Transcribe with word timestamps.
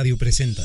Radio 0.00 0.16
presenta. 0.16 0.64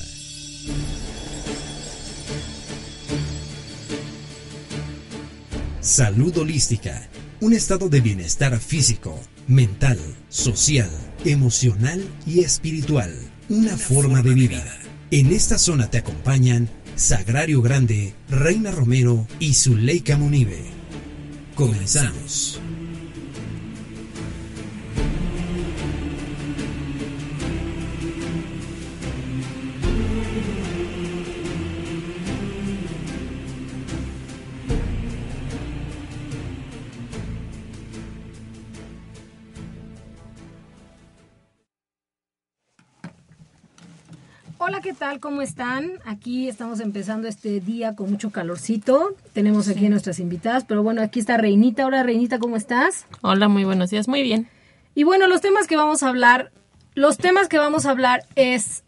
Salud 5.81 6.37
holística, 6.37 7.09
un 7.41 7.53
estado 7.53 7.89
de 7.89 7.99
bienestar 7.99 8.59
físico, 8.59 9.19
mental, 9.47 9.97
social, 10.29 10.91
emocional 11.25 12.07
y 12.27 12.41
espiritual, 12.41 13.11
una, 13.49 13.75
forma, 13.75 14.21
de 14.21 14.35
vida. 14.35 14.79
En 15.09 15.31
esta 15.31 15.57
zona 15.57 15.89
te 15.89 15.97
acompañan 15.97 16.69
Sagrario 16.95 17.63
Grande, 17.63 18.13
Reina 18.29 18.69
Romero 18.69 19.27
y 19.39 19.55
Zuleika 19.55 20.15
Munive. 20.15 20.61
Comenzamos. 21.55 22.61
Tal? 45.13 45.19
¿Cómo 45.19 45.41
están? 45.41 45.99
Aquí 46.05 46.47
estamos 46.47 46.79
empezando 46.79 47.27
este 47.27 47.59
día 47.59 47.95
con 47.95 48.09
mucho 48.09 48.31
calorcito. 48.31 49.15
Tenemos 49.33 49.67
aquí 49.67 49.85
a 49.85 49.89
nuestras 49.89 50.19
invitadas, 50.19 50.65
pero 50.65 50.81
bueno, 50.81 51.01
aquí 51.01 51.19
está 51.19 51.37
Reinita. 51.37 51.85
Hola, 51.85 52.03
Reinita, 52.03 52.39
¿cómo 52.39 52.55
estás? 52.55 53.05
Hola, 53.21 53.47
muy 53.47 53.63
buenos 53.63 53.89
días. 53.89 54.07
Muy 54.07 54.23
bien. 54.23 54.47
Y 54.95 55.03
bueno, 55.03 55.27
los 55.27 55.41
temas 55.41 55.67
que 55.67 55.75
vamos 55.75 56.03
a 56.03 56.09
hablar, 56.09 56.51
los 56.95 57.17
temas 57.17 57.47
que 57.47 57.57
vamos 57.59 57.85
a 57.85 57.91
hablar 57.91 58.25
es 58.35 58.83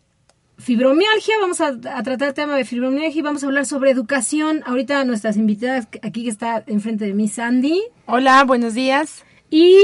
fibromialgia, 0.57 1.35
vamos 1.41 1.61
a, 1.61 1.67
a 1.67 2.03
tratar 2.03 2.29
el 2.29 2.33
tema 2.33 2.55
de 2.55 2.65
fibromialgia 2.65 3.19
y 3.19 3.21
vamos 3.21 3.43
a 3.43 3.47
hablar 3.47 3.65
sobre 3.65 3.91
educación. 3.91 4.63
Ahorita 4.65 5.03
nuestras 5.05 5.37
invitadas, 5.37 5.87
aquí 6.01 6.23
que 6.23 6.29
está 6.29 6.63
enfrente 6.67 7.05
de 7.05 7.13
mí, 7.13 7.27
Sandy. 7.27 7.83
Hola, 8.07 8.43
buenos 8.45 8.73
días. 8.73 9.23
Y 9.51 9.77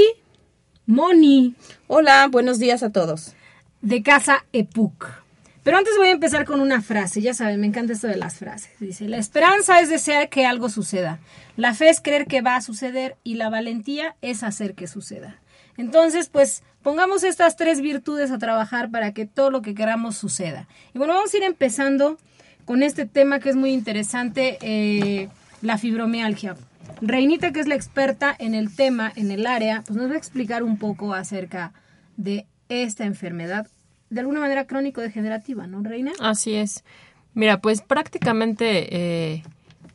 Moni, 0.86 1.54
Hola, 1.86 2.26
buenos 2.28 2.58
días 2.58 2.82
a 2.82 2.90
todos. 2.90 3.34
de 3.80 4.02
Casa 4.02 4.44
EPUC. 4.52 5.21
Pero 5.62 5.78
antes 5.78 5.96
voy 5.96 6.08
a 6.08 6.12
empezar 6.12 6.44
con 6.44 6.60
una 6.60 6.82
frase, 6.82 7.20
ya 7.20 7.34
saben, 7.34 7.60
me 7.60 7.68
encanta 7.68 7.92
esto 7.92 8.08
de 8.08 8.16
las 8.16 8.36
frases. 8.36 8.72
Dice, 8.80 9.08
la 9.08 9.18
esperanza 9.18 9.80
es 9.80 9.88
desear 9.88 10.28
que 10.28 10.44
algo 10.44 10.68
suceda, 10.68 11.20
la 11.56 11.72
fe 11.72 11.88
es 11.88 12.00
creer 12.00 12.26
que 12.26 12.40
va 12.40 12.56
a 12.56 12.60
suceder 12.60 13.16
y 13.22 13.34
la 13.34 13.48
valentía 13.48 14.16
es 14.22 14.42
hacer 14.42 14.74
que 14.74 14.88
suceda. 14.88 15.38
Entonces, 15.76 16.28
pues 16.28 16.62
pongamos 16.82 17.22
estas 17.22 17.56
tres 17.56 17.80
virtudes 17.80 18.30
a 18.30 18.38
trabajar 18.38 18.90
para 18.90 19.12
que 19.12 19.24
todo 19.24 19.50
lo 19.50 19.62
que 19.62 19.74
queramos 19.74 20.16
suceda. 20.16 20.66
Y 20.94 20.98
bueno, 20.98 21.14
vamos 21.14 21.32
a 21.32 21.36
ir 21.36 21.44
empezando 21.44 22.18
con 22.64 22.82
este 22.82 23.06
tema 23.06 23.40
que 23.40 23.50
es 23.50 23.56
muy 23.56 23.72
interesante, 23.72 24.58
eh, 24.60 25.28
la 25.62 25.78
fibromialgia. 25.78 26.56
Reinita, 27.00 27.52
que 27.52 27.60
es 27.60 27.68
la 27.68 27.74
experta 27.74 28.34
en 28.38 28.54
el 28.54 28.74
tema, 28.74 29.12
en 29.14 29.30
el 29.30 29.46
área, 29.46 29.82
pues 29.86 29.96
nos 29.96 30.10
va 30.10 30.14
a 30.14 30.18
explicar 30.18 30.62
un 30.62 30.76
poco 30.76 31.14
acerca 31.14 31.72
de 32.16 32.46
esta 32.68 33.04
enfermedad, 33.04 33.68
de 34.12 34.20
alguna 34.20 34.40
manera 34.40 34.66
crónico-degenerativa, 34.66 35.66
¿no, 35.66 35.82
Reina? 35.82 36.12
Así 36.20 36.54
es. 36.54 36.84
Mira, 37.32 37.62
pues 37.62 37.80
prácticamente 37.80 38.94
eh, 38.94 39.42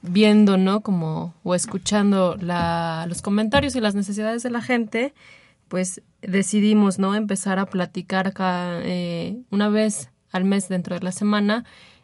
viendo, 0.01 0.57
¿no? 0.57 0.81
Como, 0.81 1.35
o 1.43 1.53
escuchando 1.53 2.35
la, 2.39 3.05
los 3.07 3.21
comentarios 3.21 3.75
y 3.75 3.79
las 3.79 3.93
necesidades 3.93 4.41
de 4.41 4.49
la 4.49 4.61
gente, 4.61 5.13
pues 5.67 6.01
decidimos, 6.21 6.97
¿no? 6.97 7.13
Empezar 7.13 7.59
a 7.59 7.67
platicar 7.67 8.33
cada, 8.33 8.81
eh, 8.83 9.37
una 9.51 9.69
vez 9.69 10.09
al 10.31 10.45
mes 10.45 10.67
dentro 10.67 10.95
de 10.95 11.03
la 11.03 11.11
semana 11.11 11.63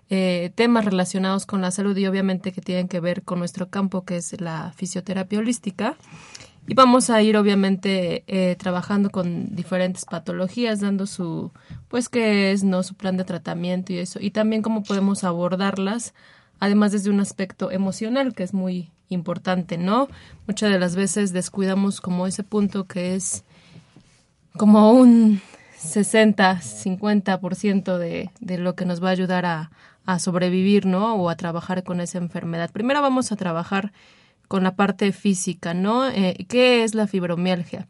eh, 0.10 0.52
temas 0.54 0.86
relacionados 0.86 1.48
con 1.48 1.62
la 1.62 1.72
salud 1.72 1.98
y 1.98 2.06
obviamente 2.06 2.52
que 2.52 2.62
tienen 2.62 2.88
que 2.88 3.00
ver 3.00 3.24
con 3.24 3.40
nuestro 3.40 3.70
campo, 3.70 4.06
que 4.06 4.18
es 4.18 4.40
la 4.40 4.72
fisioterapia 4.76 5.40
holística. 5.40 5.96
Y 6.66 6.76
vamos 6.76 7.10
a 7.10 7.22
ir 7.22 7.36
obviamente 7.36 8.24
eh, 8.28 8.56
trabajando 8.56 9.10
con 9.10 9.54
diferentes 9.56 10.06
patologías, 10.06 10.80
dando 10.80 11.06
su, 11.08 11.52
pues 11.90 12.08
qué 12.08 12.52
es, 12.52 12.64
¿no? 12.64 12.84
Su 12.84 12.96
plan 12.96 13.18
de 13.18 13.26
tratamiento 13.26 13.92
y 13.92 13.98
eso. 13.98 14.20
Y 14.22 14.32
también 14.32 14.62
cómo 14.62 14.84
podemos 14.84 15.26
abordarlas, 15.26 16.14
además 16.60 16.94
desde 16.94 17.10
un 17.10 17.20
aspecto 17.20 17.70
emocional, 17.70 18.34
que 18.34 18.44
es 18.44 18.54
muy 18.54 18.92
importante, 19.10 19.78
¿no? 19.78 20.08
Muchas 20.48 20.72
de 20.72 20.80
las 20.80 20.96
veces 20.96 21.34
descuidamos 21.34 22.00
como 22.00 22.28
ese 22.28 22.44
punto 22.44 22.86
que 22.88 23.16
es 23.16 23.44
como 24.58 24.92
un 24.92 25.42
60, 25.78 26.62
50% 26.62 27.98
de, 27.98 28.30
de 28.40 28.58
lo 28.58 28.76
que 28.76 28.86
nos 28.86 29.04
va 29.04 29.10
a 29.10 29.12
ayudar 29.12 29.46
a, 29.46 29.72
a 30.06 30.20
sobrevivir, 30.20 30.86
¿no? 30.86 31.16
O 31.16 31.30
a 31.30 31.36
trabajar 31.36 31.84
con 31.84 32.02
esa 32.02 32.20
enfermedad. 32.20 32.72
Primero 32.72 33.02
vamos 33.02 33.32
a 33.32 33.36
trabajar 33.36 33.92
con 34.48 34.64
la 34.64 34.76
parte 34.76 35.12
física, 35.12 35.74
¿no? 35.74 36.08
Eh, 36.08 36.46
¿Qué 36.48 36.84
es 36.84 36.96
la 36.96 37.08
fibromialgia? 37.08 37.88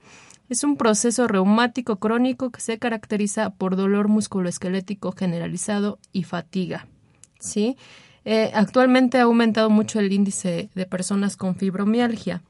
Es 0.49 0.63
un 0.63 0.77
proceso 0.77 1.27
reumático 1.27 1.97
crónico 1.97 2.51
que 2.51 2.61
se 2.61 2.77
caracteriza 2.77 3.51
por 3.51 3.75
dolor 3.75 4.07
musculoesquelético 4.07 5.11
generalizado 5.13 5.99
y 6.11 6.23
fatiga, 6.23 6.87
¿sí? 7.39 7.77
Eh, 8.25 8.51
actualmente 8.53 9.17
ha 9.17 9.23
aumentado 9.23 9.69
mucho 9.69 9.99
el 9.99 10.11
índice 10.11 10.69
de 10.75 10.85
personas 10.85 11.37
con 11.37 11.55
fibromialgia. 11.55 12.41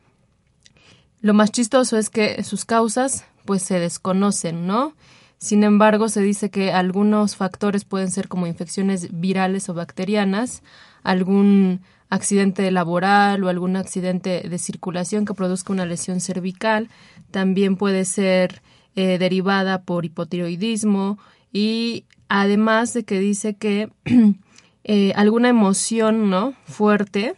Lo 1.22 1.34
más 1.34 1.52
chistoso 1.52 1.98
es 1.98 2.10
que 2.10 2.44
sus 2.44 2.66
causas 2.66 3.26
pues 3.46 3.64
se 3.64 3.80
desconocen, 3.80 4.68
¿no? 4.68 4.94
Sin 5.38 5.64
embargo, 5.64 6.08
se 6.08 6.22
dice 6.22 6.50
que 6.50 6.72
algunos 6.72 7.36
factores 7.36 7.84
pueden 7.84 8.12
ser 8.12 8.30
como 8.30 8.48
infecciones 8.48 9.20
virales 9.20 9.68
o 9.68 9.74
bacterianas, 9.74 10.64
algún 11.04 11.82
accidente 12.14 12.70
laboral 12.70 13.44
o 13.44 13.50
algún 13.50 13.76
accidente 13.76 14.48
de 14.48 14.58
circulación 14.60 15.26
que 15.26 15.34
produzca 15.34 15.74
una 15.74 15.88
lesión 15.88 16.20
cervical, 16.20 16.90
también 17.32 17.76
puede 17.76 18.06
ser 18.06 18.62
eh, 18.96 19.18
derivada 19.18 19.82
por 19.82 20.06
hipotiroidismo 20.06 21.18
y 21.52 22.06
además 22.30 22.94
de 22.94 23.04
que 23.04 23.20
dice 23.20 23.56
que 23.56 23.90
eh, 24.84 25.12
alguna 25.16 25.50
emoción 25.50 26.30
no 26.30 26.54
fuerte 26.66 27.34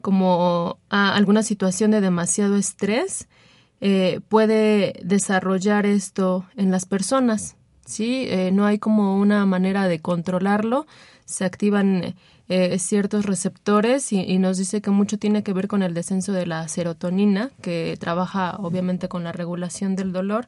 como 0.00 0.78
alguna 0.88 1.42
situación 1.42 1.90
de 1.92 2.00
demasiado 2.00 2.56
estrés 2.56 3.28
eh, 3.82 4.20
puede 4.28 4.94
desarrollar 5.04 5.84
esto 5.86 6.46
en 6.56 6.70
las 6.72 6.86
personas, 6.86 7.54
¿sí? 7.84 8.26
No 8.52 8.66
hay 8.66 8.78
como 8.78 9.16
una 9.16 9.46
manera 9.46 9.86
de 9.86 10.00
controlarlo, 10.00 10.86
se 11.32 11.44
activan 11.44 12.14
eh, 12.48 12.78
ciertos 12.78 13.24
receptores 13.24 14.12
y, 14.12 14.38
nos 14.38 14.58
dice 14.58 14.82
que 14.82 14.90
mucho 14.90 15.18
tiene 15.18 15.42
que 15.42 15.52
ver 15.52 15.68
con 15.68 15.82
el 15.82 15.94
descenso 15.94 16.32
de 16.32 16.46
la 16.46 16.68
serotonina, 16.68 17.50
que 17.62 17.96
trabaja 17.98 18.56
obviamente 18.58 19.08
con 19.08 19.24
la 19.24 19.32
regulación 19.32 19.96
del 19.96 20.12
dolor, 20.12 20.46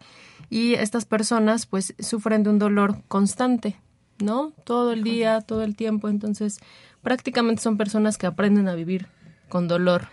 y 0.50 0.74
estas 0.74 1.06
personas 1.06 1.66
pues 1.66 1.94
sufren 1.98 2.42
de 2.42 2.50
un 2.50 2.58
dolor 2.58 2.98
constante, 3.08 3.76
¿no? 4.18 4.52
Todo 4.64 4.92
el 4.92 5.02
día, 5.02 5.40
todo 5.40 5.62
el 5.62 5.76
tiempo, 5.76 6.08
entonces 6.08 6.58
prácticamente 7.02 7.62
son 7.62 7.78
personas 7.78 8.18
que 8.18 8.26
aprenden 8.26 8.68
a 8.68 8.74
vivir 8.74 9.06
con 9.48 9.66
dolor. 9.66 10.08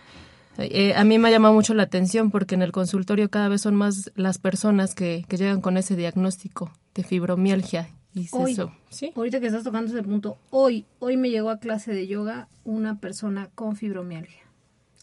Eh, 0.58 0.94
a 0.94 1.04
mí 1.04 1.18
me 1.18 1.28
ha 1.28 1.32
llamado 1.32 1.52
mucho 1.52 1.74
la 1.74 1.82
atención 1.84 2.30
porque 2.30 2.54
en 2.54 2.62
el 2.62 2.72
consultorio 2.72 3.30
cada 3.30 3.48
vez 3.48 3.60
son 3.60 3.74
más 3.74 4.12
las 4.14 4.38
personas 4.38 4.94
que, 4.94 5.24
que 5.28 5.36
llegan 5.36 5.60
con 5.60 5.76
ese 5.76 5.96
diagnóstico 5.96 6.70
de 6.94 7.04
fibromialgia. 7.04 7.88
Y 8.14 8.28
Hoy, 8.32 8.52
eso, 8.52 8.72
¿sí? 8.90 9.12
ahorita 9.16 9.40
que 9.40 9.46
estás 9.46 9.64
tocando 9.64 9.90
ese 9.92 10.02
punto, 10.02 10.36
hoy, 10.50 10.84
hoy 10.98 11.16
me 11.16 11.30
llegó 11.30 11.48
a 11.50 11.58
clase 11.58 11.92
de 11.94 12.06
yoga 12.06 12.48
una 12.64 12.98
persona 13.00 13.48
con 13.54 13.74
fibromialgia. 13.76 14.42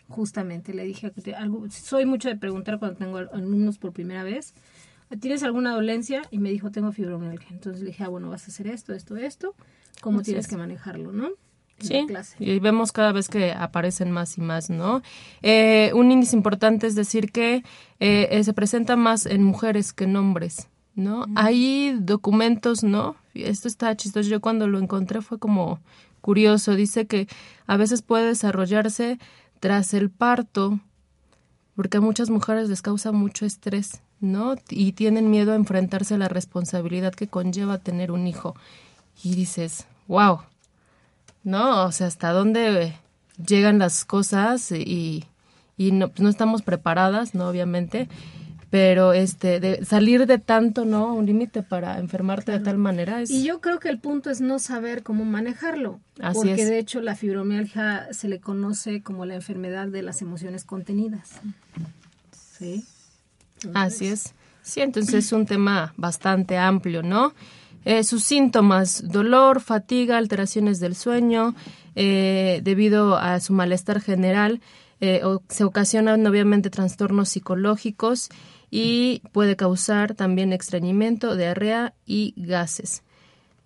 Justamente 0.07 0.73
le 0.73 0.83
dije 0.83 1.11
que 1.11 1.21
te- 1.21 1.35
algo, 1.35 1.65
soy 1.69 2.05
mucho 2.05 2.29
de 2.29 2.35
preguntar 2.35 2.79
cuando 2.79 2.97
tengo 2.97 3.17
alumnos 3.17 3.77
por 3.77 3.93
primera 3.93 4.23
vez. 4.23 4.53
¿Tienes 5.19 5.41
alguna 5.43 5.73
dolencia? 5.73 6.21
Y 6.29 6.37
me 6.37 6.51
dijo, 6.51 6.71
tengo 6.71 6.91
fibromialgia. 6.91 7.47
Entonces 7.51 7.81
le 7.81 7.87
dije, 7.87 8.03
ah, 8.03 8.09
bueno, 8.09 8.29
vas 8.29 8.43
a 8.45 8.51
hacer 8.51 8.67
esto, 8.67 8.93
esto, 8.93 9.17
esto. 9.17 9.55
¿Cómo 10.01 10.21
tienes 10.21 10.45
es. 10.45 10.49
que 10.51 10.57
manejarlo, 10.57 11.11
no? 11.11 11.29
Sí, 11.79 12.05
y 12.39 12.59
vemos 12.59 12.91
cada 12.91 13.13
vez 13.13 13.29
que 13.29 13.53
aparecen 13.53 14.11
más 14.11 14.37
y 14.37 14.41
más, 14.41 14.69
¿no? 14.69 15.01
Eh, 15.41 15.91
un 15.95 16.11
índice 16.11 16.35
importante 16.35 16.87
es 16.87 16.93
decir 16.93 17.31
que 17.31 17.63
eh, 18.01 18.27
eh, 18.31 18.43
se 18.43 18.53
presenta 18.53 18.97
más 18.97 19.25
en 19.25 19.43
mujeres 19.43 19.93
que 19.93 20.03
en 20.03 20.17
hombres, 20.17 20.67
¿no? 20.95 21.25
Hay 21.35 21.97
documentos, 21.99 22.83
¿no? 22.83 23.15
Esto 23.33 23.67
está 23.67 23.95
chistoso. 23.95 24.29
Yo 24.29 24.41
cuando 24.41 24.67
lo 24.67 24.79
encontré 24.79 25.21
fue 25.21 25.39
como 25.39 25.79
curioso. 26.19 26.75
Dice 26.75 27.07
que 27.07 27.27
a 27.67 27.77
veces 27.77 28.01
puede 28.01 28.27
desarrollarse 28.27 29.19
tras 29.59 29.93
el 29.93 30.09
parto, 30.09 30.79
porque 31.75 31.97
a 31.97 32.01
muchas 32.01 32.29
mujeres 32.29 32.69
les 32.69 32.81
causa 32.81 33.11
mucho 33.11 33.45
estrés, 33.45 34.01
¿no? 34.19 34.55
Y 34.69 34.93
tienen 34.93 35.29
miedo 35.29 35.53
a 35.53 35.55
enfrentarse 35.55 36.15
a 36.15 36.17
la 36.17 36.27
responsabilidad 36.27 37.13
que 37.13 37.27
conlleva 37.27 37.77
tener 37.77 38.11
un 38.11 38.27
hijo. 38.27 38.55
Y 39.23 39.35
dices, 39.35 39.85
wow, 40.07 40.39
¿no? 41.43 41.85
O 41.85 41.91
sea, 41.91 42.07
hasta 42.07 42.31
dónde 42.31 42.95
llegan 43.45 43.79
las 43.79 44.05
cosas 44.05 44.71
y, 44.71 45.25
y 45.77 45.91
no, 45.91 46.11
no 46.17 46.29
estamos 46.29 46.61
preparadas, 46.61 47.33
¿no? 47.33 47.47
Obviamente. 47.47 48.07
Pero 48.69 49.13
este 49.13 49.59
de 49.59 49.83
salir 49.85 50.25
de 50.27 50.37
tanto 50.37 50.85
no 50.85 51.13
un 51.15 51.25
límite 51.25 51.63
para 51.63 51.97
enfermarte 51.99 52.51
de 52.51 52.59
tal 52.59 52.77
manera 52.77 53.21
es 53.21 53.29
y 53.31 53.43
yo 53.43 53.61
creo 53.61 53.79
que 53.79 53.89
el 53.89 53.99
punto 53.99 54.29
es 54.29 54.41
no 54.41 54.59
saber 54.59 55.01
cómo 55.03 55.25
manejarlo 55.25 55.99
Así 56.21 56.35
porque 56.35 56.61
es. 56.63 56.69
de 56.69 56.77
hecho 56.79 57.01
la 57.01 57.15
fibromialgia 57.15 58.07
se 58.11 58.27
le 58.27 58.39
conoce 58.39 59.01
como 59.01 59.25
la 59.25 59.35
enfermedad 59.35 59.87
de 59.87 60.01
las 60.03 60.21
emociones 60.21 60.63
contenidas 60.65 61.29
sí 62.57 62.85
Así 63.73 64.07
es. 64.07 64.33
Sí, 64.61 64.79
entonces 64.81 65.13
es 65.15 65.31
un 65.33 65.45
tema 65.45 65.93
bastante 65.97 66.57
amplio, 66.57 67.03
¿no? 67.03 67.33
Eh, 67.83 68.03
sus 68.05 68.23
síntomas, 68.23 69.03
dolor, 69.09 69.59
fatiga, 69.59 70.17
alteraciones 70.17 70.79
del 70.79 70.95
sueño, 70.95 71.55
eh, 71.95 72.61
debido 72.63 73.17
a 73.17 73.39
su 73.41 73.51
malestar 73.51 73.99
general, 73.99 74.61
eh, 75.01 75.21
o- 75.25 75.41
se 75.49 75.63
ocasionan 75.65 76.25
obviamente 76.25 76.69
trastornos 76.69 77.27
psicológicos 77.29 78.29
y 78.71 79.21
puede 79.31 79.55
causar 79.55 80.15
también 80.15 80.53
estreñimiento, 80.53 81.35
diarrea 81.35 81.93
y 82.05 82.33
gases. 82.37 83.03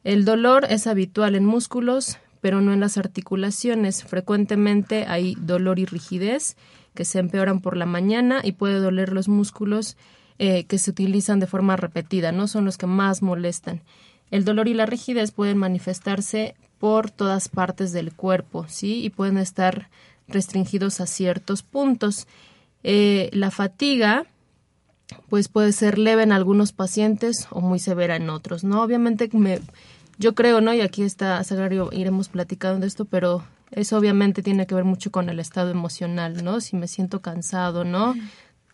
El 0.03 0.25
dolor 0.25 0.65
es 0.69 0.87
habitual 0.87 1.35
en 1.35 1.45
músculos, 1.45 2.17
pero 2.41 2.61
no 2.61 2.73
en 2.73 2.79
las 2.79 2.97
articulaciones. 2.97 4.03
Frecuentemente 4.03 5.05
hay 5.07 5.35
dolor 5.39 5.79
y 5.79 5.85
rigidez 5.85 6.57
que 6.93 7.05
se 7.05 7.19
empeoran 7.19 7.61
por 7.61 7.77
la 7.77 7.85
mañana 7.85 8.41
y 8.43 8.53
puede 8.53 8.79
doler 8.79 9.13
los 9.13 9.27
músculos 9.27 9.97
eh, 10.39 10.65
que 10.65 10.77
se 10.77 10.91
utilizan 10.91 11.39
de 11.39 11.47
forma 11.47 11.75
repetida, 11.75 12.31
no 12.31 12.47
son 12.47 12.65
los 12.65 12.77
que 12.77 12.87
más 12.87 13.21
molestan. 13.21 13.81
El 14.29 14.45
dolor 14.45 14.67
y 14.67 14.73
la 14.73 14.85
rigidez 14.85 15.31
pueden 15.31 15.57
manifestarse 15.57 16.55
por 16.79 17.11
todas 17.11 17.49
partes 17.49 17.93
del 17.93 18.13
cuerpo, 18.13 18.65
¿sí? 18.67 19.05
Y 19.05 19.09
pueden 19.09 19.37
estar 19.37 19.89
restringidos 20.27 20.99
a 21.01 21.05
ciertos 21.05 21.63
puntos. 21.63 22.27
Eh, 22.83 23.29
la 23.31 23.51
fatiga, 23.51 24.25
pues 25.29 25.47
puede 25.47 25.71
ser 25.71 25.97
leve 25.97 26.23
en 26.23 26.31
algunos 26.31 26.71
pacientes 26.71 27.47
o 27.49 27.61
muy 27.61 27.79
severa 27.79 28.15
en 28.15 28.29
otros, 28.29 28.63
¿no? 28.63 28.81
Obviamente 28.81 29.29
me, 29.33 29.59
yo 30.17 30.35
creo, 30.35 30.61
¿no? 30.61 30.73
Y 30.73 30.81
aquí 30.81 31.03
está 31.03 31.43
Sagrario, 31.43 31.89
iremos 31.91 32.29
platicando 32.29 32.81
de 32.81 32.87
esto, 32.87 33.05
pero 33.05 33.43
eso 33.71 33.97
obviamente 33.97 34.43
tiene 34.43 34.67
que 34.67 34.75
ver 34.75 34.83
mucho 34.83 35.11
con 35.11 35.29
el 35.29 35.39
estado 35.39 35.71
emocional, 35.71 36.43
¿no? 36.43 36.61
Si 36.61 36.75
me 36.75 36.87
siento 36.87 37.21
cansado, 37.21 37.83
¿no? 37.83 38.15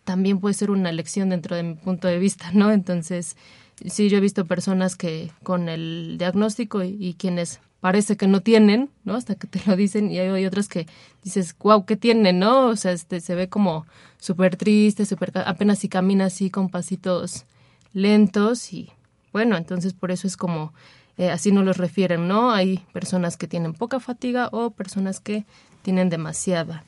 También 0.04 0.40
puede 0.40 0.54
ser 0.54 0.70
una 0.70 0.90
elección 0.90 1.30
dentro 1.30 1.56
de 1.56 1.62
mi 1.62 1.74
punto 1.74 2.08
de 2.08 2.18
vista, 2.18 2.50
¿no? 2.52 2.70
Entonces, 2.70 3.36
sí, 3.84 4.08
yo 4.08 4.18
he 4.18 4.20
visto 4.20 4.46
personas 4.46 4.96
que 4.96 5.30
con 5.42 5.68
el 5.68 6.16
diagnóstico 6.18 6.82
y, 6.82 6.96
y 6.98 7.14
quienes 7.14 7.60
parece 7.80 8.16
que 8.16 8.26
no 8.26 8.40
tienen, 8.40 8.90
¿no? 9.04 9.14
Hasta 9.14 9.34
que 9.34 9.46
te 9.46 9.60
lo 9.66 9.76
dicen 9.76 10.10
y 10.10 10.18
hay, 10.18 10.46
otras 10.46 10.68
que 10.68 10.86
dices, 11.24 11.54
wow, 11.58 11.84
¿qué 11.84 11.96
tienen, 11.96 12.38
no? 12.38 12.68
O 12.68 12.76
sea, 12.76 12.92
este, 12.92 13.20
se 13.20 13.34
ve 13.34 13.48
como 13.48 13.86
súper 14.18 14.56
triste, 14.56 15.06
súper, 15.06 15.32
apenas 15.46 15.78
si 15.78 15.88
camina 15.88 16.26
así 16.26 16.50
con 16.50 16.68
pasitos 16.68 17.44
lentos 17.92 18.72
y 18.72 18.90
bueno, 19.32 19.56
entonces 19.56 19.92
por 19.92 20.10
eso 20.10 20.26
es 20.26 20.36
como, 20.36 20.72
eh, 21.16 21.30
así 21.30 21.52
nos 21.52 21.64
los 21.64 21.76
refieren, 21.76 22.28
¿no? 22.28 22.50
Hay 22.50 22.78
personas 22.92 23.36
que 23.36 23.46
tienen 23.46 23.74
poca 23.74 24.00
fatiga 24.00 24.48
o 24.52 24.70
personas 24.70 25.20
que 25.20 25.44
tienen 25.82 26.10
demasiada. 26.10 26.84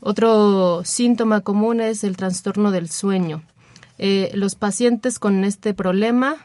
Otro 0.00 0.82
síntoma 0.84 1.40
común 1.40 1.80
es 1.80 2.04
el 2.04 2.16
trastorno 2.16 2.70
del 2.70 2.90
sueño. 2.90 3.42
Eh, 3.98 4.32
los 4.34 4.54
pacientes 4.54 5.18
con 5.18 5.44
este 5.44 5.72
problema 5.72 6.36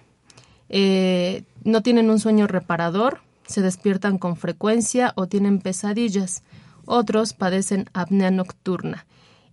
eh, 0.70 1.44
no 1.64 1.82
tienen 1.82 2.10
un 2.10 2.20
sueño 2.20 2.48
reparador, 2.48 3.22
se 3.50 3.62
despiertan 3.62 4.18
con 4.18 4.38
frecuencia 4.38 5.12
o 5.16 5.28
tienen 5.28 5.60
pesadillas. 5.60 6.44
Otros 6.86 7.34
padecen 7.34 7.90
apnea 7.94 8.32
nocturna 8.32 9.06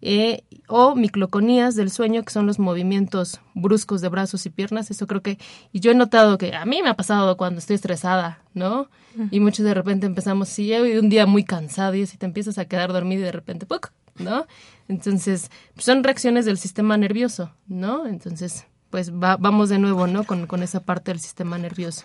eh, 0.02 0.42
o 0.68 0.94
micloconías 0.94 1.74
del 1.74 1.90
sueño, 1.90 2.22
que 2.22 2.32
son 2.32 2.46
los 2.46 2.58
movimientos 2.58 3.40
bruscos 3.54 4.00
de 4.02 4.08
brazos 4.08 4.46
y 4.46 4.50
piernas. 4.50 4.90
Eso 4.90 5.06
creo 5.06 5.22
que, 5.22 5.38
y 5.72 5.80
yo 5.80 5.90
he 5.90 5.94
notado 5.94 6.38
que 6.38 6.54
a 6.54 6.64
mí 6.66 6.80
me 6.82 6.90
ha 6.90 6.94
pasado 6.94 7.36
cuando 7.36 7.58
estoy 7.58 7.74
estresada, 7.76 8.40
¿no? 8.54 8.88
Y 9.30 9.40
muchos 9.40 9.64
de 9.64 9.72
repente 9.72 10.04
empezamos, 10.06 10.50
si 10.50 10.66
yo 10.66 10.76
un 11.00 11.08
día 11.08 11.24
muy 11.26 11.42
cansado 11.44 11.94
y 11.94 12.06
si 12.06 12.18
te 12.18 12.26
empiezas 12.26 12.58
a 12.58 12.66
quedar 12.66 12.92
dormido 12.92 13.22
y 13.22 13.24
de 13.24 13.32
repente, 13.32 13.64
¡puc! 13.64 13.90
¿no? 14.18 14.46
Entonces, 14.88 15.50
son 15.78 16.04
reacciones 16.04 16.44
del 16.44 16.58
sistema 16.58 16.96
nervioso, 16.98 17.50
¿no? 17.66 18.06
Entonces, 18.06 18.66
pues 18.90 19.12
va- 19.12 19.36
vamos 19.38 19.68
de 19.70 19.78
nuevo, 19.78 20.06
¿no? 20.06 20.24
Con, 20.24 20.46
con 20.46 20.62
esa 20.62 20.80
parte 20.80 21.10
del 21.10 21.20
sistema 21.20 21.58
nervioso. 21.58 22.04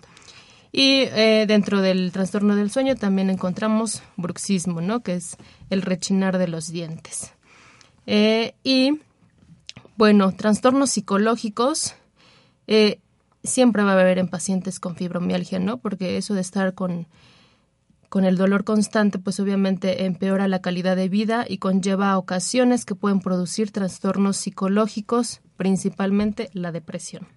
Y 0.72 1.02
eh, 1.02 1.46
dentro 1.48 1.82
del 1.82 2.12
trastorno 2.12 2.56
del 2.56 2.72
sueño 2.72 2.96
también 2.96 3.30
encontramos 3.30 4.04
bruxismo, 4.16 4.80
¿no? 4.80 5.02
Que 5.02 5.16
es 5.16 5.38
el 5.70 5.82
rechinar 5.82 6.38
de 6.38 6.48
los 6.48 6.72
dientes. 6.72 7.34
Eh, 8.08 8.56
y, 8.64 9.00
bueno, 9.98 10.32
trastornos 10.32 10.92
psicológicos 10.92 11.96
eh, 12.68 13.00
siempre 13.44 13.84
va 13.84 13.92
a 13.92 14.00
haber 14.02 14.18
en 14.18 14.30
pacientes 14.30 14.80
con 14.80 14.96
fibromialgia, 14.96 15.60
¿no? 15.60 15.78
Porque 15.78 16.18
eso 16.18 16.36
de 16.36 16.42
estar 16.42 16.74
con, 16.74 17.08
con 18.08 18.24
el 18.24 18.38
dolor 18.38 18.64
constante, 18.64 19.20
pues 19.20 19.42
obviamente 19.42 20.06
empeora 20.06 20.48
la 20.48 20.62
calidad 20.62 20.96
de 20.96 21.10
vida 21.10 21.46
y 21.48 21.58
conlleva 21.58 22.18
ocasiones 22.18 22.86
que 22.86 22.96
pueden 22.96 23.20
producir 23.20 23.72
trastornos 23.72 24.38
psicológicos, 24.38 25.42
principalmente 25.58 26.50
la 26.54 26.72
depresión. 26.72 27.28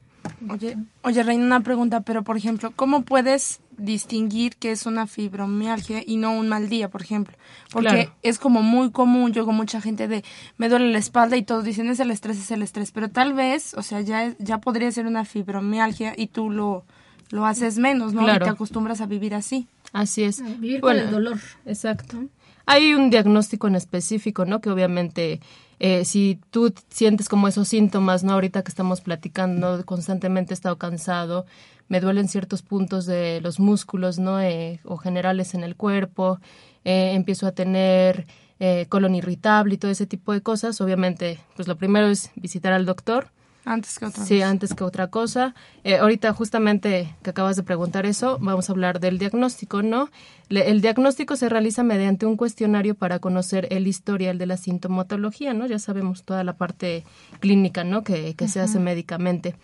Oye, 0.51 0.77
oye, 1.03 1.23
Reina, 1.23 1.45
una 1.45 1.61
pregunta, 1.61 2.01
pero 2.03 2.23
por 2.25 2.37
ejemplo, 2.37 2.73
¿cómo 2.75 3.03
puedes 3.03 3.61
distinguir 3.77 4.57
que 4.57 4.71
es 4.73 4.87
una 4.87 5.07
fibromialgia 5.07 6.03
y 6.07 6.17
no 6.17 6.33
un 6.33 6.49
mal 6.49 6.69
día, 6.69 6.89
por 6.91 7.03
ejemplo? 7.03 7.37
Porque 7.73 7.89
Claro. 7.89 8.13
es 8.23 8.39
como 8.39 8.63
muy 8.63 8.91
común, 8.91 9.33
yo 9.33 9.45
con 9.47 9.55
mucha 9.57 9.81
gente 9.81 10.09
de 10.09 10.25
me 10.59 10.69
duele 10.69 10.91
la 10.93 10.99
espalda 10.99 11.37
y 11.37 11.43
todos 11.43 11.65
dicen 11.65 11.89
es 11.89 12.01
el 12.01 12.11
estrés, 12.11 12.39
es 12.39 12.51
el 12.51 12.63
estrés, 12.63 12.91
pero 12.93 13.09
tal 13.11 13.33
vez, 13.35 13.75
o 13.75 13.83
sea, 13.83 14.01
ya, 14.01 14.25
es- 14.25 14.37
ya 14.39 14.59
podría 14.59 14.91
ser 14.93 15.07
una 15.07 15.25
fibromialgia 15.25 16.15
y 16.17 16.29
tú 16.29 16.51
lo, 16.51 16.85
lo 17.31 17.47
haces 17.47 17.79
menos, 17.79 18.13
¿no? 18.15 18.23
Claro. 18.25 18.45
Y 18.45 18.49
te 18.49 18.51
acostumbras 18.53 19.01
a 19.01 19.07
vivir 19.07 19.35
así. 19.35 19.67
Así 19.93 20.25
es. 20.25 20.43
vivir 20.61 20.81
con 20.81 20.97
el 20.97 21.11
dolor. 21.11 21.39
Exacto. 21.67 22.25
Hay 22.67 22.95
un 22.95 23.11
diagnóstico 23.11 23.69
en 23.69 23.75
específico, 23.77 24.45
¿no? 24.47 24.61
Que 24.61 24.71
obviamente, 24.71 25.41
eh, 25.79 26.05
si 26.05 26.41
tú 26.51 26.73
sientes 26.89 27.29
como 27.29 27.49
esos 27.49 27.69
síntomas, 27.69 28.25
¿no? 28.25 28.33
Ahorita 28.35 28.63
que 28.63 28.71
estamos 28.71 29.01
platicando, 29.01 29.85
constantemente 29.85 30.53
he 30.53 30.57
estado 30.57 30.79
cansado, 30.79 31.47
me 31.89 32.01
duelen 32.01 32.29
ciertos 32.29 32.63
puntos 32.63 33.07
de 33.07 33.41
los 33.41 33.61
músculos, 33.61 34.19
¿no? 34.19 34.41
Eh, 34.41 34.81
o 34.85 34.97
generales 34.97 35.55
en 35.55 35.65
el 35.65 35.77
cuerpo, 35.77 36.41
eh, 36.85 37.13
empiezo 37.15 37.47
a 37.47 37.53
tener 37.53 38.27
eh, 38.61 38.87
colon 38.89 39.15
irritable 39.15 39.75
y 39.75 39.79
todo 39.79 39.91
ese 39.91 40.07
tipo 40.07 40.33
de 40.33 40.41
cosas. 40.41 40.81
Obviamente, 40.81 41.39
pues 41.57 41.69
lo 41.69 41.77
primero 41.77 42.07
es 42.07 42.31
visitar 42.37 42.73
al 42.73 42.87
doctor. 42.87 43.31
Antes 43.67 43.99
que 43.99 44.05
otra 44.07 44.25
Sí, 44.25 44.35
vez. 44.35 44.45
antes 44.45 44.75
que 44.75 44.85
otra 44.85 45.09
cosa. 45.09 45.55
Eh, 45.85 45.97
ahorita 45.97 46.33
justamente 46.35 47.15
que 47.23 47.31
acabas 47.31 47.57
de 47.57 47.63
preguntar 47.63 48.05
eso, 48.05 48.39
vamos 48.41 48.69
a 48.69 48.73
hablar 48.73 49.01
del 49.01 49.19
diagnóstico, 49.19 49.83
¿no? 49.83 50.11
Le- 50.51 50.71
el 50.71 50.81
diagnóstico 50.83 51.35
se 51.37 51.49
realiza 51.49 51.83
mediante 51.83 52.27
un 52.27 52.37
cuestionario 52.37 52.95
para 52.95 53.21
conocer 53.21 53.67
el 53.71 53.87
historial 53.87 54.37
de 54.37 54.47
la 54.47 54.57
sintomatología, 54.59 55.55
¿no? 55.55 55.67
Ya 55.67 55.79
sabemos 55.79 56.25
toda 56.25 56.45
la 56.45 56.53
parte 56.59 57.05
clínica, 57.41 57.85
¿no? 57.85 58.05
Que, 58.05 58.35
que 58.35 58.49
se 58.49 58.61
hace 58.61 58.79
médicamente. 58.79 59.55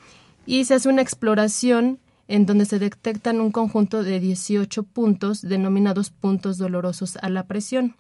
Y 0.47 0.65
se 0.65 0.75
hace 0.75 0.89
una 0.89 1.03
exploración 1.03 1.99
en 2.27 2.47
donde 2.47 2.65
se 2.65 2.79
detectan 2.79 3.41
un 3.41 3.51
conjunto 3.53 4.03
de 4.03 4.19
18 4.21 4.85
puntos 4.85 5.43
denominados 5.43 6.11
puntos 6.11 6.57
dolorosos 6.59 7.19
a 7.21 7.29
la 7.29 7.43
presión. 7.45 7.97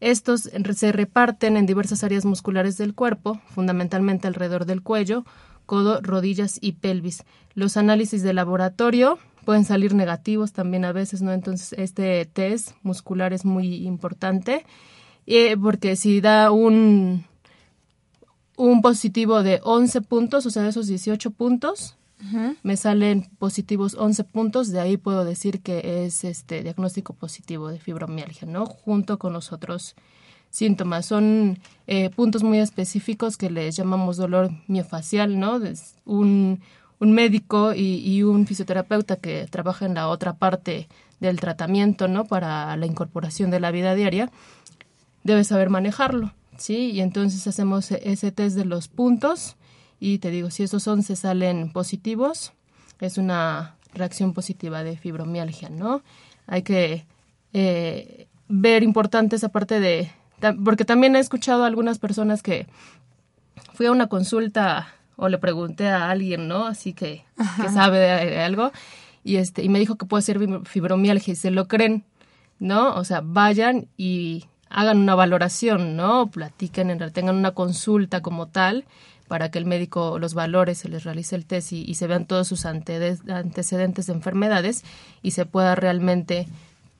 Estos 0.00 0.50
se 0.74 0.92
reparten 0.92 1.56
en 1.56 1.66
diversas 1.66 2.04
áreas 2.04 2.24
musculares 2.24 2.76
del 2.76 2.94
cuerpo, 2.94 3.40
fundamentalmente 3.46 4.28
alrededor 4.28 4.66
del 4.66 4.82
cuello, 4.82 5.24
codo, 5.64 6.00
rodillas 6.00 6.58
y 6.60 6.72
pelvis. 6.72 7.24
Los 7.54 7.76
análisis 7.76 8.22
de 8.22 8.34
laboratorio 8.34 9.18
pueden 9.44 9.64
salir 9.64 9.94
negativos 9.94 10.52
también 10.52 10.84
a 10.84 10.92
veces, 10.92 11.22
¿no? 11.22 11.32
Entonces, 11.32 11.74
este 11.78 12.26
test 12.26 12.72
muscular 12.82 13.32
es 13.32 13.44
muy 13.44 13.86
importante 13.86 14.66
eh, 15.26 15.56
porque 15.56 15.96
si 15.96 16.20
da 16.20 16.50
un, 16.50 17.24
un 18.56 18.82
positivo 18.82 19.42
de 19.42 19.60
11 19.62 20.02
puntos, 20.02 20.46
o 20.46 20.50
sea, 20.50 20.62
de 20.62 20.68
esos 20.68 20.86
18 20.86 21.30
puntos, 21.32 21.96
me 22.62 22.76
salen 22.76 23.28
positivos 23.38 23.94
11 23.94 24.24
puntos, 24.24 24.70
de 24.70 24.80
ahí 24.80 24.96
puedo 24.96 25.24
decir 25.24 25.60
que 25.60 26.04
es 26.06 26.24
este 26.24 26.62
diagnóstico 26.62 27.12
positivo 27.12 27.68
de 27.68 27.78
fibromialgia, 27.78 28.48
¿no? 28.48 28.66
Junto 28.66 29.18
con 29.18 29.32
los 29.32 29.52
otros 29.52 29.94
síntomas. 30.50 31.06
Son 31.06 31.58
eh, 31.86 32.10
puntos 32.10 32.42
muy 32.42 32.58
específicos 32.58 33.36
que 33.36 33.50
les 33.50 33.76
llamamos 33.76 34.16
dolor 34.16 34.50
miofacial, 34.66 35.38
¿no? 35.38 35.60
Un, 36.06 36.60
un 36.98 37.12
médico 37.12 37.74
y, 37.74 37.98
y 37.98 38.22
un 38.22 38.46
fisioterapeuta 38.46 39.16
que 39.16 39.46
trabaja 39.50 39.84
en 39.84 39.94
la 39.94 40.08
otra 40.08 40.34
parte 40.34 40.88
del 41.20 41.38
tratamiento, 41.38 42.08
¿no? 42.08 42.24
Para 42.24 42.76
la 42.76 42.86
incorporación 42.86 43.50
de 43.50 43.60
la 43.60 43.70
vida 43.70 43.94
diaria, 43.94 44.30
debe 45.22 45.44
saber 45.44 45.68
manejarlo, 45.68 46.32
¿sí? 46.56 46.92
Y 46.92 47.00
entonces 47.00 47.46
hacemos 47.46 47.90
ese 47.90 48.32
test 48.32 48.56
de 48.56 48.64
los 48.64 48.88
puntos 48.88 49.56
y 49.98 50.18
te 50.18 50.30
digo, 50.30 50.50
si 50.50 50.62
esos 50.62 50.86
11 50.86 51.16
salen 51.16 51.72
positivos, 51.72 52.52
es 53.00 53.18
una 53.18 53.76
reacción 53.94 54.32
positiva 54.32 54.82
de 54.84 54.96
fibromialgia, 54.96 55.68
¿no? 55.68 56.02
Hay 56.46 56.62
que 56.62 57.06
eh, 57.52 58.28
ver 58.48 58.82
importante 58.82 59.36
esa 59.36 59.48
parte 59.48 59.80
de... 59.80 60.10
Porque 60.64 60.84
también 60.84 61.16
he 61.16 61.18
escuchado 61.18 61.64
a 61.64 61.66
algunas 61.66 61.98
personas 61.98 62.42
que 62.42 62.66
fui 63.72 63.86
a 63.86 63.92
una 63.92 64.08
consulta 64.08 64.88
o 65.16 65.28
le 65.28 65.38
pregunté 65.38 65.88
a 65.88 66.10
alguien, 66.10 66.46
¿no? 66.46 66.66
Así 66.66 66.92
que, 66.92 67.24
que 67.60 67.68
sabe 67.70 67.98
de 67.98 68.40
algo, 68.40 68.70
y, 69.24 69.36
este, 69.36 69.64
y 69.64 69.68
me 69.68 69.78
dijo 69.78 69.96
que 69.96 70.06
puede 70.06 70.22
ser 70.22 70.38
fibromialgia 70.64 71.32
y 71.32 71.36
se 71.36 71.50
lo 71.50 71.66
creen, 71.66 72.04
¿no? 72.58 72.94
O 72.94 73.04
sea, 73.04 73.22
vayan 73.24 73.88
y 73.96 74.44
hagan 74.68 74.98
una 74.98 75.14
valoración, 75.14 75.96
¿no? 75.96 76.30
Platiquen, 76.30 76.96
tengan 77.12 77.34
una 77.36 77.52
consulta 77.52 78.20
como 78.20 78.46
tal 78.46 78.84
para 79.28 79.50
que 79.50 79.58
el 79.58 79.66
médico 79.66 80.18
los 80.18 80.34
valore, 80.34 80.74
se 80.74 80.88
les 80.88 81.04
realice 81.04 81.36
el 81.36 81.46
test 81.46 81.72
y, 81.72 81.94
se 81.94 82.06
vean 82.06 82.26
todos 82.26 82.48
sus 82.48 82.64
antecedentes 82.66 84.06
de 84.06 84.12
enfermedades 84.12 84.84
y 85.22 85.32
se 85.32 85.46
pueda 85.46 85.74
realmente 85.74 86.46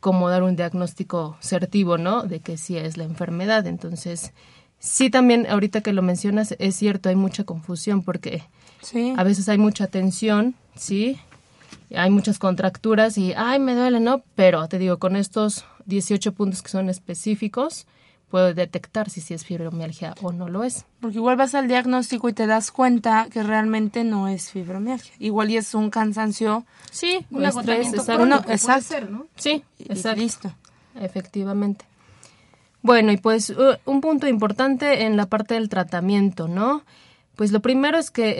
como 0.01 0.29
dar 0.29 0.43
un 0.43 0.57
diagnóstico 0.57 1.37
certivo, 1.41 1.99
¿no? 1.99 2.23
De 2.23 2.41
que 2.41 2.59
sí 2.59 2.77
es 2.77 2.97
la 2.97 3.05
enfermedad. 3.05 3.67
Entonces, 3.67 4.33
sí 4.79 5.11
también, 5.11 5.47
ahorita 5.49 5.81
que 5.81 5.93
lo 5.93 6.03
mencionas, 6.03 6.55
es 6.59 6.77
cierto, 6.77 7.09
hay 7.09 7.17
mucha 7.17 7.45
confusión 7.45 8.03
porque 8.03 8.43
a 9.17 9.25
veces 9.25 9.49
hay 9.49 9.59
mucha 9.59 9.87
tensión, 9.87 10.55
¿sí? 10.77 11.19
Hay 11.95 12.11
muchas 12.11 12.39
contracturas 12.39 13.19
y, 13.19 13.33
ay, 13.37 13.59
me 13.59 13.75
duele, 13.75 14.01
¿no? 14.01 14.23
Pero 14.35 14.67
te 14.69 14.79
digo, 14.79 14.99
con 14.99 15.17
estos 15.17 15.65
18 15.87 16.33
puntos 16.33 16.63
que 16.63 16.69
son 16.69 16.89
específicos, 16.89 17.87
puedo 18.37 18.53
detectar 18.53 19.09
si, 19.09 19.23
si 19.23 19.33
es 19.33 19.47
fibromialgia 19.47 20.15
o 20.21 20.31
no 20.31 20.47
lo 20.51 20.63
es. 20.63 20.85
Porque 21.01 21.17
igual 21.17 21.37
vas 21.37 21.55
al 21.55 21.69
diagnóstico 21.69 22.29
y 22.29 22.35
te 22.35 22.47
das 22.47 22.71
cuenta 22.71 23.29
que 23.33 23.43
realmente 23.43 24.05
no 24.05 24.29
es 24.29 24.51
fibromialgia. 24.51 25.15
Igual 25.19 25.53
y 25.53 25.57
es 25.57 25.75
un 25.75 25.89
cansancio. 25.89 26.67
Sí, 26.91 27.25
un 27.31 27.47
estrés, 27.47 27.95
exacto. 27.95 28.27
¿no? 29.09 29.27
Sí, 29.37 29.65
exacto. 29.79 30.21
Listo. 30.21 30.53
Efectivamente. 31.01 31.87
Bueno, 32.83 33.11
y 33.11 33.17
pues 33.17 33.49
uh, 33.49 33.79
un 33.87 34.03
punto 34.03 34.29
importante 34.29 35.05
en 35.05 35.17
la 35.17 35.25
parte 35.25 35.55
del 35.55 35.71
tratamiento, 35.71 36.47
¿no? 36.47 36.83
Pues 37.37 37.53
lo 37.53 37.61
primero 37.61 37.97
es 37.97 38.11
que 38.11 38.35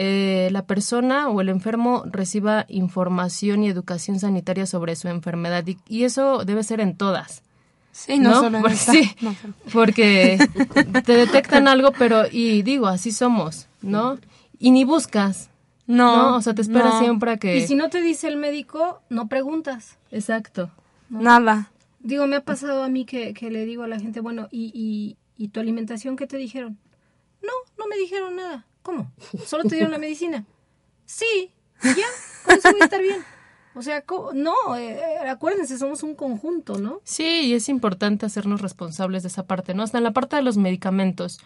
eh, 0.45 0.51
la 0.51 0.67
persona 0.67 1.27
o 1.27 1.41
el 1.41 1.49
enfermo 1.49 2.03
reciba 2.05 2.65
información 2.67 3.63
y 3.63 3.69
educación 3.69 4.19
sanitaria 4.19 4.67
sobre 4.67 4.95
su 4.95 5.07
enfermedad 5.07 5.65
y 5.87 6.03
eso 6.03 6.45
debe 6.45 6.61
ser 6.61 6.81
en 6.81 6.95
todas. 6.95 7.41
Sí, 7.97 8.19
no, 8.19 8.41
solo 8.41 8.61
porque, 8.61 8.75
sí, 8.77 9.15
porque 9.73 10.37
te 11.03 11.13
detectan 11.13 11.67
algo, 11.67 11.91
pero, 11.97 12.25
y 12.31 12.61
digo, 12.61 12.85
así 12.85 13.11
somos, 13.11 13.67
¿no? 13.81 14.19
Y 14.59 14.69
ni 14.69 14.83
buscas. 14.83 15.49
No, 15.87 16.35
o 16.35 16.41
sea, 16.41 16.53
te 16.53 16.61
esperas 16.61 16.99
siempre 16.99 17.31
a 17.31 17.37
que... 17.37 17.57
Y 17.57 17.65
si 17.65 17.73
no 17.73 17.89
te 17.89 18.01
dice 18.01 18.27
el 18.27 18.37
médico, 18.37 19.01
no 19.09 19.27
preguntas. 19.27 19.97
Exacto. 20.11 20.69
Nada. 21.09 21.71
Digo, 21.99 22.27
me 22.27 22.35
ha 22.35 22.43
pasado 22.43 22.83
a 22.83 22.87
mí 22.87 23.03
que, 23.03 23.33
que 23.33 23.49
le 23.49 23.65
digo 23.65 23.81
a 23.81 23.87
la 23.87 23.99
gente, 23.99 24.19
bueno, 24.19 24.47
¿y, 24.51 24.71
y, 24.75 25.17
¿y 25.43 25.47
tu 25.47 25.59
alimentación 25.59 26.17
qué 26.17 26.27
te 26.27 26.37
dijeron? 26.37 26.77
No, 27.41 27.53
no 27.79 27.87
me 27.87 27.97
dijeron 27.97 28.35
nada. 28.35 28.67
¿Cómo? 28.83 29.11
¿Solo 29.43 29.63
te 29.63 29.75
dieron 29.75 29.91
la 29.91 29.97
medicina? 29.97 30.45
Sí, 31.05 31.51
ya, 31.81 32.07
con 32.45 32.57
eso 32.57 32.71
voy 32.71 32.81
a 32.81 32.85
estar 32.85 33.01
bien. 33.01 33.23
O 33.77 33.83
sea, 33.83 34.03
no, 34.33 34.75
eh, 34.75 34.99
eh, 34.99 35.29
acuérdense, 35.29 35.77
somos 35.77 36.01
un 36.01 36.15
conjunto, 36.15 36.79
¿no? 36.79 36.99
Sí, 37.03 37.41
y 37.45 37.53
es 37.53 37.69
importante 37.69 38.25
hacernos 38.25 38.61
responsables 38.61 39.21
de 39.21 39.29
esa 39.29 39.43
parte, 39.45 39.75
¿no? 39.75 39.83
Hasta 39.83 39.99
en 39.99 40.03
la 40.03 40.13
parte 40.13 40.35
de 40.35 40.41
los 40.41 40.57
medicamentos. 40.57 41.39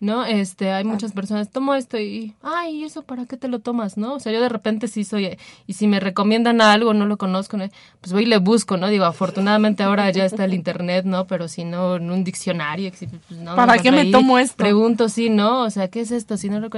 ¿No? 0.00 0.24
Este, 0.24 0.70
hay 0.70 0.84
muchas 0.84 1.12
personas, 1.12 1.50
tomo 1.50 1.74
esto 1.74 1.98
y, 1.98 2.34
ay, 2.42 2.84
¿eso 2.84 3.02
para 3.02 3.26
qué 3.26 3.36
te 3.36 3.48
lo 3.48 3.58
tomas, 3.58 3.96
no? 3.96 4.14
O 4.14 4.20
sea, 4.20 4.32
yo 4.32 4.40
de 4.40 4.48
repente 4.48 4.86
sí 4.86 5.04
soy, 5.04 5.36
y 5.66 5.72
si 5.72 5.88
me 5.88 5.98
recomiendan 5.98 6.60
algo, 6.60 6.94
no 6.94 7.06
lo 7.06 7.16
conozco, 7.16 7.58
pues 8.00 8.12
voy 8.12 8.22
y 8.22 8.26
le 8.26 8.38
busco, 8.38 8.76
¿no? 8.76 8.88
Digo, 8.88 9.04
afortunadamente 9.04 9.82
ahora 9.82 10.10
ya 10.10 10.24
está 10.24 10.44
el 10.44 10.54
internet, 10.54 11.04
¿no? 11.04 11.26
Pero 11.26 11.48
si 11.48 11.64
no, 11.64 11.96
en 11.96 12.10
un 12.10 12.22
diccionario, 12.22 12.90
pues, 12.90 13.40
no, 13.40 13.56
¿Para 13.56 13.78
qué 13.78 13.90
me 13.90 14.06
tomo 14.06 14.38
esto? 14.38 14.56
Pregunto, 14.56 15.08
sí, 15.08 15.30
¿no? 15.30 15.62
O 15.62 15.70
sea, 15.70 15.88
¿qué 15.88 16.00
es 16.00 16.12
esto? 16.12 16.36
Si 16.36 16.48
no 16.48 16.60
lo 16.60 16.70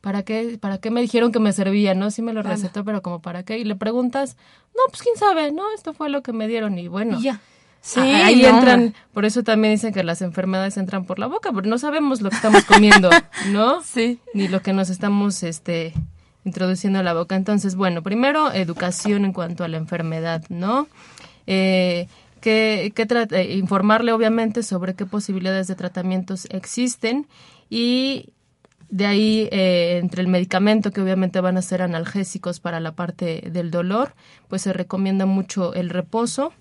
¿para 0.00 0.22
qué, 0.22 0.58
para 0.60 0.78
qué 0.78 0.90
me 0.90 1.00
dijeron 1.00 1.32
que 1.32 1.38
me 1.38 1.52
servía, 1.52 1.94
no? 1.94 2.10
Sí 2.10 2.22
me 2.22 2.32
lo 2.32 2.42
recetó, 2.42 2.84
pero 2.84 3.02
como 3.02 3.20
para 3.20 3.44
qué? 3.44 3.58
Y 3.58 3.64
le 3.64 3.76
preguntas, 3.76 4.36
no, 4.74 4.82
pues 4.88 5.02
quién 5.02 5.16
sabe, 5.16 5.52
¿no? 5.52 5.62
Esto 5.74 5.92
fue 5.92 6.10
lo 6.10 6.22
que 6.22 6.32
me 6.32 6.48
dieron 6.48 6.78
y 6.78 6.88
bueno. 6.88 7.20
ya. 7.20 7.40
Sí, 7.84 8.00
ahí 8.00 8.46
entran, 8.46 8.94
por 9.12 9.26
eso 9.26 9.42
también 9.42 9.74
dicen 9.74 9.92
que 9.92 10.02
las 10.02 10.22
enfermedades 10.22 10.78
entran 10.78 11.04
por 11.04 11.18
la 11.18 11.26
boca, 11.26 11.52
porque 11.52 11.68
no 11.68 11.76
sabemos 11.76 12.22
lo 12.22 12.30
que 12.30 12.36
estamos 12.36 12.64
comiendo, 12.64 13.10
¿no? 13.52 13.82
Sí. 13.82 14.18
Ni 14.32 14.48
lo 14.48 14.62
que 14.62 14.72
nos 14.72 14.88
estamos 14.88 15.42
este 15.42 15.92
introduciendo 16.46 17.00
a 17.00 17.02
la 17.02 17.12
boca. 17.12 17.36
Entonces, 17.36 17.76
bueno, 17.76 18.02
primero 18.02 18.50
educación 18.52 19.26
en 19.26 19.34
cuanto 19.34 19.64
a 19.64 19.68
la 19.68 19.76
enfermedad, 19.76 20.42
¿no? 20.48 20.88
Eh, 21.46 22.08
que, 22.40 22.90
que 22.94 23.06
eh, 23.32 23.56
informarle 23.56 24.12
obviamente 24.12 24.62
sobre 24.62 24.94
qué 24.94 25.04
posibilidades 25.04 25.66
de 25.66 25.74
tratamientos 25.74 26.46
existen 26.50 27.26
y 27.68 28.30
de 28.88 29.06
ahí, 29.06 29.48
eh, 29.52 29.98
entre 30.00 30.22
el 30.22 30.28
medicamento, 30.28 30.90
que 30.90 31.02
obviamente 31.02 31.40
van 31.40 31.58
a 31.58 31.62
ser 31.62 31.82
analgésicos 31.82 32.60
para 32.60 32.80
la 32.80 32.92
parte 32.92 33.50
del 33.52 33.70
dolor, 33.70 34.14
pues 34.48 34.62
se 34.62 34.72
recomienda 34.72 35.26
mucho 35.26 35.74
el 35.74 35.90
reposo, 35.90 36.54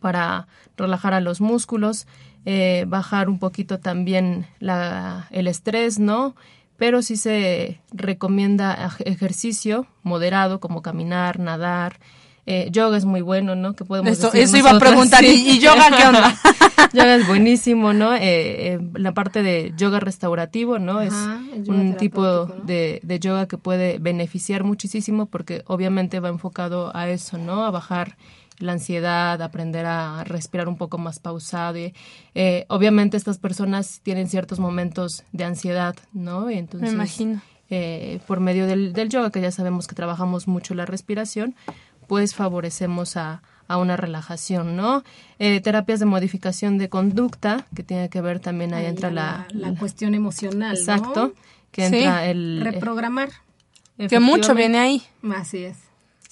para 0.00 0.46
relajar 0.76 1.14
a 1.14 1.20
los 1.20 1.40
músculos, 1.40 2.06
eh, 2.46 2.84
bajar 2.88 3.28
un 3.28 3.38
poquito 3.38 3.78
también 3.78 4.46
la, 4.58 5.28
el 5.30 5.46
estrés, 5.46 5.98
¿no? 5.98 6.34
Pero 6.76 7.02
sí 7.02 7.16
se 7.16 7.80
recomienda 7.92 8.90
ejercicio 9.04 9.86
moderado 10.02 10.60
como 10.60 10.82
caminar, 10.82 11.38
nadar. 11.38 11.98
Eh, 12.46 12.68
yoga 12.70 12.98
es 12.98 13.06
muy 13.06 13.22
bueno, 13.22 13.54
¿no? 13.54 13.74
Que 13.74 13.86
podemos 13.86 14.10
eso, 14.12 14.30
eso 14.34 14.56
iba 14.58 14.72
a 14.72 14.78
preguntar. 14.78 15.24
¿Y, 15.24 15.58
yoga 15.60 15.86
qué 15.96 16.06
onda? 16.06 16.34
yoga 16.92 17.14
es 17.14 17.26
buenísimo, 17.26 17.94
¿no? 17.94 18.14
Eh, 18.14 18.78
la 18.94 19.12
parte 19.12 19.42
de 19.42 19.72
yoga 19.78 19.98
restaurativo, 20.00 20.78
¿no? 20.78 21.00
es 21.00 21.14
un 21.66 21.96
tipo 21.96 22.44
de, 22.44 23.00
de 23.02 23.18
yoga 23.20 23.46
que 23.46 23.56
puede 23.56 23.98
beneficiar 23.98 24.64
muchísimo 24.64 25.24
porque 25.26 25.62
obviamente 25.66 26.20
va 26.20 26.28
enfocado 26.28 26.94
a 26.94 27.08
eso, 27.08 27.38
¿no? 27.38 27.64
A 27.64 27.70
bajar 27.70 28.18
la 28.58 28.72
ansiedad, 28.72 29.40
aprender 29.42 29.86
a 29.86 30.24
respirar 30.24 30.68
un 30.68 30.76
poco 30.76 30.98
más 30.98 31.18
pausado. 31.18 31.78
Y, 31.78 31.94
eh, 32.34 32.66
obviamente 32.68 33.16
estas 33.16 33.38
personas 33.38 34.00
tienen 34.02 34.28
ciertos 34.28 34.58
momentos 34.58 35.24
de 35.32 35.44
ansiedad, 35.44 35.96
¿no? 36.12 36.50
Y 36.50 36.58
entonces, 36.58 36.90
Me 36.90 36.94
imagino. 36.94 37.40
Eh, 37.70 38.20
por 38.26 38.40
medio 38.40 38.66
del, 38.66 38.92
del, 38.92 39.08
yoga, 39.08 39.30
que 39.30 39.40
ya 39.40 39.50
sabemos 39.50 39.86
que 39.86 39.94
trabajamos 39.94 40.46
mucho 40.46 40.74
la 40.74 40.86
respiración, 40.86 41.54
pues 42.06 42.34
favorecemos 42.34 43.16
a, 43.16 43.42
a 43.66 43.78
una 43.78 43.96
relajación, 43.96 44.76
¿no? 44.76 45.02
Eh, 45.38 45.60
terapias 45.60 45.98
de 45.98 46.06
modificación 46.06 46.76
de 46.78 46.88
conducta, 46.88 47.66
que 47.74 47.82
tiene 47.82 48.10
que 48.10 48.20
ver 48.20 48.38
también 48.38 48.74
ahí, 48.74 48.86
entra 48.86 49.10
la, 49.10 49.46
la, 49.50 49.74
cuestión 49.74 50.14
emocional. 50.14 50.76
Exacto, 50.76 51.32
que 51.72 51.86
entra 51.86 52.26
el... 52.26 52.60
Reprogramar. 52.62 53.30
Que 53.96 54.20
mucho 54.20 54.54
viene 54.54 54.78
ahí. 54.78 55.02
Así 55.22 55.64
es 55.64 55.83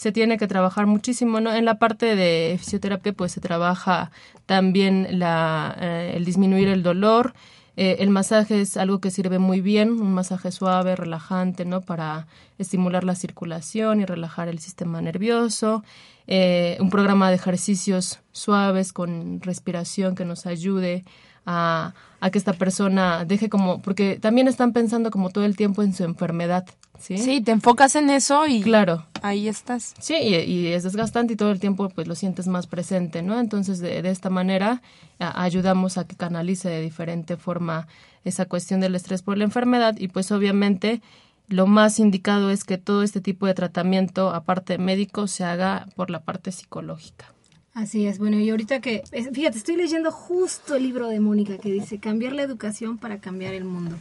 se 0.02 0.10
tiene 0.10 0.36
que 0.36 0.48
trabajar 0.48 0.86
muchísimo, 0.86 1.40
¿no? 1.40 1.54
En 1.54 1.64
la 1.64 1.78
parte 1.78 2.16
de 2.16 2.56
fisioterapia, 2.58 3.12
pues 3.12 3.30
se 3.30 3.40
trabaja 3.40 4.10
también 4.46 5.06
la, 5.20 5.76
eh, 5.80 6.14
el 6.16 6.24
disminuir 6.24 6.66
el 6.66 6.82
dolor. 6.82 7.34
Eh, 7.76 7.98
el 8.00 8.10
masaje 8.10 8.60
es 8.60 8.76
algo 8.76 8.98
que 8.98 9.12
sirve 9.12 9.38
muy 9.38 9.60
bien, 9.60 9.92
un 9.92 10.12
masaje 10.12 10.50
suave, 10.50 10.96
relajante, 10.96 11.64
¿no? 11.64 11.82
Para 11.82 12.26
estimular 12.58 13.04
la 13.04 13.14
circulación 13.14 14.00
y 14.00 14.04
relajar 14.04 14.48
el 14.48 14.58
sistema 14.58 15.00
nervioso. 15.00 15.84
Eh, 16.26 16.78
un 16.80 16.90
programa 16.90 17.28
de 17.28 17.36
ejercicios 17.36 18.18
suaves 18.32 18.92
con 18.92 19.40
respiración 19.40 20.16
que 20.16 20.24
nos 20.24 20.46
ayude 20.46 21.04
a, 21.46 21.94
a, 22.18 22.30
que 22.30 22.38
esta 22.38 22.54
persona 22.54 23.24
deje 23.24 23.48
como, 23.48 23.80
porque 23.80 24.18
también 24.18 24.48
están 24.48 24.72
pensando 24.72 25.12
como 25.12 25.30
todo 25.30 25.44
el 25.44 25.56
tiempo 25.56 25.84
en 25.84 25.94
su 25.94 26.02
enfermedad, 26.02 26.66
¿sí? 27.02 27.18
Sí, 27.18 27.40
te 27.40 27.50
enfocas 27.50 27.96
en 27.96 28.10
eso 28.10 28.46
y 28.46 28.62
claro. 28.62 29.06
ahí 29.22 29.48
estás. 29.48 29.94
Sí, 29.98 30.14
y, 30.14 30.68
es 30.68 30.82
desgastante 30.82 31.34
y 31.34 31.36
todo 31.36 31.50
el 31.50 31.60
tiempo 31.60 31.88
pues 31.90 32.06
lo 32.08 32.14
sientes 32.14 32.46
más 32.46 32.66
presente, 32.66 33.22
¿no? 33.22 33.38
Entonces 33.38 33.80
de, 33.80 34.02
de 34.02 34.10
esta 34.10 34.30
manera 34.30 34.82
ayudamos 35.18 35.98
a 35.98 36.06
que 36.06 36.16
canalice 36.16 36.68
de 36.68 36.80
diferente 36.80 37.36
forma 37.36 37.86
esa 38.24 38.46
cuestión 38.46 38.80
del 38.80 38.94
estrés 38.94 39.22
por 39.22 39.36
la 39.36 39.44
enfermedad 39.44 39.96
y 39.98 40.08
pues 40.08 40.32
obviamente 40.32 41.02
lo 41.48 41.66
más 41.66 41.98
indicado 41.98 42.50
es 42.50 42.64
que 42.64 42.78
todo 42.78 43.02
este 43.02 43.20
tipo 43.20 43.46
de 43.46 43.54
tratamiento, 43.54 44.30
aparte 44.30 44.78
médico, 44.78 45.26
se 45.26 45.44
haga 45.44 45.86
por 45.96 46.10
la 46.10 46.22
parte 46.22 46.50
psicológica. 46.52 47.32
Así 47.74 48.06
es, 48.06 48.18
bueno, 48.18 48.38
y 48.38 48.50
ahorita 48.50 48.80
que, 48.80 49.02
fíjate, 49.32 49.58
estoy 49.58 49.76
leyendo 49.76 50.10
justo 50.10 50.74
el 50.74 50.82
libro 50.82 51.08
de 51.08 51.20
Mónica 51.20 51.56
que 51.56 51.72
dice, 51.72 51.98
cambiar 51.98 52.34
la 52.34 52.42
educación 52.42 52.98
para 52.98 53.18
cambiar 53.18 53.54
el 53.54 53.64
mundo. 53.64 53.96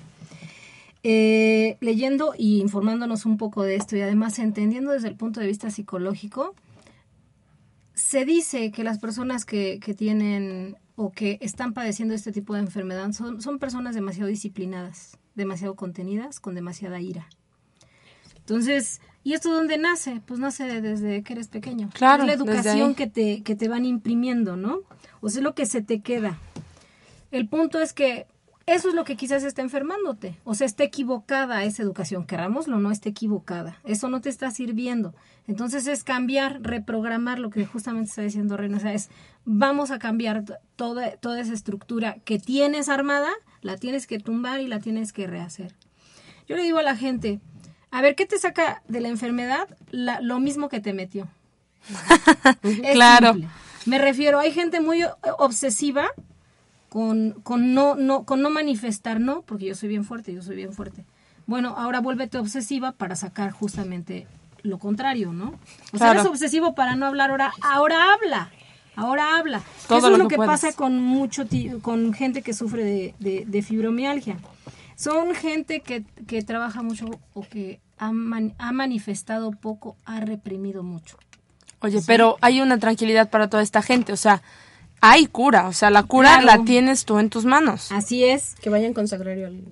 Eh, 1.03 1.77
leyendo 1.79 2.35
y 2.37 2.61
informándonos 2.61 3.25
un 3.25 3.37
poco 3.37 3.63
de 3.63 3.75
esto 3.75 3.95
y 3.95 4.01
además 4.01 4.37
entendiendo 4.37 4.91
desde 4.91 5.07
el 5.07 5.15
punto 5.15 5.39
de 5.39 5.47
vista 5.47 5.71
psicológico, 5.71 6.53
se 7.95 8.23
dice 8.23 8.71
que 8.71 8.83
las 8.83 8.99
personas 8.99 9.45
que, 9.45 9.79
que 9.79 9.93
tienen 9.95 10.77
o 10.95 11.11
que 11.11 11.39
están 11.41 11.73
padeciendo 11.73 12.13
este 12.13 12.31
tipo 12.31 12.53
de 12.53 12.59
enfermedad 12.59 13.11
son, 13.13 13.41
son 13.41 13.57
personas 13.57 13.95
demasiado 13.95 14.29
disciplinadas, 14.29 15.17
demasiado 15.33 15.75
contenidas, 15.75 16.39
con 16.39 16.53
demasiada 16.53 16.99
ira. 17.01 17.27
Entonces, 18.37 19.01
¿Y 19.23 19.33
esto 19.33 19.51
dónde 19.53 19.77
nace? 19.77 20.21
Pues 20.25 20.39
nace 20.39 20.81
desde 20.81 21.21
que 21.21 21.33
eres 21.33 21.47
pequeño. 21.47 21.89
Claro. 21.93 22.23
Es 22.23 22.27
la 22.27 22.33
educación 22.33 22.95
que 22.95 23.07
te, 23.07 23.43
que 23.43 23.55
te 23.55 23.67
van 23.67 23.85
imprimiendo, 23.85 24.57
¿no? 24.57 24.79
O 25.21 25.29
sea, 25.29 25.39
es 25.39 25.43
lo 25.43 25.53
que 25.53 25.67
se 25.67 25.81
te 25.81 26.01
queda. 26.01 26.39
El 27.29 27.47
punto 27.47 27.79
es 27.79 27.93
que 27.93 28.25
eso 28.65 28.89
es 28.89 28.95
lo 28.95 29.03
que 29.03 29.15
quizás 29.15 29.43
está 29.43 29.61
enfermándote. 29.61 30.37
O 30.43 30.53
sea, 30.53 30.65
está 30.65 30.83
equivocada 30.83 31.63
esa 31.63 31.81
educación. 31.83 32.25
Querrámoslo, 32.25 32.79
no 32.79 32.91
está 32.91 33.09
equivocada. 33.09 33.79
Eso 33.83 34.09
no 34.09 34.21
te 34.21 34.29
está 34.29 34.51
sirviendo. 34.51 35.13
Entonces 35.47 35.87
es 35.87 36.03
cambiar, 36.03 36.61
reprogramar 36.61 37.39
lo 37.39 37.49
que 37.49 37.65
justamente 37.65 38.09
está 38.09 38.21
diciendo 38.21 38.57
Reina. 38.57 38.77
O 38.77 38.79
sea, 38.79 38.93
es 38.93 39.09
vamos 39.45 39.91
a 39.91 39.99
cambiar 39.99 40.43
toda, 40.75 41.17
toda 41.17 41.41
esa 41.41 41.53
estructura 41.53 42.17
que 42.23 42.39
tienes 42.39 42.89
armada, 42.89 43.29
la 43.61 43.77
tienes 43.77 44.05
que 44.07 44.19
tumbar 44.19 44.61
y 44.61 44.67
la 44.67 44.79
tienes 44.79 45.11
que 45.11 45.27
rehacer. 45.27 45.73
Yo 46.47 46.55
le 46.55 46.63
digo 46.63 46.77
a 46.77 46.83
la 46.83 46.95
gente, 46.95 47.39
a 47.89 48.01
ver, 48.01 48.15
¿qué 48.15 48.25
te 48.25 48.37
saca 48.37 48.83
de 48.87 49.01
la 49.01 49.09
enfermedad? 49.09 49.67
lo 49.91 50.39
mismo 50.39 50.69
que 50.69 50.79
te 50.79 50.93
metió. 50.93 51.27
claro. 52.93 53.35
Me 53.85 53.97
refiero, 53.97 54.39
hay 54.39 54.51
gente 54.51 54.79
muy 54.79 55.03
obsesiva 55.39 56.09
con, 56.91 57.39
con, 57.43 57.73
no, 57.73 57.95
no, 57.95 58.25
con 58.25 58.41
no 58.41 58.49
manifestar, 58.49 59.21
no, 59.21 59.43
porque 59.43 59.67
yo 59.67 59.75
soy 59.75 59.87
bien 59.87 60.03
fuerte, 60.03 60.33
yo 60.33 60.41
soy 60.41 60.57
bien 60.57 60.73
fuerte. 60.73 61.05
Bueno, 61.47 61.73
ahora 61.77 62.01
vuélvete 62.01 62.37
obsesiva 62.37 62.91
para 62.91 63.15
sacar 63.15 63.51
justamente 63.51 64.27
lo 64.61 64.77
contrario, 64.77 65.31
¿no? 65.31 65.53
O 65.93 65.97
sea, 65.97 66.11
eres 66.11 66.25
obsesivo 66.25 66.75
para 66.75 66.97
no 66.97 67.05
hablar, 67.05 67.31
ahora, 67.31 67.53
ahora 67.61 68.11
habla. 68.11 68.51
Ahora 68.97 69.37
habla. 69.37 69.61
Todo 69.87 69.99
Eso 69.99 70.11
es 70.11 70.17
lo 70.17 70.27
que, 70.27 70.35
pasa 70.35 70.73
con 70.73 71.01
mucho 71.01 71.45
con 71.81 72.13
gente 72.13 72.41
que 72.41 72.53
sufre 72.53 72.83
de, 72.83 73.45
de, 73.47 73.61
fibromialgia. 73.61 74.35
Son 74.97 75.33
gente 75.33 75.79
que, 75.79 76.03
que 76.27 76.41
trabaja 76.41 76.83
mucho 76.83 77.05
o 77.33 77.43
que 77.43 77.79
ha, 77.99 78.07
ha, 78.09 78.71
manifestado 78.73 79.51
poco, 79.51 79.95
ha 80.03 80.19
reprimido 80.19 80.83
mucho. 80.83 81.17
Oye, 81.79 82.01
pero 82.05 82.37
hay 82.41 82.59
una 82.59 82.79
tranquilidad 82.79 83.29
para 83.29 83.49
toda 83.49 83.63
esta 83.63 83.81
gente, 83.81 84.11
o 84.11 84.17
sea, 84.17 84.41
hay 85.01 85.25
cura, 85.25 85.67
o 85.67 85.73
sea, 85.73 85.89
la 85.89 86.03
cura 86.03 86.41
la 86.43 86.63
tienes 86.63 87.05
tú 87.05 87.17
en 87.17 87.31
tus 87.31 87.43
manos. 87.43 87.91
Así 87.91 88.23
es. 88.23 88.53
Que 88.61 88.69
vayan 88.69 88.93
con 88.93 89.07
Sagrario 89.07 89.47
al... 89.47 89.63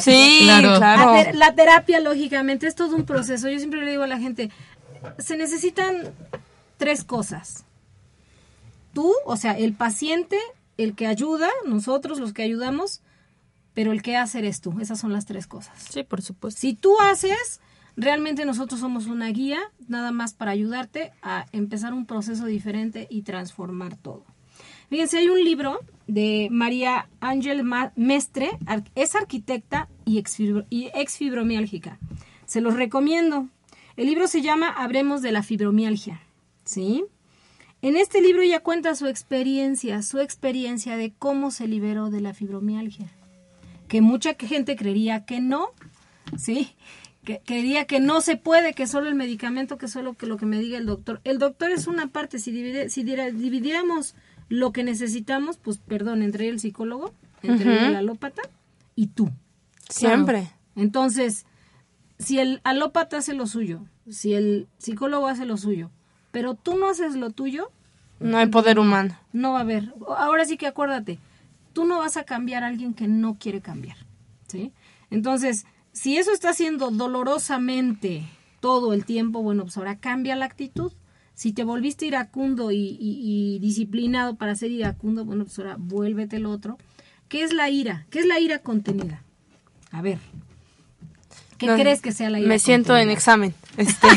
Sí, 0.00 0.40
claro. 0.44 0.80
La, 1.34 1.54
terapia, 1.54 2.00
lógicamente, 2.00 2.66
es 2.66 2.74
todo 2.74 2.96
un 2.96 3.04
proceso. 3.04 3.50
Yo 3.50 3.58
siempre 3.58 3.84
le 3.84 3.90
digo 3.90 4.04
a 4.04 4.06
la 4.06 4.18
gente, 4.18 4.50
se 5.18 5.36
necesitan 5.36 6.14
tres 6.78 7.04
cosas. 7.04 7.66
Tú, 8.94 9.12
o 9.26 9.36
sea, 9.36 9.52
el 9.52 9.74
paciente, 9.74 10.38
el 10.78 10.94
que 10.94 11.06
ayuda, 11.06 11.50
nosotros 11.66 12.18
los 12.18 12.32
que 12.32 12.42
ayudamos, 12.42 13.02
pero 13.74 13.92
el 13.92 14.00
que 14.00 14.16
hace 14.16 14.38
eres 14.38 14.62
tú. 14.62 14.80
Esas 14.80 14.98
son 14.98 15.12
las 15.12 15.26
tres 15.26 15.46
cosas. 15.46 15.78
Sí, 15.90 16.02
por 16.02 16.22
supuesto. 16.22 16.62
Si 16.62 16.72
tú 16.72 16.98
haces, 16.98 17.60
realmente 17.94 18.46
nosotros 18.46 18.80
somos 18.80 19.06
una 19.06 19.28
guía, 19.28 19.60
nada 19.86 20.12
más 20.12 20.32
para 20.32 20.52
ayudarte 20.52 21.12
a 21.20 21.44
empezar 21.52 21.92
un 21.92 22.06
proceso 22.06 22.46
diferente 22.46 23.06
y 23.10 23.20
transformar 23.20 23.94
todo. 23.94 24.24
Fíjense, 24.88 25.18
hay 25.18 25.28
un 25.28 25.42
libro 25.42 25.80
de 26.06 26.48
María 26.50 27.08
Ángel 27.20 27.62
Mestre, 27.96 28.50
es 28.94 29.14
arquitecta 29.14 29.88
y 30.06 30.18
ex 30.18 31.16
fibromiálgica. 31.16 31.98
Se 32.46 32.60
los 32.60 32.74
recomiendo. 32.74 33.48
El 33.96 34.06
libro 34.06 34.26
se 34.26 34.40
llama 34.40 34.70
Habremos 34.70 35.22
de 35.22 35.32
la 35.32 35.42
fibromialgia. 35.42 36.22
¿Sí? 36.64 37.04
En 37.80 37.96
este 37.96 38.20
libro 38.20 38.42
ella 38.42 38.60
cuenta 38.60 38.94
su 38.94 39.06
experiencia, 39.06 40.02
su 40.02 40.18
experiencia 40.18 40.96
de 40.96 41.12
cómo 41.16 41.50
se 41.50 41.68
liberó 41.68 42.10
de 42.10 42.20
la 42.20 42.34
fibromialgia. 42.34 43.06
Que 43.86 44.00
mucha 44.00 44.34
gente 44.34 44.76
creería 44.76 45.24
que 45.24 45.40
no, 45.40 45.68
¿sí? 46.36 46.72
Que 47.24 47.40
creería 47.44 47.86
que 47.86 48.00
no 48.00 48.20
se 48.20 48.36
puede, 48.36 48.72
que 48.72 48.86
solo 48.86 49.08
el 49.08 49.14
medicamento, 49.14 49.78
que 49.78 49.88
solo 49.88 50.14
que 50.14 50.26
lo 50.26 50.38
que 50.38 50.46
me 50.46 50.58
diga 50.58 50.78
el 50.78 50.86
doctor. 50.86 51.20
El 51.24 51.38
doctor 51.38 51.70
es 51.70 51.86
una 51.86 52.08
parte, 52.08 52.38
si, 52.38 52.50
si 52.88 53.02
dividiéramos 53.04 54.16
lo 54.48 54.72
que 54.72 54.84
necesitamos, 54.84 55.56
pues 55.58 55.78
perdón, 55.78 56.22
entre 56.22 56.48
el 56.48 56.60
psicólogo, 56.60 57.12
entre 57.42 57.88
el 57.88 57.96
alópata 57.96 58.42
y 58.94 59.08
tú. 59.08 59.30
Siempre. 59.88 60.50
Entonces, 60.76 61.46
si 62.18 62.38
el 62.38 62.60
alópata 62.64 63.18
hace 63.18 63.34
lo 63.34 63.46
suyo, 63.46 63.84
si 64.08 64.34
el 64.34 64.68
psicólogo 64.78 65.28
hace 65.28 65.44
lo 65.44 65.56
suyo, 65.56 65.90
pero 66.30 66.54
tú 66.54 66.76
no 66.76 66.88
haces 66.88 67.14
lo 67.14 67.30
tuyo, 67.30 67.70
no 68.20 68.38
hay 68.38 68.46
poder 68.46 68.78
humano. 68.78 69.16
No 69.32 69.52
va 69.52 69.58
a 69.58 69.62
haber. 69.62 69.94
Ahora 70.16 70.44
sí 70.44 70.56
que 70.56 70.66
acuérdate, 70.66 71.18
tú 71.72 71.84
no 71.84 71.98
vas 71.98 72.16
a 72.16 72.24
cambiar 72.24 72.64
a 72.64 72.66
alguien 72.66 72.94
que 72.94 73.06
no 73.06 73.36
quiere 73.38 73.60
cambiar, 73.60 73.96
¿sí? 74.48 74.72
Entonces, 75.10 75.66
si 75.92 76.16
eso 76.16 76.32
está 76.32 76.50
haciendo 76.50 76.90
dolorosamente 76.90 78.24
todo 78.60 78.92
el 78.92 79.04
tiempo, 79.04 79.42
bueno, 79.42 79.62
pues 79.62 79.76
ahora 79.76 79.98
cambia 79.98 80.36
la 80.36 80.46
actitud 80.46 80.92
si 81.38 81.52
te 81.52 81.62
volviste 81.62 82.04
iracundo 82.04 82.72
y, 82.72 83.58
disciplinado 83.60 84.34
para 84.34 84.56
ser 84.56 84.72
iracundo, 84.72 85.24
bueno, 85.24 85.44
pues 85.44 85.56
ahora 85.60 85.76
vuélvete 85.78 86.34
el 86.34 86.46
otro. 86.46 86.78
¿Qué 87.28 87.44
es 87.44 87.52
la 87.52 87.70
ira? 87.70 88.06
¿Qué 88.10 88.18
es 88.18 88.26
la 88.26 88.40
ira 88.40 88.58
contenida? 88.58 89.22
A 89.92 90.02
ver. 90.02 90.18
¿Qué 91.56 91.68
crees 91.76 92.00
que 92.00 92.10
sea 92.10 92.28
la 92.28 92.40
ira? 92.40 92.48
Me 92.48 92.58
siento 92.58 92.96
en 92.96 93.10
examen. 93.10 93.54
Este. 93.76 94.08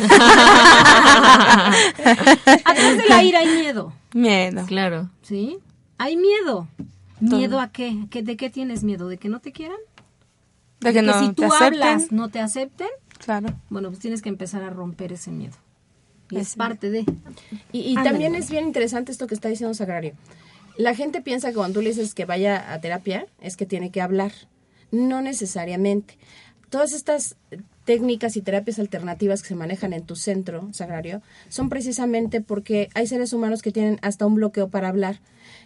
Atrás 2.66 2.98
de 2.98 3.08
la 3.08 3.24
ira 3.24 3.42
hay 3.42 3.50
miedo. 3.62 3.94
Miedo. 4.16 4.66
Claro. 4.66 5.08
¿Sí? 5.22 5.60
Hay 6.00 6.18
miedo. 6.18 6.68
¿Miedo 7.20 7.60
a 7.60 7.72
qué? 7.72 8.08
¿De 8.10 8.36
qué 8.36 8.50
tienes 8.50 8.84
miedo? 8.84 9.08
¿De 9.08 9.20
que 9.20 9.30
no 9.30 9.42
te 9.42 9.52
quieran? 9.52 9.78
De 10.80 10.92
que, 10.92 11.04
no 11.04 11.20
si 11.20 11.34
tú 11.34 11.44
hablas 11.54 12.12
no 12.12 12.30
te 12.30 12.40
acepten. 12.40 12.90
Claro. 13.24 13.50
Bueno, 13.70 13.90
pues 13.90 14.00
tienes 14.00 14.24
que 14.24 14.30
empezar 14.30 14.64
a 14.64 14.72
romper 14.72 15.14
ese 15.14 15.30
miedo 15.30 15.54
es 16.40 16.56
parte 16.56 16.90
de. 16.90 17.06
Y, 17.72 17.96
también 17.96 18.36
es 18.36 18.50
bien 18.50 18.66
interesante 18.66 19.12
esto 19.12 19.28
que 19.28 19.36
está 19.36 19.50
diciendo 19.50 19.74
Sagrario. 19.74 20.14
La 20.78 20.96
gente 20.96 21.22
piensa 21.22 21.50
que 21.50 21.56
cuando 21.56 21.76
tú 21.76 21.82
le 21.82 21.90
dices 21.90 22.14
que 22.14 22.26
vaya 22.26 22.74
a 22.74 22.80
terapia 22.80 23.28
es 23.42 23.58
que 23.58 23.66
tiene 23.66 23.92
que 23.92 24.02
hablar. 24.02 24.32
No 24.92 25.22
necesariamente. 25.22 26.18
Todas 26.70 26.94
estas 26.94 27.36
técnicas 27.86 28.38
y 28.38 28.42
terapias 28.42 28.80
alternativas 28.80 29.42
que 29.42 29.50
se 29.50 29.56
manejan 29.56 29.94
en 29.94 30.06
tu 30.06 30.16
centro 30.16 30.70
sagrario 30.72 31.22
son 31.50 31.70
precisamente 31.70 32.40
porque 32.40 32.90
hay 32.94 33.08
seres 33.08 33.34
humanos 33.34 33.62
que 33.62 33.72
tienen 33.72 34.00
hasta 34.02 34.26
un 34.26 34.36
bloqueo 34.36 34.70
para 34.70 34.88
hablar. 34.88 35.20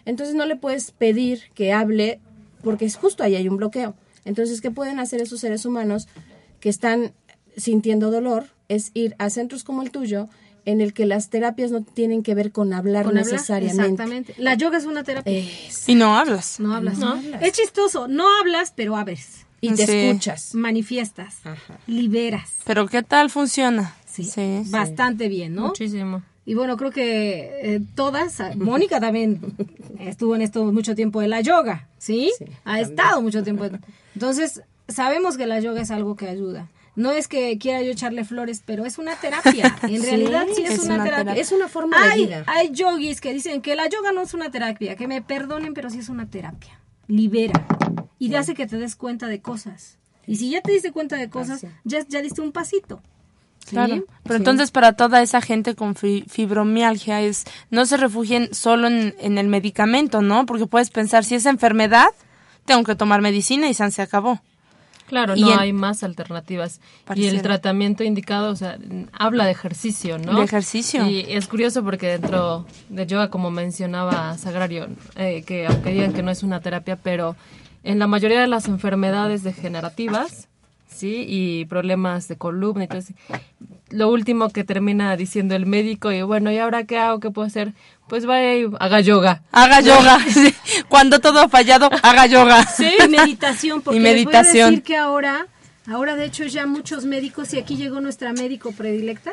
Entonces 0.04 0.34
no 0.34 0.46
le 0.46 0.56
puedes 0.56 0.90
pedir 0.90 1.42
que 1.54 1.72
hable 1.72 2.20
porque 2.62 2.84
es 2.84 2.96
justo 2.96 3.22
ahí 3.22 3.36
hay 3.36 3.48
un 3.48 3.56
bloqueo. 3.56 3.94
Entonces, 4.24 4.60
¿qué 4.60 4.72
pueden 4.72 4.98
hacer 4.98 5.22
esos 5.22 5.40
seres 5.40 5.64
humanos 5.64 6.08
que 6.58 6.68
están 6.68 7.12
sintiendo 7.56 8.10
dolor? 8.10 8.48
Es 8.68 8.90
ir 8.92 9.14
a 9.18 9.30
centros 9.30 9.62
como 9.62 9.82
el 9.82 9.92
tuyo 9.92 10.28
en 10.66 10.80
el 10.80 10.92
que 10.92 11.06
las 11.06 11.30
terapias 11.30 11.70
no 11.70 11.82
tienen 11.82 12.22
que 12.22 12.34
ver 12.34 12.52
con 12.52 12.74
hablar 12.74 13.14
necesariamente. 13.14 13.82
exactamente. 13.82 14.34
La 14.36 14.54
yoga 14.54 14.76
es 14.76 14.84
una 14.84 15.04
terapia. 15.04 15.42
Y 15.86 15.94
no 15.94 16.18
hablas. 16.18 16.60
No 16.60 16.74
hablas. 16.74 16.98
No, 16.98 17.18
Es 17.40 17.52
chistoso. 17.52 18.08
No 18.08 18.26
hablas, 18.40 18.72
pero 18.76 18.96
abres. 18.96 19.46
Y 19.60 19.72
te 19.72 20.08
escuchas. 20.08 20.54
Manifiestas. 20.54 21.36
Liberas. 21.86 22.50
Pero 22.64 22.86
¿qué 22.88 23.02
tal 23.02 23.30
funciona? 23.30 23.94
Sí. 24.06 24.30
bastante 24.66 25.28
bien, 25.28 25.54
¿no? 25.54 25.68
Muchísimo. 25.68 26.22
Y 26.44 26.54
bueno, 26.54 26.76
creo 26.76 26.90
que 26.90 27.50
eh, 27.62 27.80
todas, 27.94 28.40
Mónica 28.56 29.00
también 29.00 29.40
estuvo 29.98 30.36
en 30.36 30.42
esto 30.42 30.64
mucho 30.64 30.94
tiempo 30.94 31.20
de 31.20 31.28
la 31.28 31.40
yoga, 31.40 31.88
¿sí? 31.98 32.32
ha 32.64 32.80
estado 32.80 33.20
mucho 33.20 33.42
tiempo. 33.42 33.66
Entonces, 34.14 34.62
sabemos 34.88 35.36
que 35.36 35.46
la 35.46 35.58
yoga 35.60 35.82
es 35.82 35.90
algo 35.90 36.16
que 36.16 36.28
ayuda. 36.28 36.68
No 36.96 37.12
es 37.12 37.28
que 37.28 37.58
quiera 37.58 37.82
yo 37.82 37.92
echarle 37.92 38.24
flores, 38.24 38.62
pero 38.64 38.86
es 38.86 38.98
una 38.98 39.14
terapia. 39.16 39.76
En 39.82 40.02
realidad 40.02 40.46
sí 40.54 40.62
es, 40.64 40.80
una, 40.80 41.04
terapia. 41.04 41.34
Es 41.34 41.52
una 41.52 41.68
forma 41.68 42.08
de 42.08 42.16
vida. 42.16 42.44
Hay 42.46 42.70
yogis 42.72 43.20
que 43.20 43.32
dicen 43.32 43.60
que 43.60 43.76
la 43.76 43.88
yoga 43.88 44.12
no 44.12 44.22
es 44.22 44.34
una 44.34 44.50
terapia, 44.50 44.96
que 44.96 45.06
me 45.06 45.22
perdonen, 45.22 45.74
pero 45.74 45.90
sí 45.90 45.98
es 45.98 46.08
una 46.08 46.28
terapia. 46.28 46.80
Libera. 47.06 47.66
Y 48.18 48.30
te 48.30 48.38
hace 48.38 48.54
que 48.54 48.66
te 48.66 48.78
des 48.78 48.96
cuenta 48.96 49.28
de 49.28 49.40
cosas. 49.40 49.98
Y 50.26 50.36
si 50.36 50.50
ya 50.50 50.62
te 50.62 50.72
diste 50.72 50.90
cuenta 50.90 51.16
de 51.16 51.28
cosas, 51.28 51.64
ya, 51.84 52.04
ya 52.08 52.22
diste 52.22 52.40
un 52.40 52.50
pasito. 52.50 53.02
Claro. 53.66 54.04
Pero 54.22 54.36
entonces 54.36 54.70
para 54.70 54.94
toda 54.94 55.22
esa 55.22 55.40
gente 55.40 55.74
con 55.74 55.94
fibromialgia 55.96 57.20
es 57.20 57.44
no 57.70 57.84
se 57.84 57.96
refugien 57.96 58.54
solo 58.54 58.86
en, 58.86 59.14
en, 59.18 59.38
el 59.38 59.48
medicamento, 59.48 60.22
¿no? 60.22 60.46
Porque 60.46 60.66
puedes 60.66 60.90
pensar 60.90 61.24
si 61.24 61.34
es 61.34 61.46
enfermedad, 61.46 62.08
tengo 62.64 62.84
que 62.84 62.94
tomar 62.94 63.22
medicina 63.22 63.68
y 63.68 63.74
se 63.74 64.02
acabó. 64.02 64.40
Claro, 65.06 65.36
no 65.36 65.58
hay 65.58 65.72
más 65.72 66.02
alternativas. 66.02 66.80
Y 67.14 67.26
el 67.26 67.42
tratamiento 67.42 68.04
indicado, 68.04 68.50
o 68.50 68.56
sea, 68.56 68.78
habla 69.12 69.44
de 69.44 69.52
ejercicio, 69.52 70.18
¿no? 70.18 70.38
De 70.38 70.44
ejercicio. 70.44 71.06
Y 71.06 71.20
es 71.28 71.46
curioso 71.46 71.82
porque 71.84 72.08
dentro 72.08 72.66
de 72.88 73.06
yoga, 73.06 73.30
como 73.30 73.50
mencionaba 73.50 74.36
Sagrario, 74.36 74.88
eh, 75.16 75.42
que 75.46 75.66
aunque 75.66 75.90
digan 75.90 76.12
que 76.12 76.22
no 76.22 76.30
es 76.30 76.42
una 76.42 76.60
terapia, 76.60 76.96
pero 76.96 77.36
en 77.84 77.98
la 77.98 78.06
mayoría 78.08 78.40
de 78.40 78.48
las 78.48 78.66
enfermedades 78.66 79.44
degenerativas, 79.44 80.48
¿sí? 80.96 81.24
Y 81.28 81.64
problemas 81.66 82.28
de 82.28 82.36
columna 82.36 82.84
y 82.90 82.96
eso, 82.96 83.12
lo 83.90 84.10
último 84.10 84.50
que 84.50 84.64
termina 84.64 85.16
diciendo 85.16 85.54
el 85.54 85.66
médico, 85.66 86.10
y 86.10 86.22
bueno, 86.22 86.50
¿y 86.50 86.58
ahora 86.58 86.84
qué 86.84 86.98
hago? 86.98 87.20
¿Qué 87.20 87.30
puedo 87.30 87.46
hacer? 87.46 87.72
Pues 88.08 88.26
vaya 88.26 88.54
y 88.56 88.66
haga 88.80 89.00
yoga. 89.00 89.42
Haga 89.52 89.80
yoga. 89.80 90.18
Cuando 90.88 91.20
todo 91.20 91.40
ha 91.40 91.48
fallado, 91.48 91.88
haga 92.02 92.26
yoga. 92.26 92.64
Sí, 92.66 92.90
meditación. 93.08 93.82
Porque 93.82 93.98
y 93.98 94.02
meditación. 94.02 94.44
Les 94.44 94.52
voy 94.52 94.60
a 94.60 94.66
decir 94.66 94.82
que 94.82 94.96
ahora, 94.96 95.46
ahora 95.86 96.16
de 96.16 96.24
hecho 96.24 96.44
ya 96.44 96.66
muchos 96.66 97.04
médicos, 97.04 97.52
y 97.54 97.58
aquí 97.58 97.76
llegó 97.76 98.00
nuestra 98.00 98.32
médico 98.32 98.72
predilecta, 98.72 99.32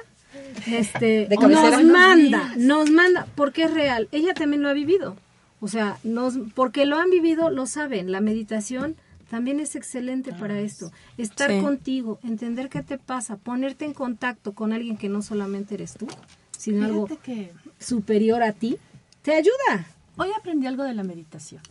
este, 0.68 1.28
nos 1.42 1.84
manda, 1.84 2.54
nos 2.58 2.90
manda, 2.92 3.28
porque 3.36 3.64
es 3.64 3.74
real. 3.74 4.08
Ella 4.12 4.34
también 4.34 4.62
lo 4.62 4.70
ha 4.70 4.74
vivido. 4.74 5.16
O 5.62 5.68
sea, 5.68 5.98
nos, 6.04 6.36
porque 6.56 6.86
lo 6.86 6.98
han 6.98 7.10
vivido, 7.10 7.50
lo 7.50 7.66
saben. 7.66 8.12
La 8.12 8.22
meditación 8.22 8.98
también 9.34 9.60
es 9.60 9.76
excelente 9.76 10.32
para 10.32 10.60
esto. 10.60 10.92
Estar 11.18 11.50
Sí. 11.50 11.60
contigo, 11.60 12.20
entender 12.22 12.70
qué 12.70 12.84
te 12.84 13.00
pasa, 13.00 13.36
ponerte 13.36 13.84
en 13.84 13.96
contacto 13.96 14.54
con 14.54 14.74
alguien 14.74 14.96
que 14.96 15.10
no 15.10 15.24
solamente 15.24 15.74
eres 15.74 15.96
tú, 15.96 16.06
sino 16.56 16.86
algo 16.86 17.08
que 17.24 17.52
superior 17.80 18.44
a 18.44 18.52
ti, 18.54 18.78
te 19.24 19.34
ayuda. 19.34 19.88
hoy 20.18 20.30
aprendí 20.38 20.68
algo 20.68 20.84
de 20.84 20.94
la 20.94 21.02
meditación. 21.02 21.64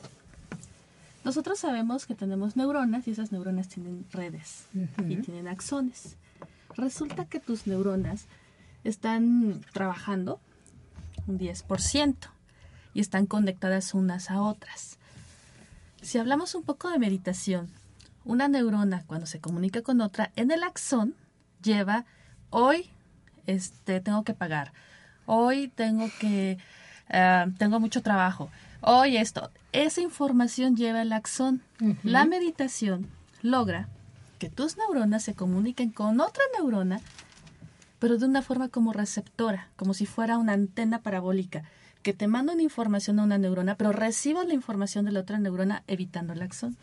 Nosotros 1.24 1.60
sabemos 1.60 2.04
que 2.04 2.16
tenemos 2.16 2.56
neuronas 2.56 3.06
y 3.06 3.12
esas 3.12 3.30
neuronas 3.30 3.68
tienen 3.68 4.04
redes 4.10 4.64
y 5.08 5.14
tienen 5.18 5.46
axones. 5.46 6.16
Resulta 6.76 7.26
que 7.26 7.38
tus 7.38 7.68
neuronas 7.68 8.24
están 8.82 9.60
trabajando 9.72 10.40
un 11.28 11.38
10% 11.38 12.16
y 12.92 12.98
están 13.00 13.26
conectadas 13.26 13.94
unas 13.94 14.32
a 14.32 14.42
otras. 14.42 14.98
Si 16.02 16.18
hablamos 16.18 16.56
un 16.56 16.64
poco 16.64 16.90
de 16.90 16.98
meditación, 16.98 17.70
una 18.24 18.48
neurona 18.48 19.04
cuando 19.06 19.26
se 19.26 19.40
comunica 19.40 19.82
con 19.82 20.00
otra 20.00 20.32
en 20.34 20.50
el 20.50 20.64
axón 20.64 21.14
lleva 21.62 22.04
hoy 22.50 22.90
este 23.46 24.00
tengo 24.00 24.24
que 24.24 24.34
pagar, 24.34 24.72
hoy 25.26 25.68
tengo 25.68 26.08
que 26.18 26.58
ah, 27.08 27.46
tengo 27.56 27.78
mucho 27.78 28.02
trabajo, 28.02 28.50
hoy 28.80 29.16
esto. 29.16 29.50
Esa 29.70 30.00
información 30.00 30.76
lleva 30.76 31.02
el 31.02 31.12
axón. 31.12 31.62
La 32.02 32.24
meditación 32.24 33.08
logra 33.40 33.88
que 34.40 34.50
tus 34.50 34.76
neuronas 34.76 35.22
se 35.22 35.34
comuniquen 35.34 35.90
con 35.90 36.20
otra 36.20 36.42
neurona, 36.58 37.00
pero 38.00 38.18
de 38.18 38.26
una 38.26 38.42
forma 38.42 38.68
como 38.68 38.92
receptora, 38.92 39.68
como 39.76 39.94
si 39.94 40.04
fuera 40.04 40.36
una 40.36 40.52
antena 40.52 40.98
parabólica, 40.98 41.62
que 42.02 42.12
te 42.12 42.26
manda 42.26 42.52
una 42.52 42.62
información 42.62 43.18
a 43.20 43.24
una 43.24 43.38
neurona, 43.38 43.76
pero 43.76 43.92
recibo 43.92 44.42
la 44.42 44.54
información 44.54 45.04
de 45.04 45.12
la 45.12 45.20
otra 45.20 45.38
neurona 45.38 45.82
evitando 45.86 46.32
el 46.32 46.42
axón. 46.42 46.76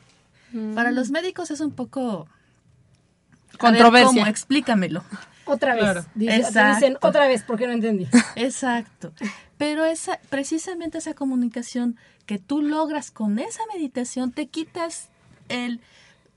Para 0.74 0.92
los 0.92 1.12
médicos 1.12 1.52
es 1.52 1.60
un 1.62 1.72
poco... 1.72 2.28
A 2.28 3.52
ver, 3.52 3.58
Controversia. 3.60 4.08
¿cómo? 4.22 4.26
Explícamelo. 4.28 5.04
Otra 5.46 5.74
vez. 5.76 5.84
Claro. 5.84 6.06
Dice- 6.16 6.32
te 6.32 6.38
Exacto. 6.38 6.76
dicen 6.76 6.98
otra 7.02 7.28
vez 7.28 7.44
porque 7.44 7.68
no 7.68 7.74
entendí. 7.74 8.08
Exacto. 8.36 9.12
Pero 9.58 9.86
esa, 9.86 10.20
precisamente 10.30 10.98
esa 11.00 11.14
comunicación 11.14 11.98
que 12.26 12.38
tú 12.40 12.62
logras 12.62 13.12
con 13.12 13.38
esa 13.40 13.62
meditación, 13.74 14.32
te 14.32 14.48
quitas 14.48 15.10
el 15.50 15.82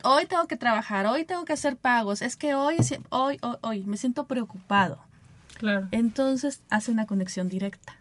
hoy 0.05 0.27
tengo 0.27 0.47
que 0.47 0.57
trabajar, 0.57 1.07
hoy 1.07 1.25
tengo 1.25 1.45
que 1.45 1.53
hacer 1.53 1.77
pagos, 1.77 2.23
es 2.23 2.37
que 2.37 2.55
hoy, 2.55 2.77
hoy, 3.11 3.39
hoy, 3.41 3.57
hoy 3.61 3.85
me 3.85 3.97
siento 3.97 4.27
preocupado. 4.27 4.99
Claro. 5.59 5.87
Entonces 5.93 6.61
hace 6.71 6.91
una 6.91 7.07
conexión 7.07 7.49
directa 7.49 7.95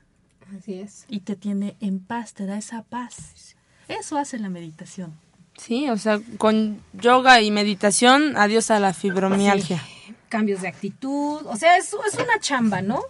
Así 0.58 0.76
es. 0.76 1.06
y 1.08 1.22
te 1.22 1.36
tiene 1.36 1.76
en 1.80 2.00
paz, 2.00 2.34
te 2.34 2.46
da 2.46 2.58
esa 2.58 2.84
paz. 2.84 3.56
Eso 3.88 4.18
hace 4.18 4.40
la 4.40 4.50
meditación. 4.50 5.14
Sí, 5.58 5.90
o 5.90 5.98
sea, 5.98 6.20
con 6.38 6.82
yoga 6.94 7.42
y 7.42 7.52
meditación, 7.52 8.36
adiós 8.38 8.72
a 8.72 8.80
la 8.80 8.94
fibromialgia. 8.94 9.84
Cambios 10.30 10.62
de 10.62 10.70
actitud, 10.70 11.46
o 11.46 11.56
sea, 11.56 11.78
es, 11.78 11.94
es 12.08 12.14
una 12.16 12.40
chamba, 12.40 12.82
¿no? 12.82 13.02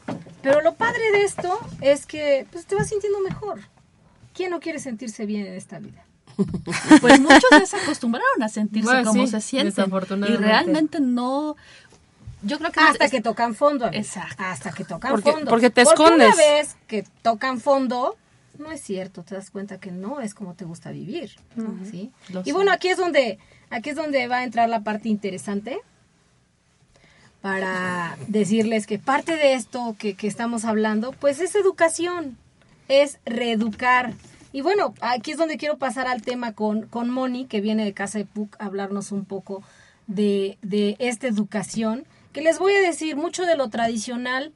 Pero 0.42 0.62
lo 0.62 0.74
padre 0.74 1.12
de 1.12 1.24
esto 1.24 1.60
es 1.82 2.06
que 2.06 2.48
pues, 2.52 2.66
te 2.66 2.76
vas 2.76 2.90
sintiendo 2.90 3.20
mejor. 3.22 3.62
¿Quién 4.34 4.50
no 4.50 4.60
quiere 4.60 4.80
sentirse 4.80 5.26
bien 5.26 5.46
en 5.46 5.54
esta 5.54 5.80
vida? 5.80 6.06
Pues 7.02 7.20
muchos 7.20 7.44
ya 7.52 7.66
se 7.66 7.78
acostumbraron 7.78 8.42
a 8.42 8.50
sentirse 8.50 8.90
Bueno, 8.90 9.12
como 9.12 9.26
sí, 9.26 9.32
se 9.32 9.42
sienten. 9.42 9.92
Y 10.28 10.36
realmente 10.38 11.00
no. 11.00 11.56
Yo 12.44 12.58
creo 12.60 12.72
que 12.72 12.80
Hasta 12.80 13.06
es- 13.06 13.12
que 13.12 13.22
tocan 13.22 13.56
fondo. 13.56 13.86
amiga. 13.86 14.00
Exacto. 14.02 14.36
Hasta 14.44 14.72
que 14.72 14.84
tocan 14.84 15.12
Porque- 15.12 15.32
fondo. 15.32 15.50
porque 15.50 15.70
te 15.70 15.82
Una 15.82 15.92
escondes. 15.92 16.38
vez 16.38 16.76
que 16.88 17.04
tocan 17.22 17.60
fondo, 17.60 18.16
no 18.58 18.72
es 18.72 18.82
cierto. 18.82 19.24
Te 19.24 19.36
das 19.36 19.52
cuenta 19.52 19.80
que 19.80 19.92
no 19.92 20.22
es 20.22 20.34
como 20.34 20.54
te 20.56 20.66
gusta 20.66 20.92
vivir. 20.92 21.32
¿sí? 21.90 22.12
Lo 22.30 22.42
Y 22.46 22.52
bueno, 22.52 22.72
aquí 22.72 22.88
es 22.90 22.98
donde 22.98 23.38
aquí 23.70 23.92
es 23.92 23.96
donde 23.96 24.28
va 24.28 24.38
a 24.38 24.44
entrar 24.44 24.68
la 24.70 24.82
parte 24.82 25.08
interesante 25.10 25.80
para 27.42 28.18
decirles 28.28 28.86
que 28.86 29.00
parte 29.00 29.36
de 29.36 29.54
esto 29.54 29.96
que, 29.98 30.14
que 30.16 30.28
estamos 30.28 30.64
hablando, 30.66 31.12
pues 31.14 31.40
es 31.40 31.56
educación, 31.56 32.38
es 32.88 33.18
reeducar. 33.26 34.14
Y 34.52 34.62
bueno, 34.62 34.94
aquí 35.02 35.32
es 35.32 35.38
donde 35.38 35.58
quiero 35.58 35.78
pasar 35.78 36.08
al 36.08 36.22
tema 36.22 36.54
con, 36.54 36.84
con 36.84 37.10
Moni, 37.10 37.46
que 37.46 37.62
viene 37.62 37.86
de 37.86 37.94
Casa 37.94 38.20
de 38.20 38.26
PUC, 38.26 38.56
a 38.60 38.66
hablarnos 38.66 39.12
un 39.12 39.26
poco 39.26 39.64
de, 40.08 40.58
de 40.62 40.98
esta 41.00 41.28
educación, 41.28 42.06
que 42.34 42.42
les 42.42 42.60
voy 42.60 42.74
a 42.74 42.82
decir, 42.82 43.16
mucho 43.16 43.46
de 43.46 43.56
lo 43.56 43.70
tradicional, 43.70 44.54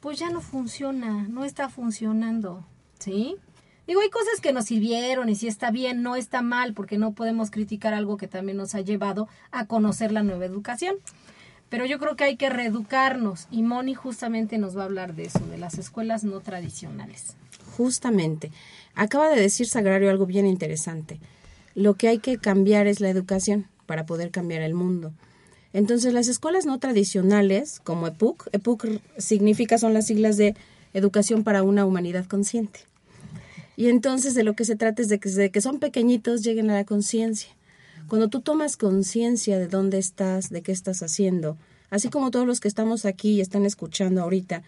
pues 0.00 0.18
ya 0.18 0.30
no 0.30 0.40
funciona, 0.40 1.26
no 1.28 1.44
está 1.44 1.68
funcionando, 1.68 2.64
¿sí? 2.98 3.36
Digo, 3.86 4.00
hay 4.00 4.10
cosas 4.10 4.40
que 4.40 4.52
nos 4.52 4.66
sirvieron 4.66 5.28
y 5.28 5.36
si 5.36 5.46
está 5.46 5.70
bien, 5.70 6.02
no 6.02 6.16
está 6.16 6.42
mal, 6.42 6.74
porque 6.74 6.98
no 6.98 7.12
podemos 7.12 7.50
criticar 7.50 7.94
algo 7.94 8.16
que 8.16 8.26
también 8.26 8.58
nos 8.58 8.74
ha 8.74 8.80
llevado 8.80 9.28
a 9.52 9.66
conocer 9.66 10.10
la 10.10 10.24
nueva 10.24 10.44
educación. 10.44 10.96
Pero 11.68 11.84
yo 11.86 11.98
creo 11.98 12.16
que 12.16 12.24
hay 12.24 12.36
que 12.36 12.48
reeducarnos 12.48 13.48
y 13.50 13.62
Moni 13.62 13.94
justamente 13.94 14.58
nos 14.58 14.76
va 14.76 14.82
a 14.82 14.86
hablar 14.86 15.14
de 15.14 15.24
eso, 15.24 15.40
de 15.46 15.58
las 15.58 15.78
escuelas 15.78 16.24
no 16.24 16.40
tradicionales. 16.40 17.36
Justamente. 17.76 18.50
Acaba 18.94 19.28
de 19.28 19.40
decir 19.40 19.66
Sagrario 19.66 20.10
algo 20.10 20.26
bien 20.26 20.46
interesante. 20.46 21.20
Lo 21.74 21.94
que 21.94 22.08
hay 22.08 22.18
que 22.18 22.38
cambiar 22.38 22.86
es 22.86 23.00
la 23.00 23.08
educación 23.08 23.66
para 23.86 24.06
poder 24.06 24.30
cambiar 24.30 24.62
el 24.62 24.74
mundo. 24.74 25.12
Entonces, 25.76 26.14
las 26.14 26.26
escuelas 26.28 26.64
no 26.64 26.78
tradicionales, 26.78 27.82
como 27.84 28.06
EPUC, 28.06 28.48
EPUC 28.52 28.98
significa, 29.18 29.76
son 29.76 29.92
las 29.92 30.06
siglas 30.06 30.38
de 30.38 30.56
Educación 30.94 31.44
para 31.44 31.62
una 31.62 31.84
Humanidad 31.84 32.24
Consciente. 32.24 32.80
Y 33.76 33.88
entonces 33.88 34.32
de 34.32 34.42
lo 34.42 34.54
que 34.54 34.64
se 34.64 34.76
trata 34.76 35.02
es 35.02 35.08
de 35.10 35.20
que 35.20 35.50
que 35.50 35.60
son 35.60 35.78
pequeñitos 35.78 36.42
lleguen 36.42 36.70
a 36.70 36.76
la 36.76 36.84
conciencia. 36.86 37.50
Cuando 38.08 38.28
tú 38.28 38.40
tomas 38.40 38.78
conciencia 38.78 39.58
de 39.58 39.68
dónde 39.68 39.98
estás, 39.98 40.48
de 40.48 40.62
qué 40.62 40.72
estás 40.72 41.02
haciendo, 41.02 41.58
así 41.90 42.08
como 42.08 42.30
todos 42.30 42.46
los 42.46 42.60
que 42.60 42.68
estamos 42.68 43.04
aquí 43.04 43.32
y 43.32 43.42
están 43.42 43.66
escuchando 43.66 44.22
ahorita, 44.22 44.62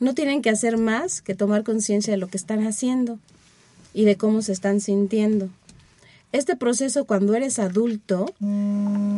no 0.00 0.12
tienen 0.12 0.42
que 0.42 0.50
hacer 0.50 0.76
más 0.76 1.22
que 1.22 1.34
tomar 1.34 1.64
conciencia 1.64 2.12
de 2.12 2.18
lo 2.18 2.28
que 2.28 2.36
están 2.36 2.66
haciendo 2.66 3.18
y 3.94 4.04
de 4.04 4.16
cómo 4.16 4.42
se 4.42 4.52
están 4.52 4.82
sintiendo. 4.82 5.48
Este 6.32 6.56
proceso 6.56 7.04
cuando 7.04 7.34
eres 7.34 7.58
adulto 7.58 8.26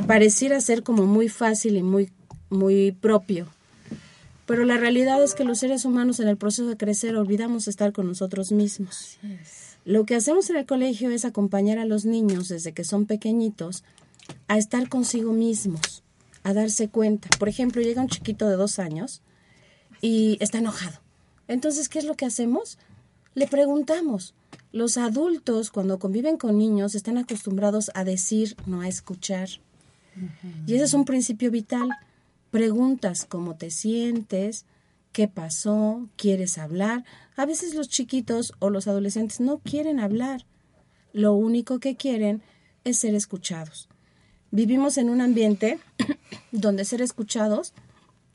pareciera 0.07 0.61
ser 0.61 0.83
como 0.83 1.07
muy 1.07 1.29
fácil 1.29 1.77
y 1.77 1.83
muy, 1.83 2.11
muy 2.51 2.93
propio. 2.93 3.47
Pero 4.47 4.65
la 4.65 4.77
realidad 4.77 5.23
es 5.23 5.35
que 5.35 5.45
los 5.45 5.59
seres 5.59 5.85
humanos 5.85 6.21
en 6.21 6.29
el 6.29 6.37
proceso 6.37 6.69
de 6.69 6.77
crecer 6.77 7.17
olvidamos 7.17 7.69
estar 7.69 7.93
con 7.93 8.07
nosotros 8.07 8.53
mismos. 8.53 9.19
Lo 9.85 10.05
que 10.05 10.17
hacemos 10.17 10.51
en 10.51 10.57
el 10.57 10.67
colegio 10.67 11.11
es 11.11 11.25
acompañar 11.25 11.79
a 11.79 11.85
los 11.85 12.05
niños 12.05 12.49
desde 12.49 12.73
que 12.73 12.85
son 12.85 13.07
pequeñitos 13.07 13.85
a 14.49 14.59
estar 14.59 14.89
consigo 14.89 15.33
mismos, 15.33 16.03
a 16.43 16.53
darse 16.53 16.89
cuenta. 16.89 17.29
Por 17.39 17.49
ejemplo, 17.49 17.81
llega 17.81 18.03
un 18.03 18.09
chiquito 18.09 18.49
de 18.49 18.57
dos 18.57 18.79
años 18.79 19.23
y 20.01 20.37
está 20.41 20.59
enojado. 20.59 20.99
Entonces, 21.49 21.89
¿qué 21.89 21.99
es 21.99 22.05
lo 22.05 22.15
que 22.15 22.27
hacemos? 22.27 22.79
Le 23.35 23.47
preguntamos. 23.47 24.35
Los 24.73 24.97
adultos, 24.97 25.71
cuando 25.71 25.99
conviven 25.99 26.37
con 26.37 26.59
niños, 26.59 26.95
están 26.95 27.19
acostumbrados 27.19 27.91
a 27.95 28.05
decir, 28.05 28.57
no 28.67 28.81
a 28.81 28.89
escuchar. 28.89 29.49
Y 30.67 30.75
ese 30.75 30.85
es 30.85 30.95
un 30.95 31.05
principio 31.05 31.51
vital. 31.51 31.89
Preguntas 32.51 33.25
cómo 33.25 33.57
te 33.57 33.71
sientes, 33.71 34.67
qué 35.13 35.29
pasó, 35.29 36.09
quieres 36.17 36.59
hablar. 36.59 37.05
A 37.37 37.47
veces 37.47 37.75
los 37.75 37.89
chiquitos 37.89 38.53
o 38.59 38.71
los 38.71 38.89
adolescentes 38.89 39.41
no 39.41 39.59
quieren 39.59 40.01
hablar. 40.01 40.45
Lo 41.13 41.35
único 41.35 41.79
que 41.79 41.97
quieren 41.97 42.43
es 42.85 42.99
ser 42.99 43.15
escuchados. 43.15 43.89
Vivimos 44.51 44.99
en 44.99 45.11
un 45.11 45.21
ambiente 45.21 45.79
donde 46.53 46.85
ser 46.85 47.03
escuchados 47.03 47.73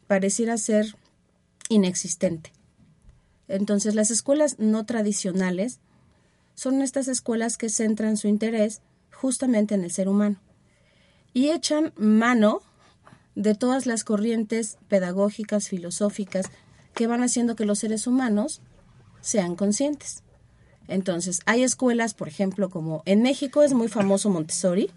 pareciera 0.08 0.58
ser 0.58 0.96
inexistente. 1.70 2.52
Entonces 3.48 3.96
las 3.96 4.12
escuelas 4.12 4.60
no 4.60 4.86
tradicionales 4.86 5.80
son 6.60 6.82
estas 6.82 7.08
escuelas 7.08 7.58
que 7.58 7.70
centran 7.70 8.18
su 8.18 8.28
interés 8.28 8.82
justamente 9.14 9.76
en 9.76 9.86
el 9.86 9.92
ser 9.92 10.10
humano 10.10 10.42
y 11.34 11.52
echan 11.52 11.94
mano 11.96 12.62
de 13.34 13.56
todas 13.56 13.86
las 13.86 14.04
corrientes 14.04 14.78
pedagógicas, 14.90 15.70
filosóficas, 15.70 16.48
que 16.94 17.08
van 17.08 17.24
haciendo 17.24 17.56
que 17.56 17.64
los 17.64 17.80
seres 17.80 18.08
humanos 18.08 18.60
sean 19.22 19.56
conscientes. 19.56 20.22
Entonces, 20.90 21.40
hay 21.46 21.64
escuelas, 21.64 22.14
por 22.14 22.28
ejemplo, 22.28 22.70
como 22.70 23.04
en 23.06 23.22
México 23.22 23.64
es 23.64 23.72
muy 23.72 23.88
famoso 23.88 24.30
Montessori. 24.30 24.92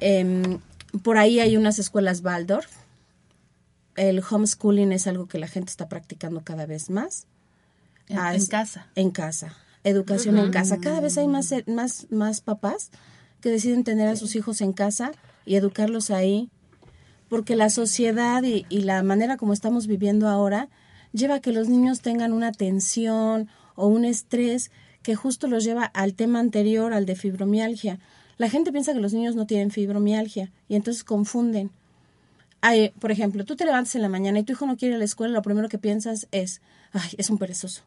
Em, 0.00 0.60
por 1.02 1.16
ahí 1.16 1.40
hay 1.40 1.56
unas 1.56 1.78
escuelas 1.78 2.20
Waldorf. 2.22 2.70
El 3.94 4.22
homeschooling 4.22 4.92
es 4.92 5.06
algo 5.06 5.26
que 5.26 5.38
la 5.38 5.48
gente 5.48 5.70
está 5.70 5.88
practicando 5.88 6.44
cada 6.44 6.66
vez 6.66 6.90
más. 6.90 7.26
En, 8.08 8.18
Ah, 8.18 8.34
en 8.34 8.44
casa. 8.44 8.88
En 8.94 9.10
casa. 9.10 9.56
Educación 9.86 10.36
en 10.36 10.50
casa. 10.50 10.78
Cada 10.80 11.00
vez 11.00 11.16
hay 11.16 11.28
más, 11.28 11.54
más, 11.68 12.08
más 12.10 12.40
papás 12.40 12.90
que 13.40 13.50
deciden 13.50 13.84
tener 13.84 14.08
a 14.08 14.16
sus 14.16 14.34
hijos 14.34 14.60
en 14.60 14.72
casa 14.72 15.12
y 15.44 15.54
educarlos 15.54 16.10
ahí, 16.10 16.50
porque 17.28 17.54
la 17.54 17.70
sociedad 17.70 18.42
y, 18.42 18.66
y 18.68 18.80
la 18.80 19.04
manera 19.04 19.36
como 19.36 19.52
estamos 19.52 19.86
viviendo 19.86 20.28
ahora 20.28 20.68
lleva 21.12 21.36
a 21.36 21.40
que 21.40 21.52
los 21.52 21.68
niños 21.68 22.00
tengan 22.00 22.32
una 22.32 22.50
tensión 22.50 23.48
o 23.76 23.86
un 23.86 24.04
estrés 24.04 24.72
que 25.04 25.14
justo 25.14 25.46
los 25.46 25.62
lleva 25.62 25.84
al 25.84 26.14
tema 26.14 26.40
anterior, 26.40 26.92
al 26.92 27.06
de 27.06 27.14
fibromialgia. 27.14 28.00
La 28.38 28.50
gente 28.50 28.72
piensa 28.72 28.92
que 28.92 28.98
los 28.98 29.12
niños 29.12 29.36
no 29.36 29.46
tienen 29.46 29.70
fibromialgia 29.70 30.50
y 30.68 30.74
entonces 30.74 31.04
confunden. 31.04 31.70
Hay, 32.60 32.88
por 32.98 33.12
ejemplo, 33.12 33.44
tú 33.44 33.54
te 33.54 33.64
levantas 33.64 33.94
en 33.94 34.02
la 34.02 34.08
mañana 34.08 34.40
y 34.40 34.42
tu 34.42 34.54
hijo 34.54 34.66
no 34.66 34.76
quiere 34.76 34.94
ir 34.94 34.96
a 34.96 34.98
la 34.98 35.04
escuela, 35.04 35.32
lo 35.32 35.42
primero 35.42 35.68
que 35.68 35.78
piensas 35.78 36.26
es, 36.32 36.60
ay, 36.90 37.10
es 37.18 37.30
un 37.30 37.38
perezoso. 37.38 37.82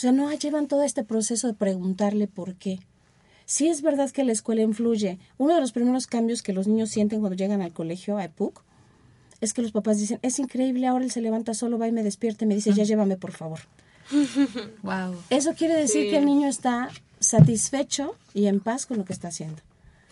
O 0.00 0.02
sea, 0.02 0.12
no 0.12 0.32
llevan 0.32 0.66
todo 0.66 0.82
este 0.82 1.04
proceso 1.04 1.46
de 1.46 1.52
preguntarle 1.52 2.26
por 2.26 2.54
qué. 2.54 2.78
Si 3.44 3.68
es 3.68 3.82
verdad 3.82 4.10
que 4.10 4.24
la 4.24 4.32
escuela 4.32 4.62
influye. 4.62 5.18
Uno 5.36 5.54
de 5.54 5.60
los 5.60 5.72
primeros 5.72 6.06
cambios 6.06 6.40
que 6.40 6.54
los 6.54 6.66
niños 6.66 6.88
sienten 6.88 7.20
cuando 7.20 7.36
llegan 7.36 7.60
al 7.60 7.74
colegio, 7.74 8.16
a 8.16 8.24
EPUC, 8.24 8.62
es 9.42 9.52
que 9.52 9.60
los 9.60 9.72
papás 9.72 9.98
dicen, 9.98 10.18
es 10.22 10.38
increíble, 10.38 10.86
ahora 10.86 11.04
él 11.04 11.10
se 11.10 11.20
levanta 11.20 11.52
solo, 11.52 11.78
va 11.78 11.86
y 11.86 11.92
me 11.92 12.02
despierta 12.02 12.46
y 12.46 12.48
me 12.48 12.54
dice, 12.54 12.72
ya 12.72 12.84
llévame, 12.84 13.18
por 13.18 13.32
favor. 13.32 13.60
Wow. 14.82 15.16
Eso 15.28 15.52
quiere 15.52 15.74
decir 15.74 16.08
que 16.08 16.16
el 16.16 16.24
niño 16.24 16.48
está 16.48 16.88
satisfecho 17.18 18.16
y 18.32 18.46
en 18.46 18.60
paz 18.60 18.86
con 18.86 18.96
lo 18.96 19.04
que 19.04 19.12
está 19.12 19.28
haciendo, 19.28 19.60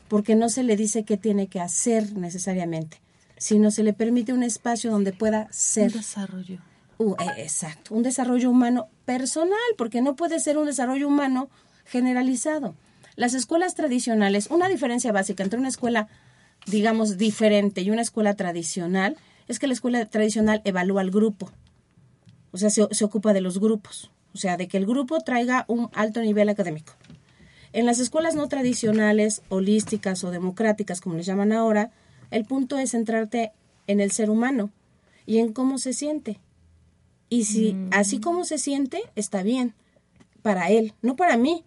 porque 0.08 0.34
no 0.34 0.50
se 0.50 0.64
le 0.64 0.76
dice 0.76 1.04
qué 1.04 1.16
tiene 1.16 1.46
que 1.46 1.60
hacer 1.60 2.12
necesariamente, 2.12 3.00
sino 3.38 3.70
se 3.70 3.84
le 3.84 3.94
permite 3.94 4.34
un 4.34 4.42
espacio 4.42 4.90
donde 4.90 5.14
pueda 5.14 5.48
ser. 5.50 5.92
Un 5.92 5.96
desarrollo. 5.96 6.67
Uh, 6.98 7.14
eh, 7.14 7.42
exacto, 7.42 7.94
un 7.94 8.02
desarrollo 8.02 8.50
humano 8.50 8.88
personal, 9.04 9.58
porque 9.76 10.02
no 10.02 10.16
puede 10.16 10.40
ser 10.40 10.58
un 10.58 10.66
desarrollo 10.66 11.06
humano 11.06 11.48
generalizado. 11.84 12.74
Las 13.14 13.34
escuelas 13.34 13.74
tradicionales, 13.74 14.48
una 14.50 14.68
diferencia 14.68 15.12
básica 15.12 15.44
entre 15.44 15.58
una 15.58 15.68
escuela, 15.68 16.08
digamos, 16.66 17.16
diferente 17.16 17.82
y 17.82 17.90
una 17.90 18.02
escuela 18.02 18.34
tradicional, 18.34 19.16
es 19.46 19.58
que 19.58 19.68
la 19.68 19.72
escuela 19.72 20.04
tradicional 20.06 20.60
evalúa 20.64 21.00
al 21.00 21.10
grupo, 21.10 21.50
o 22.50 22.58
sea, 22.58 22.70
se, 22.70 22.86
se 22.90 23.04
ocupa 23.04 23.32
de 23.32 23.40
los 23.40 23.60
grupos, 23.60 24.10
o 24.34 24.38
sea, 24.38 24.56
de 24.56 24.68
que 24.68 24.76
el 24.76 24.86
grupo 24.86 25.20
traiga 25.20 25.64
un 25.68 25.90
alto 25.94 26.20
nivel 26.20 26.48
académico. 26.48 26.94
En 27.72 27.86
las 27.86 27.98
escuelas 27.98 28.34
no 28.34 28.48
tradicionales, 28.48 29.42
holísticas 29.50 30.24
o 30.24 30.30
democráticas, 30.30 31.00
como 31.00 31.16
les 31.16 31.26
llaman 31.26 31.52
ahora, 31.52 31.90
el 32.30 32.44
punto 32.44 32.78
es 32.78 32.90
centrarte 32.90 33.52
en 33.86 34.00
el 34.00 34.10
ser 34.10 34.30
humano 34.30 34.70
y 35.26 35.38
en 35.38 35.52
cómo 35.52 35.78
se 35.78 35.92
siente. 35.92 36.40
Y 37.28 37.44
si 37.44 37.76
así 37.90 38.20
como 38.20 38.44
se 38.44 38.58
siente, 38.58 39.02
está 39.14 39.42
bien. 39.42 39.74
Para 40.42 40.70
él, 40.70 40.94
no 41.02 41.16
para 41.16 41.36
mí. 41.36 41.64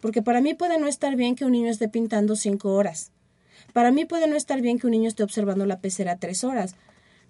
Porque 0.00 0.22
para 0.22 0.40
mí 0.40 0.54
puede 0.54 0.78
no 0.78 0.86
estar 0.86 1.16
bien 1.16 1.34
que 1.34 1.44
un 1.44 1.52
niño 1.52 1.70
esté 1.70 1.88
pintando 1.88 2.36
cinco 2.36 2.74
horas. 2.74 3.12
Para 3.72 3.90
mí 3.90 4.04
puede 4.04 4.26
no 4.26 4.36
estar 4.36 4.60
bien 4.60 4.78
que 4.78 4.86
un 4.86 4.90
niño 4.90 5.08
esté 5.08 5.22
observando 5.22 5.66
la 5.66 5.80
pecera 5.80 6.18
tres 6.18 6.44
horas. 6.44 6.74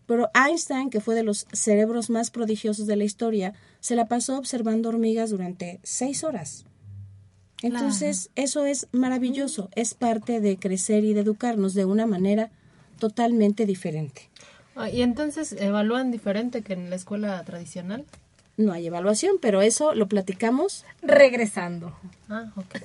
Pero 0.07 0.31
Einstein, 0.35 0.91
que 0.91 1.01
fue 1.01 1.15
de 1.15 1.23
los 1.23 1.47
cerebros 1.53 2.11
más 2.11 2.31
prodigiosos 2.31 2.87
de 2.87 2.97
la 2.97 3.05
historia, 3.05 3.55
se 3.81 3.97
la 3.97 4.07
pasó 4.07 4.37
observando 4.37 4.89
hormigas 4.89 5.31
durante 5.31 5.81
seis 5.83 6.25
horas. 6.25 6.67
Entonces, 7.63 8.31
eso 8.35 8.67
es 8.67 8.89
maravilloso, 8.93 9.71
es 9.75 9.95
parte 9.95 10.41
de 10.41 10.59
crecer 10.59 11.05
y 11.05 11.15
de 11.15 11.21
educarnos 11.21 11.73
de 11.73 11.87
una 11.87 12.07
manera 12.07 12.51
totalmente 12.99 13.65
diferente. 13.65 14.29
Ah, 14.77 14.91
¿Y 14.91 15.03
entonces 15.03 15.53
evalúan 15.53 16.11
diferente 16.11 16.63
que 16.63 16.73
en 16.73 16.91
la 16.91 16.97
escuela 16.97 17.43
tradicional? 17.45 18.05
No 18.57 18.73
hay 18.73 18.87
evaluación, 18.87 19.37
pero 19.41 19.63
eso 19.63 19.95
lo 19.95 20.07
platicamos. 20.07 20.85
Regresando. 21.03 21.97
Ah, 22.29 22.53
ok. 22.57 22.77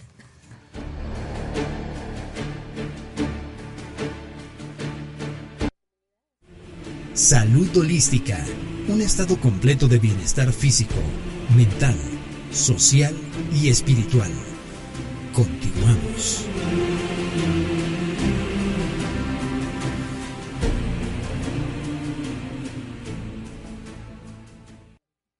Salud 7.14 7.76
holística, 7.76 8.38
un 8.88 9.02
estado 9.02 9.38
completo 9.40 9.88
de 9.88 10.00
bienestar 10.00 10.54
físico, 10.54 10.96
mental, 11.56 11.96
social 12.52 13.14
y 13.54 13.68
espiritual. 13.70 14.32
Continuamos. 15.34 16.46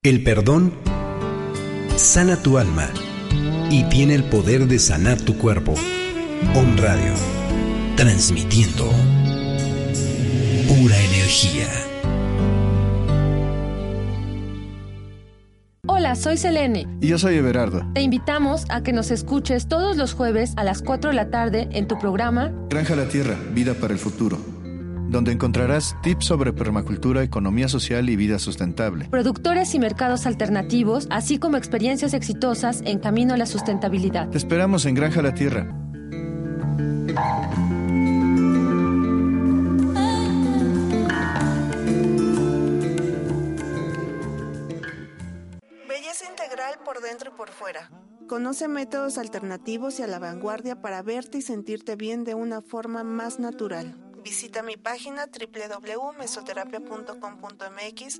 El 0.10 0.24
perdón 0.24 0.74
sana 1.96 2.42
tu 2.42 2.58
alma 2.58 2.90
y 3.70 3.84
tiene 3.90 4.16
el 4.16 4.24
poder 4.24 4.66
de 4.66 4.80
sanar 4.80 5.22
tu 5.22 5.38
cuerpo. 5.38 5.76
On 6.56 6.76
Radio, 6.80 7.14
transmitiendo 7.96 8.86
pura 10.68 10.98
energía. 10.98 11.68
Hola, 15.86 16.16
soy 16.16 16.38
Selene. 16.38 16.88
Y 17.02 17.08
yo 17.10 17.20
soy 17.20 17.36
Everardo. 17.36 17.84
Te 17.94 18.02
invitamos 18.02 18.66
a 18.70 18.82
que 18.82 18.94
nos 18.94 19.12
escuches 19.12 19.68
todos 19.68 19.96
los 19.96 20.14
jueves 20.14 20.54
a 20.56 20.64
las 20.64 20.82
4 20.82 21.12
de 21.12 21.16
la 21.16 21.30
tarde 21.30 21.70
en 21.72 21.88
tu 21.88 22.00
programa 22.00 22.52
Granja 22.72 22.96
la 22.96 23.08
Tierra, 23.08 23.38
vida 23.54 23.76
para 23.76 23.94
el 23.94 24.00
futuro, 24.00 24.40
donde 25.10 25.32
encontrarás 25.32 25.96
tips 26.02 26.26
sobre 26.26 26.54
permacultura, 26.54 27.24
economía 27.24 27.68
social 27.68 28.10
y 28.10 28.16
vida 28.16 28.40
sustentable. 28.40 29.06
Productores 29.10 29.74
y 29.74 29.80
mercados 29.80 30.26
alternativos, 30.26 31.08
así 31.10 31.40
como 31.40 31.58
experiencias 31.58 32.14
exitosas 32.14 32.82
en 32.86 33.00
camino 33.00 33.34
a 33.34 33.38
la 33.38 33.46
sustentabilidad. 33.46 34.30
Te 34.30 34.38
esperamos 34.38 34.86
en 34.86 34.96
Granja 34.96 35.22
la 35.22 35.34
Tierra. 35.34 35.76
Belleza 45.88 46.26
integral 46.30 46.76
por 46.86 47.02
dentro 47.02 47.32
y 47.34 47.38
por 47.38 47.50
fuera. 47.50 47.90
Conoce 48.28 48.68
métodos 48.68 49.18
alternativos 49.18 50.00
y 50.00 50.04
a 50.04 50.08
la 50.08 50.20
vanguardia 50.20 50.82
para 50.82 51.02
verte 51.02 51.40
y 51.40 51.42
sentirte 51.42 51.96
bien 51.96 52.24
de 52.24 52.36
una 52.36 52.62
forma 52.62 53.04
más 53.04 53.40
natural. 53.40 54.09
Visita 54.24 54.64
mi 54.64 54.78
página 54.78 55.28
www.mesoterapia.com.mx 55.28 58.20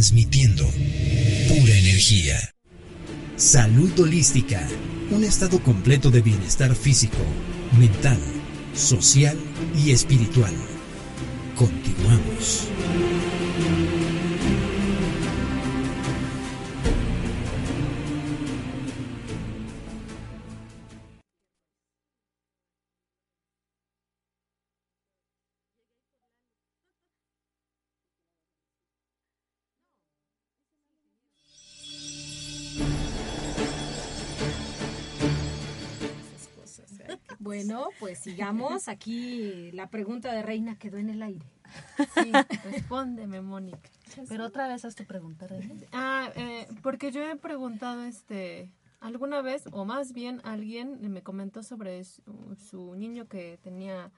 Transmitiendo 0.00 0.64
pura 0.64 1.76
energía. 1.76 2.54
Salud 3.36 4.00
holística, 4.00 4.66
un 5.10 5.24
estado 5.24 5.62
completo 5.62 6.10
de 6.10 6.22
bienestar 6.22 6.74
físico, 6.74 7.18
mental, 7.78 8.18
social 8.72 9.36
y 9.76 9.90
espiritual. 9.90 10.54
Continuamos. 11.54 12.66
Bueno, 37.40 37.88
pues 37.98 38.18
sigamos. 38.18 38.86
Aquí 38.86 39.72
la 39.72 39.88
pregunta 39.88 40.30
de 40.32 40.42
Reina 40.42 40.78
quedó 40.78 40.98
en 40.98 41.08
el 41.08 41.22
aire. 41.22 41.46
Sí, 42.14 42.32
respóndeme, 42.64 43.40
Mónica. 43.40 43.90
Pero 44.28 44.44
otra 44.44 44.68
vez 44.68 44.84
haz 44.84 44.94
tu 44.94 45.04
pregunta, 45.04 45.46
Reina. 45.46 45.74
Ah, 45.92 46.30
eh, 46.36 46.68
porque 46.82 47.10
yo 47.10 47.22
he 47.22 47.36
preguntado, 47.36 48.04
este, 48.04 48.70
alguna 49.00 49.40
vez, 49.40 49.64
o 49.72 49.86
más 49.86 50.12
bien 50.12 50.42
alguien 50.44 50.98
me 51.10 51.22
comentó 51.22 51.62
sobre 51.62 52.04
su, 52.04 52.22
su 52.68 52.94
niño 52.94 53.26
que 53.26 53.58
tenía, 53.62 54.12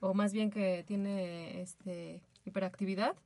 o 0.00 0.14
más 0.14 0.32
bien 0.32 0.50
que 0.50 0.84
tiene, 0.86 1.60
este, 1.60 2.22
hiperactividad. 2.44 3.16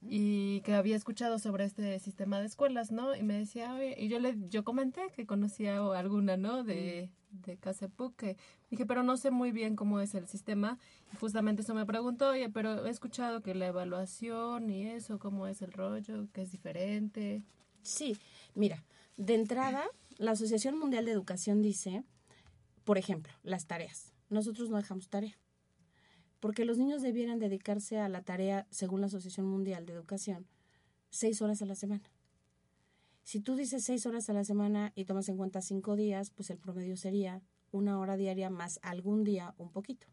Y 0.00 0.60
que 0.60 0.74
había 0.74 0.96
escuchado 0.96 1.38
sobre 1.38 1.64
este 1.64 1.98
sistema 1.98 2.40
de 2.40 2.46
escuelas, 2.46 2.92
¿no? 2.92 3.14
Y 3.16 3.22
me 3.22 3.34
decía, 3.34 3.74
"Oye", 3.74 3.96
y 3.98 4.08
yo 4.08 4.20
le 4.20 4.36
yo 4.48 4.64
comenté 4.64 5.10
que 5.14 5.26
conocía 5.26 5.78
alguna, 5.96 6.36
¿no? 6.36 6.62
De, 6.62 7.10
de 7.30 7.56
Casepuk, 7.58 8.16
que 8.16 8.36
dije, 8.70 8.86
pero 8.86 9.02
no 9.02 9.16
sé 9.16 9.30
muy 9.30 9.52
bien 9.52 9.76
cómo 9.76 10.00
es 10.00 10.14
el 10.14 10.26
sistema. 10.26 10.78
Y 11.12 11.16
justamente 11.16 11.62
eso 11.62 11.74
me 11.74 11.86
preguntó, 11.86 12.30
oye, 12.30 12.48
pero 12.48 12.86
he 12.86 12.90
escuchado 12.90 13.42
que 13.42 13.54
la 13.54 13.66
evaluación 13.66 14.70
y 14.70 14.86
eso, 14.88 15.18
cómo 15.18 15.46
es 15.46 15.62
el 15.62 15.72
rollo, 15.72 16.28
que 16.32 16.42
es 16.42 16.50
diferente. 16.50 17.42
Sí, 17.82 18.16
mira, 18.54 18.84
de 19.16 19.34
entrada, 19.34 19.84
la 20.16 20.32
Asociación 20.32 20.78
Mundial 20.78 21.04
de 21.04 21.12
Educación 21.12 21.62
dice, 21.62 22.04
por 22.84 22.98
ejemplo, 22.98 23.32
las 23.42 23.66
tareas. 23.66 24.12
Nosotros 24.30 24.68
no 24.70 24.76
dejamos 24.76 25.08
tarea. 25.08 25.36
Porque 26.40 26.64
los 26.64 26.78
niños 26.78 27.02
debieran 27.02 27.38
dedicarse 27.38 27.98
a 27.98 28.08
la 28.08 28.22
tarea, 28.22 28.66
según 28.70 29.00
la 29.00 29.08
Asociación 29.08 29.46
Mundial 29.46 29.86
de 29.86 29.92
Educación, 29.92 30.46
seis 31.10 31.42
horas 31.42 31.62
a 31.62 31.66
la 31.66 31.74
semana. 31.74 32.10
Si 33.24 33.40
tú 33.40 33.56
dices 33.56 33.84
seis 33.84 34.06
horas 34.06 34.30
a 34.30 34.32
la 34.32 34.44
semana 34.44 34.92
y 34.94 35.04
tomas 35.04 35.28
en 35.28 35.36
cuenta 35.36 35.60
cinco 35.60 35.96
días, 35.96 36.30
pues 36.30 36.50
el 36.50 36.58
promedio 36.58 36.96
sería 36.96 37.42
una 37.72 37.98
hora 37.98 38.16
diaria 38.16 38.50
más 38.50 38.78
algún 38.82 39.24
día 39.24 39.54
un 39.58 39.70
poquito. 39.70 40.06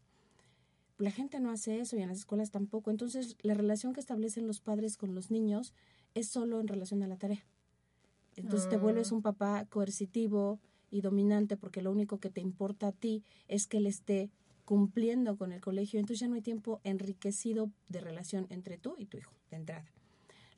La 0.98 1.10
gente 1.10 1.40
no 1.40 1.50
hace 1.50 1.80
eso 1.80 1.96
y 1.96 2.02
en 2.02 2.08
las 2.08 2.18
escuelas 2.18 2.50
tampoco. 2.50 2.90
Entonces, 2.90 3.36
la 3.42 3.54
relación 3.54 3.92
que 3.92 4.00
establecen 4.00 4.46
los 4.46 4.60
padres 4.60 4.96
con 4.96 5.14
los 5.14 5.30
niños 5.30 5.74
es 6.14 6.28
solo 6.28 6.60
en 6.60 6.68
relación 6.68 7.02
a 7.02 7.06
la 7.06 7.16
tarea. 7.16 7.44
Entonces 8.36 8.68
te 8.68 8.76
vuelves 8.76 9.12
un 9.12 9.22
papá 9.22 9.64
coercitivo 9.66 10.60
y 10.90 11.00
dominante 11.00 11.56
porque 11.56 11.82
lo 11.82 11.90
único 11.90 12.18
que 12.18 12.30
te 12.30 12.40
importa 12.40 12.88
a 12.88 12.92
ti 12.92 13.24
es 13.48 13.66
que 13.66 13.78
él 13.78 13.86
esté 13.86 14.30
cumpliendo 14.66 15.38
con 15.38 15.52
el 15.52 15.62
colegio. 15.62 15.98
Entonces 15.98 16.20
ya 16.20 16.28
no 16.28 16.34
hay 16.34 16.42
tiempo 16.42 16.82
enriquecido 16.84 17.70
de 17.88 18.02
relación 18.02 18.46
entre 18.50 18.76
tú 18.76 18.96
y 18.98 19.06
tu 19.06 19.16
hijo, 19.16 19.32
de 19.50 19.56
entrada. 19.56 19.90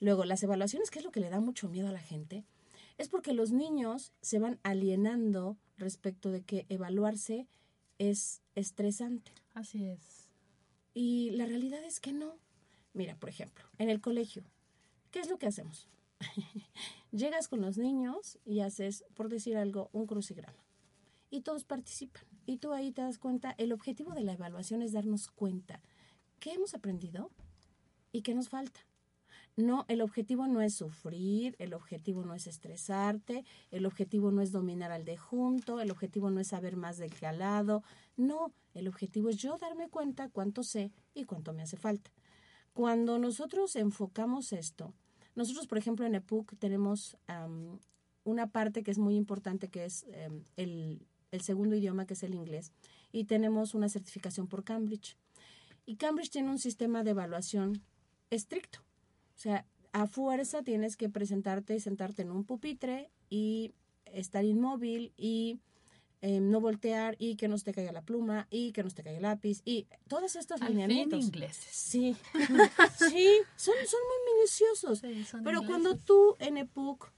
Luego, 0.00 0.24
las 0.24 0.42
evaluaciones, 0.42 0.90
que 0.90 0.98
es 0.98 1.04
lo 1.04 1.12
que 1.12 1.20
le 1.20 1.30
da 1.30 1.38
mucho 1.38 1.68
miedo 1.68 1.86
a 1.88 1.92
la 1.92 2.00
gente, 2.00 2.44
es 2.96 3.08
porque 3.08 3.32
los 3.32 3.52
niños 3.52 4.12
se 4.22 4.40
van 4.40 4.58
alienando 4.64 5.56
respecto 5.76 6.30
de 6.30 6.42
que 6.42 6.66
evaluarse 6.68 7.46
es 7.98 8.40
estresante. 8.54 9.32
Así 9.54 9.86
es. 9.86 10.28
Y 10.94 11.30
la 11.30 11.46
realidad 11.46 11.84
es 11.84 12.00
que 12.00 12.12
no. 12.12 12.36
Mira, 12.94 13.16
por 13.16 13.28
ejemplo, 13.28 13.64
en 13.78 13.90
el 13.90 14.00
colegio, 14.00 14.42
¿qué 15.10 15.20
es 15.20 15.28
lo 15.28 15.38
que 15.38 15.46
hacemos? 15.46 15.88
Llegas 17.12 17.46
con 17.46 17.60
los 17.60 17.76
niños 17.78 18.38
y 18.44 18.60
haces, 18.60 19.04
por 19.14 19.28
decir 19.28 19.56
algo, 19.56 19.90
un 19.92 20.06
crucigrama. 20.06 20.64
Y 21.30 21.42
todos 21.42 21.64
participan. 21.64 22.24
Y 22.48 22.56
tú 22.56 22.72
ahí 22.72 22.92
te 22.92 23.02
das 23.02 23.18
cuenta, 23.18 23.54
el 23.58 23.74
objetivo 23.74 24.14
de 24.14 24.22
la 24.22 24.32
evaluación 24.32 24.80
es 24.80 24.92
darnos 24.92 25.28
cuenta 25.28 25.82
qué 26.40 26.54
hemos 26.54 26.72
aprendido 26.72 27.30
y 28.10 28.22
qué 28.22 28.34
nos 28.34 28.48
falta. 28.48 28.80
No, 29.56 29.84
el 29.88 30.00
objetivo 30.00 30.46
no 30.46 30.62
es 30.62 30.72
sufrir, 30.72 31.56
el 31.58 31.74
objetivo 31.74 32.24
no 32.24 32.32
es 32.32 32.46
estresarte, 32.46 33.44
el 33.70 33.84
objetivo 33.84 34.30
no 34.30 34.40
es 34.40 34.50
dominar 34.50 34.92
al 34.92 35.04
de 35.04 35.18
junto, 35.18 35.78
el 35.82 35.90
objetivo 35.90 36.30
no 36.30 36.40
es 36.40 36.48
saber 36.48 36.76
más 36.76 36.96
del 36.96 37.14
que 37.14 37.26
al 37.26 37.40
lado. 37.40 37.82
No, 38.16 38.54
el 38.72 38.88
objetivo 38.88 39.28
es 39.28 39.36
yo 39.36 39.58
darme 39.58 39.90
cuenta 39.90 40.30
cuánto 40.30 40.62
sé 40.62 40.90
y 41.12 41.24
cuánto 41.24 41.52
me 41.52 41.60
hace 41.60 41.76
falta. 41.76 42.10
Cuando 42.72 43.18
nosotros 43.18 43.76
enfocamos 43.76 44.54
esto, 44.54 44.94
nosotros, 45.34 45.66
por 45.66 45.76
ejemplo, 45.76 46.06
en 46.06 46.14
EPUC 46.14 46.56
tenemos 46.58 47.18
una 48.24 48.46
parte 48.46 48.82
que 48.82 48.90
es 48.90 48.98
muy 48.98 49.16
importante, 49.16 49.68
que 49.68 49.84
es 49.84 50.06
um, 50.30 50.44
el, 50.56 51.06
el 51.30 51.40
segundo 51.42 51.76
idioma, 51.76 52.06
que 52.06 52.14
es 52.14 52.22
el 52.22 52.34
inglés, 52.34 52.72
y 53.12 53.24
tenemos 53.24 53.74
una 53.74 53.88
certificación 53.88 54.46
por 54.46 54.64
Cambridge. 54.64 55.16
Y 55.86 55.96
Cambridge 55.96 56.30
tiene 56.30 56.50
un 56.50 56.58
sistema 56.58 57.02
de 57.04 57.10
evaluación 57.10 57.82
estricto. 58.30 58.80
O 59.36 59.40
sea, 59.40 59.64
a 59.92 60.06
fuerza 60.06 60.62
tienes 60.62 60.96
que 60.96 61.08
presentarte 61.08 61.74
y 61.74 61.80
sentarte 61.80 62.22
en 62.22 62.30
un 62.30 62.44
pupitre 62.44 63.10
y 63.30 63.72
estar 64.06 64.44
inmóvil 64.44 65.12
y 65.16 65.60
eh, 66.20 66.40
no 66.40 66.60
voltear 66.60 67.14
y 67.18 67.36
que 67.36 67.46
no 67.48 67.56
se 67.56 67.64
te 67.66 67.72
caiga 67.72 67.92
la 67.92 68.02
pluma 68.02 68.46
y 68.50 68.72
que 68.72 68.82
no 68.82 68.90
se 68.90 68.96
te 68.96 69.02
caiga 69.04 69.16
el 69.18 69.22
lápiz 69.22 69.62
y 69.64 69.86
todos 70.08 70.34
estos 70.36 70.60
Al 70.60 70.70
lineamientos. 70.72 71.18
fin 71.20 71.26
ingleses. 71.28 71.70
Sí, 71.74 72.16
sí, 72.98 73.28
son, 73.56 73.74
son 73.86 74.00
muy 74.08 74.34
minuciosos. 74.34 74.98
Sí, 74.98 75.24
son 75.24 75.44
Pero 75.44 75.58
ingleses. 75.62 75.68
cuando 75.68 75.96
tú 75.96 76.34
en 76.40 76.56
EPUC 76.58 77.10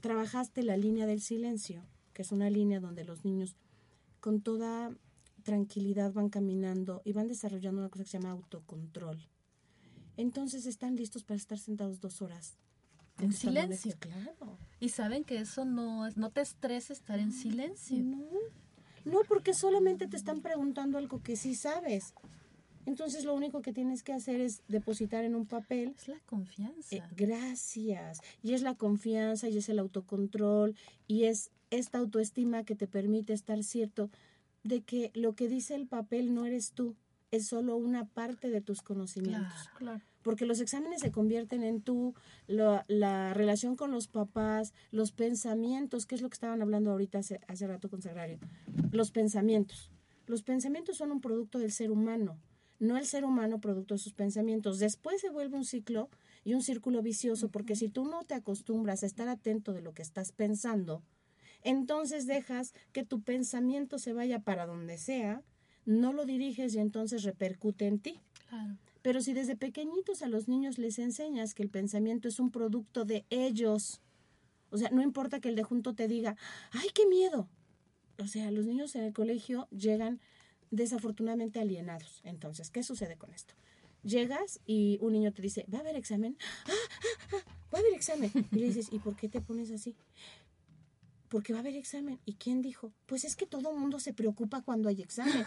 trabajaste 0.00 0.62
la 0.62 0.76
línea 0.76 1.06
del 1.06 1.20
silencio, 1.22 1.82
que 2.12 2.22
es 2.22 2.32
una 2.32 2.50
línea 2.50 2.80
donde 2.80 3.04
los 3.04 3.24
niños 3.24 3.56
con 4.20 4.40
toda 4.40 4.94
tranquilidad 5.42 6.12
van 6.12 6.28
caminando 6.28 7.02
y 7.04 7.12
van 7.12 7.28
desarrollando 7.28 7.80
una 7.80 7.90
cosa 7.90 8.04
que 8.04 8.10
se 8.10 8.18
llama 8.18 8.30
autocontrol. 8.30 9.28
Entonces 10.16 10.66
están 10.66 10.96
listos 10.96 11.24
para 11.24 11.36
estar 11.36 11.58
sentados 11.58 12.00
dos 12.00 12.22
horas. 12.22 12.56
En 13.18 13.32
silencio. 13.32 13.94
Claro. 13.98 14.58
Y 14.80 14.88
saben 14.88 15.24
que 15.24 15.38
eso 15.38 15.64
no 15.64 16.06
es, 16.06 16.16
no 16.16 16.30
te 16.30 16.40
estresa 16.40 16.92
estar 16.92 17.18
en 17.18 17.32
silencio. 17.32 17.98
No, 17.98 18.24
no, 19.04 19.20
porque 19.28 19.54
solamente 19.54 20.06
te 20.06 20.16
están 20.16 20.40
preguntando 20.40 20.98
algo 20.98 21.22
que 21.22 21.36
sí 21.36 21.54
sabes. 21.54 22.14
Entonces 22.86 23.24
lo 23.24 23.34
único 23.34 23.62
que 23.62 23.72
tienes 23.72 24.02
que 24.02 24.12
hacer 24.12 24.40
es 24.40 24.62
depositar 24.68 25.24
en 25.24 25.34
un 25.34 25.46
papel. 25.46 25.94
Es 25.96 26.08
la 26.08 26.20
confianza. 26.26 26.96
eh, 26.96 27.02
gracias. 27.16 28.20
Y 28.42 28.54
es 28.54 28.62
la 28.62 28.74
confianza 28.74 29.48
y 29.48 29.58
es 29.58 29.68
el 29.68 29.78
autocontrol 29.78 30.74
y 31.06 31.24
es 31.24 31.50
esta 31.70 31.98
autoestima 31.98 32.64
que 32.64 32.74
te 32.74 32.86
permite 32.86 33.32
estar 33.32 33.62
cierto 33.62 34.10
de 34.64 34.82
que 34.82 35.10
lo 35.14 35.34
que 35.34 35.48
dice 35.48 35.74
el 35.74 35.86
papel 35.86 36.34
no 36.34 36.44
eres 36.44 36.72
tú, 36.72 36.94
es 37.30 37.46
solo 37.46 37.76
una 37.76 38.04
parte 38.04 38.50
de 38.50 38.60
tus 38.60 38.82
conocimientos. 38.82 39.52
Claro, 39.52 39.78
claro. 39.78 40.00
Porque 40.22 40.46
los 40.46 40.60
exámenes 40.60 41.00
se 41.00 41.10
convierten 41.10 41.64
en 41.64 41.80
tú, 41.80 42.14
la 42.46 43.34
relación 43.34 43.74
con 43.74 43.90
los 43.90 44.06
papás, 44.06 44.72
los 44.92 45.10
pensamientos, 45.10 46.06
que 46.06 46.14
es 46.14 46.22
lo 46.22 46.28
que 46.28 46.34
estaban 46.34 46.62
hablando 46.62 46.92
ahorita 46.92 47.18
hace, 47.18 47.40
hace 47.48 47.66
rato 47.66 47.88
con 47.90 48.02
Sagrario. 48.02 48.38
Los 48.92 49.10
pensamientos. 49.10 49.90
Los 50.26 50.42
pensamientos 50.42 50.98
son 50.98 51.10
un 51.10 51.20
producto 51.20 51.58
del 51.58 51.72
ser 51.72 51.90
humano, 51.90 52.38
no 52.82 52.96
el 52.96 53.06
ser 53.06 53.24
humano 53.24 53.60
producto 53.60 53.94
de 53.94 53.98
sus 53.98 54.12
pensamientos. 54.12 54.80
Después 54.80 55.20
se 55.20 55.30
vuelve 55.30 55.56
un 55.56 55.64
ciclo 55.64 56.10
y 56.42 56.54
un 56.54 56.62
círculo 56.62 57.00
vicioso, 57.00 57.48
porque 57.48 57.76
si 57.76 57.88
tú 57.88 58.04
no 58.04 58.24
te 58.24 58.34
acostumbras 58.34 59.04
a 59.04 59.06
estar 59.06 59.28
atento 59.28 59.72
de 59.72 59.82
lo 59.82 59.94
que 59.94 60.02
estás 60.02 60.32
pensando, 60.32 61.00
entonces 61.62 62.26
dejas 62.26 62.74
que 62.92 63.04
tu 63.04 63.22
pensamiento 63.22 64.00
se 64.00 64.12
vaya 64.12 64.40
para 64.40 64.66
donde 64.66 64.98
sea, 64.98 65.42
no 65.86 66.12
lo 66.12 66.26
diriges 66.26 66.74
y 66.74 66.80
entonces 66.80 67.22
repercute 67.22 67.86
en 67.86 68.00
ti. 68.00 68.18
Claro. 68.48 68.76
Pero 69.00 69.20
si 69.20 69.32
desde 69.32 69.54
pequeñitos 69.54 70.22
a 70.22 70.28
los 70.28 70.48
niños 70.48 70.76
les 70.76 70.98
enseñas 70.98 71.54
que 71.54 71.62
el 71.62 71.70
pensamiento 71.70 72.26
es 72.26 72.40
un 72.40 72.50
producto 72.50 73.04
de 73.04 73.24
ellos, 73.30 74.00
o 74.70 74.76
sea, 74.76 74.90
no 74.90 75.02
importa 75.02 75.38
que 75.38 75.50
el 75.50 75.54
de 75.54 75.62
junto 75.62 75.94
te 75.94 76.08
diga, 76.08 76.36
¡ay, 76.72 76.88
qué 76.92 77.06
miedo! 77.06 77.48
O 78.18 78.26
sea, 78.26 78.50
los 78.50 78.66
niños 78.66 78.96
en 78.96 79.04
el 79.04 79.12
colegio 79.12 79.68
llegan 79.70 80.20
desafortunadamente 80.72 81.60
alienados. 81.60 82.20
Entonces, 82.24 82.70
¿qué 82.70 82.82
sucede 82.82 83.16
con 83.16 83.32
esto? 83.32 83.54
Llegas 84.02 84.58
y 84.66 84.98
un 85.00 85.12
niño 85.12 85.32
te 85.32 85.42
dice, 85.42 85.64
¿va 85.72 85.78
a 85.78 85.80
haber 85.82 85.94
examen? 85.94 86.36
¡Ah, 86.66 86.70
ah, 86.72 87.06
ah! 87.34 87.52
va 87.72 87.78
a 87.78 87.80
haber 87.80 87.94
examen. 87.94 88.32
Y 88.50 88.56
le 88.56 88.66
dices, 88.66 88.88
¿y 88.90 88.98
por 88.98 89.14
qué 89.14 89.28
te 89.28 89.40
pones 89.40 89.70
así? 89.70 89.94
Porque 91.28 91.52
va 91.52 91.60
a 91.60 91.62
haber 91.62 91.76
examen. 91.76 92.18
¿Y 92.24 92.34
quién 92.34 92.62
dijo? 92.62 92.92
Pues 93.06 93.24
es 93.24 93.36
que 93.36 93.46
todo 93.46 93.72
mundo 93.72 94.00
se 94.00 94.12
preocupa 94.12 94.62
cuando 94.62 94.88
hay 94.88 95.00
examen. 95.02 95.44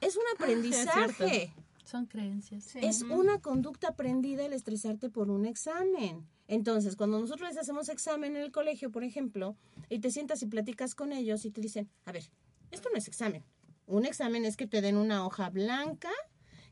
es 0.00 0.16
un 0.16 0.24
aprendizaje. 0.34 1.52
Son 1.84 2.06
creencias. 2.06 2.74
Es 2.74 3.02
una 3.02 3.40
conducta 3.40 3.88
aprendida 3.88 4.44
el 4.44 4.52
estresarte 4.52 5.08
por 5.08 5.30
un 5.30 5.46
examen. 5.46 6.26
Entonces, 6.48 6.96
cuando 6.96 7.20
nosotros 7.20 7.48
les 7.48 7.58
hacemos 7.58 7.88
examen 7.88 8.36
en 8.36 8.42
el 8.42 8.50
colegio, 8.50 8.90
por 8.90 9.04
ejemplo, 9.04 9.54
y 9.88 10.00
te 10.00 10.10
sientas 10.10 10.42
y 10.42 10.46
platicas 10.46 10.96
con 10.96 11.12
ellos 11.12 11.44
y 11.44 11.50
te 11.50 11.60
dicen, 11.60 11.88
a 12.04 12.12
ver, 12.12 12.24
esto 12.72 12.88
no 12.90 12.98
es 12.98 13.06
examen. 13.06 13.44
Un 13.86 14.04
examen 14.04 14.44
es 14.44 14.56
que 14.56 14.66
te 14.66 14.80
den 14.80 14.96
una 14.96 15.24
hoja 15.24 15.50
blanca, 15.50 16.10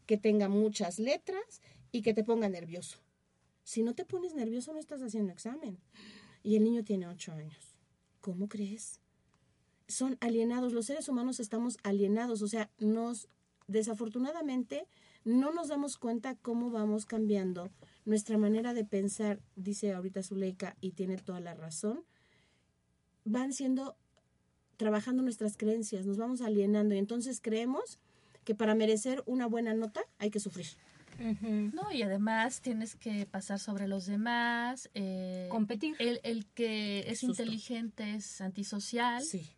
que 0.06 0.16
tenga 0.16 0.48
muchas 0.48 0.98
letras 0.98 1.62
y 1.92 2.02
que 2.02 2.14
te 2.14 2.24
ponga 2.24 2.48
nervioso. 2.48 2.98
Si 3.62 3.82
no 3.82 3.94
te 3.94 4.04
pones 4.04 4.34
nervioso, 4.34 4.72
no 4.72 4.80
estás 4.80 5.00
haciendo 5.02 5.32
examen. 5.32 5.78
Y 6.42 6.56
el 6.56 6.64
niño 6.64 6.84
tiene 6.84 7.06
ocho 7.06 7.32
años. 7.32 7.78
¿Cómo 8.20 8.48
crees? 8.48 9.00
Son 9.88 10.18
alienados. 10.20 10.72
Los 10.72 10.86
seres 10.86 11.08
humanos 11.08 11.40
estamos 11.40 11.78
alienados. 11.82 12.42
O 12.42 12.48
sea, 12.48 12.70
nos 12.78 13.28
desafortunadamente 13.66 14.86
no 15.24 15.52
nos 15.52 15.68
damos 15.68 15.96
cuenta 15.96 16.36
cómo 16.36 16.70
vamos 16.70 17.06
cambiando 17.06 17.70
nuestra 18.04 18.36
manera 18.36 18.74
de 18.74 18.84
pensar, 18.84 19.40
dice 19.56 19.94
ahorita 19.94 20.22
Zuleika, 20.22 20.76
y 20.80 20.92
tiene 20.92 21.16
toda 21.16 21.40
la 21.40 21.54
razón, 21.54 22.04
van 23.24 23.54
siendo, 23.54 23.96
trabajando 24.84 25.22
nuestras 25.22 25.56
creencias, 25.56 26.04
nos 26.04 26.18
vamos 26.18 26.42
alienando 26.42 26.94
y 26.94 26.98
entonces 26.98 27.40
creemos 27.40 27.98
que 28.44 28.54
para 28.54 28.74
merecer 28.74 29.22
una 29.24 29.46
buena 29.46 29.72
nota 29.72 30.02
hay 30.18 30.30
que 30.30 30.40
sufrir. 30.40 30.66
No, 31.78 31.90
y 31.90 32.02
además 32.02 32.60
tienes 32.60 32.94
que 32.96 33.24
pasar 33.24 33.58
sobre 33.60 33.88
los 33.88 34.04
demás. 34.04 34.90
eh, 34.92 35.46
Competir. 35.50 35.96
El, 35.98 36.20
el 36.22 36.44
que 36.48 37.04
es 37.10 37.20
Susto. 37.20 37.42
inteligente 37.42 38.14
es 38.14 38.42
antisocial. 38.42 39.22
Sí. 39.22 39.48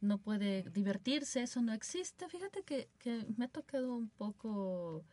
no 0.00 0.16
puede 0.16 0.62
divertirse, 0.70 1.42
eso 1.42 1.60
no 1.60 1.74
existe. 1.74 2.26
Fíjate 2.30 2.62
que, 2.62 2.88
que 2.98 3.26
me 3.36 3.44
ha 3.44 3.48
tocado 3.48 3.94
un 3.94 4.08
poco 4.08 5.04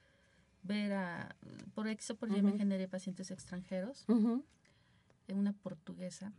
ver 0.63 0.93
a, 0.93 1.35
por 1.73 1.87
eso 1.89 2.15
por 2.15 2.33
ya 2.33 2.41
me 2.41 2.57
generé 2.57 2.87
pacientes 2.87 3.29
extranjeros, 3.31 4.05
en 4.07 5.37
una 5.37 5.51
portuguesa, 5.53 6.31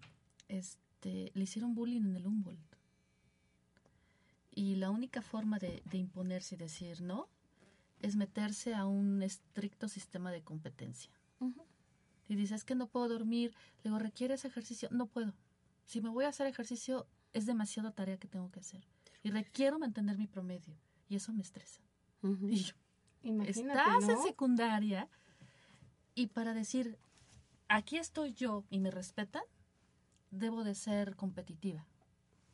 este, 0.49 1.31
le 1.35 1.43
hicieron 1.45 1.75
bullying 1.75 2.03
en 2.05 2.17
el 2.17 2.27
Humboldt. 2.27 2.73
Y 4.55 4.77
la 4.77 4.91
única 4.91 5.23
forma 5.23 5.59
de, 5.59 5.83
de 5.87 5.99
imponerse 5.99 6.55
y 6.55 6.59
decir 6.59 7.01
no 7.01 7.29
es 8.01 8.17
meterse 8.17 8.75
a 8.75 8.85
un 8.85 9.23
estricto 9.23 9.89
sistema 9.89 10.31
de 10.31 10.43
competencia. 10.43 11.11
Y 12.29 12.37
dice, 12.37 12.55
es 12.55 12.65
que 12.65 12.75
no 12.75 12.87
puedo 12.87 13.09
dormir. 13.09 13.55
Le 13.83 13.91
digo, 13.91 13.99
¿requieres 13.99 14.45
ejercicio? 14.45 14.89
No 14.91 15.07
puedo. 15.07 15.35
Si 15.85 16.01
me 16.01 16.09
voy 16.09 16.25
a 16.25 16.29
hacer 16.29 16.47
ejercicio, 16.47 17.07
es 17.33 17.47
demasiada 17.47 17.93
tarea 17.93 18.19
que 18.19 18.29
tengo 18.29 18.51
que 18.51 18.61
hacer. 18.61 18.87
Y 19.23 19.31
requiero 19.31 19.79
mantener 19.79 20.19
mi 20.19 20.27
promedio. 20.27 20.77
Y 21.09 21.17
eso 21.17 21.33
me 21.33 21.43
estresa. 21.43 21.81
Y 22.23 22.57
yo, 22.57 22.75
Imagínate, 23.23 23.79
estás 23.81 24.09
en 24.09 24.17
¿no? 24.17 24.23
secundaria 24.23 25.09
y 26.15 26.29
para 26.29 26.55
decir, 26.55 26.99
aquí 27.69 27.97
estoy 27.97 28.33
yo 28.33 28.65
y 28.71 28.79
me 28.79 28.91
respetan, 28.91 29.43
debo 30.31 30.65
de 30.65 30.75
ser 30.75 31.17
competitiva. 31.17 31.87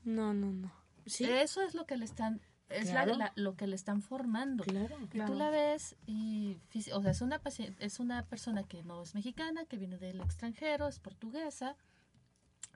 No, 0.04 0.32
no, 0.32 0.52
no. 0.52 0.72
Sí, 1.08 1.24
Eso 1.24 1.62
es 1.62 1.74
lo 1.74 1.86
que 1.86 1.96
le 1.96 2.04
están, 2.04 2.40
es 2.68 2.90
Claro. 2.90 3.14
la- 3.16 3.32
lo 3.36 3.56
que 3.56 3.66
le 3.66 3.74
están 3.76 4.02
formando. 4.02 4.64
claro. 4.64 4.96
Y 5.12 5.18
tú 5.26 5.34
la 5.34 5.50
ves 5.50 5.96
y, 6.06 6.58
o 6.92 7.02
sea, 7.02 7.10
es 7.12 7.20
una, 7.20 7.40
es 7.80 7.98
una 8.00 8.24
persona 8.26 8.62
que 8.64 8.82
no 8.82 9.02
es 9.02 9.14
mexicana, 9.14 9.64
que 9.66 9.76
viene 9.78 9.98
del 9.98 10.20
extranjero, 10.20 10.86
es 10.88 10.98
portuguesa, 10.98 11.76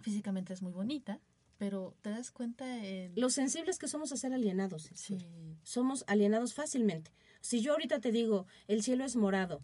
físicamente 0.01 0.53
es 0.53 0.63
muy 0.63 0.73
bonita, 0.73 1.21
pero 1.59 1.95
te 2.03 2.11
das 2.11 2.31
cuenta 2.31 2.85
en... 2.85 3.13
Lo 3.17 3.31
sensibles 3.31 3.79
que 3.79 3.87
somos 3.89 4.13
a 4.13 4.17
ser 4.17 4.33
alienados. 4.33 4.91
Sí. 4.95 5.19
Somos 5.63 6.05
alienados 6.09 6.55
fácilmente. 6.55 7.13
Si 7.41 7.61
yo 7.61 7.73
ahorita 7.73 8.01
te 8.01 8.11
digo, 8.13 8.47
el 8.69 8.83
cielo 8.83 9.05
es 9.05 9.15
morado, 9.17 9.63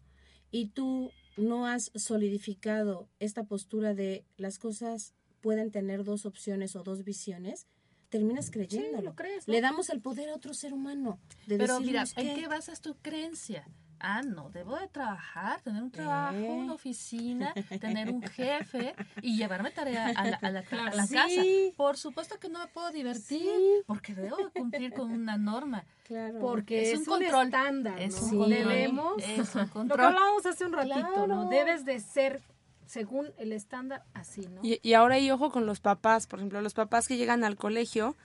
y 0.51 0.69
tú 0.69 1.11
no 1.37 1.67
has 1.67 1.91
solidificado 1.95 3.09
esta 3.21 3.45
postura 3.45 3.95
de 3.95 4.25
las 4.37 4.59
cosas 4.59 5.15
pueden 5.41 5.71
tener 5.71 6.03
dos 6.05 6.27
opciones 6.27 6.75
o 6.75 6.83
dos 6.83 7.05
visiones, 7.05 7.67
terminas 8.09 8.51
creyéndolo. 8.51 9.03
lo 9.11 9.15
crees, 9.15 9.47
¿no? 9.47 9.53
Le 9.55 9.61
damos 9.61 9.91
el 9.91 10.01
poder 10.01 10.31
a 10.31 10.35
otro 10.35 10.55
ser 10.55 10.73
humano. 10.73 11.19
De 11.47 11.57
Pero 11.59 11.81
mira, 11.81 12.05
¿en 12.17 12.29
que- 12.29 12.41
qué 12.41 12.49
basas 12.49 12.81
tu 12.81 12.97
creencia? 12.97 13.67
Ah, 14.01 14.23
no, 14.23 14.49
debo 14.51 14.77
de 14.79 14.87
trabajar, 14.87 15.61
tener 15.61 15.83
un 15.83 15.91
trabajo, 15.91 16.37
Eh. 16.37 16.49
una 16.49 16.75
oficina, 16.75 17.53
tener 17.81 18.09
un 18.13 18.23
jefe 18.23 18.95
y 19.23 19.37
llevarme 19.37 19.73
tarea 19.73 20.07
a 20.15 20.25
la, 20.25 20.37
a 20.37 20.51
la- 20.53 20.61
a 20.61 20.95
la 20.95 21.07
Sí. 21.09 21.15
casa. 21.15 21.43
Por 21.77 21.97
supuesto 21.97 22.39
que 22.39 22.49
no 22.49 22.61
me 22.61 22.69
puedo 22.69 22.93
divertir 22.93 23.41
Sí. 23.43 23.83
porque 23.89 24.15
debo 24.15 24.37
de 24.37 24.51
cumplir 24.51 24.93
con 24.93 25.11
una 25.11 25.37
norma. 25.37 25.85
Claro. 26.05 26.39
Porque 26.39 26.83
Es 26.83 26.89
es, 26.91 26.95
un 27.09 27.15
un, 27.15 27.19
control. 27.19 27.45
estándar, 27.47 28.01
Es 28.01 28.15
¿no? 28.15 28.23
un 28.23 28.29
control. 28.39 28.51
Debemos, 28.51 29.15
Es 29.19 29.55
un 29.57 29.61
lo 29.89 29.97
que 29.97 30.03
hablábamos 30.03 30.47
hace 30.47 30.65
un 30.65 30.73
ratito, 30.75 30.95
Claro. 30.95 31.27
¿no? 31.27 31.49
Debes 31.51 31.85
de 31.85 31.99
ser 31.99 32.41
según 32.89 33.33
el 33.37 33.53
estándar 33.53 34.05
así, 34.15 34.49
¿no? 34.49 34.63
Y, 34.65 34.81
y 34.83 34.95
ahora 34.95 35.17
hay 35.17 35.31
ojo 35.31 35.51
con 35.51 35.67
los 35.67 35.79
papás, 35.81 36.27
por 36.27 36.39
ejemplo, 36.39 36.61
los 36.63 36.75
papás 36.75 37.07
que 37.07 37.19
llegan 37.19 37.45
al 37.45 37.57
colegio. 37.57 38.17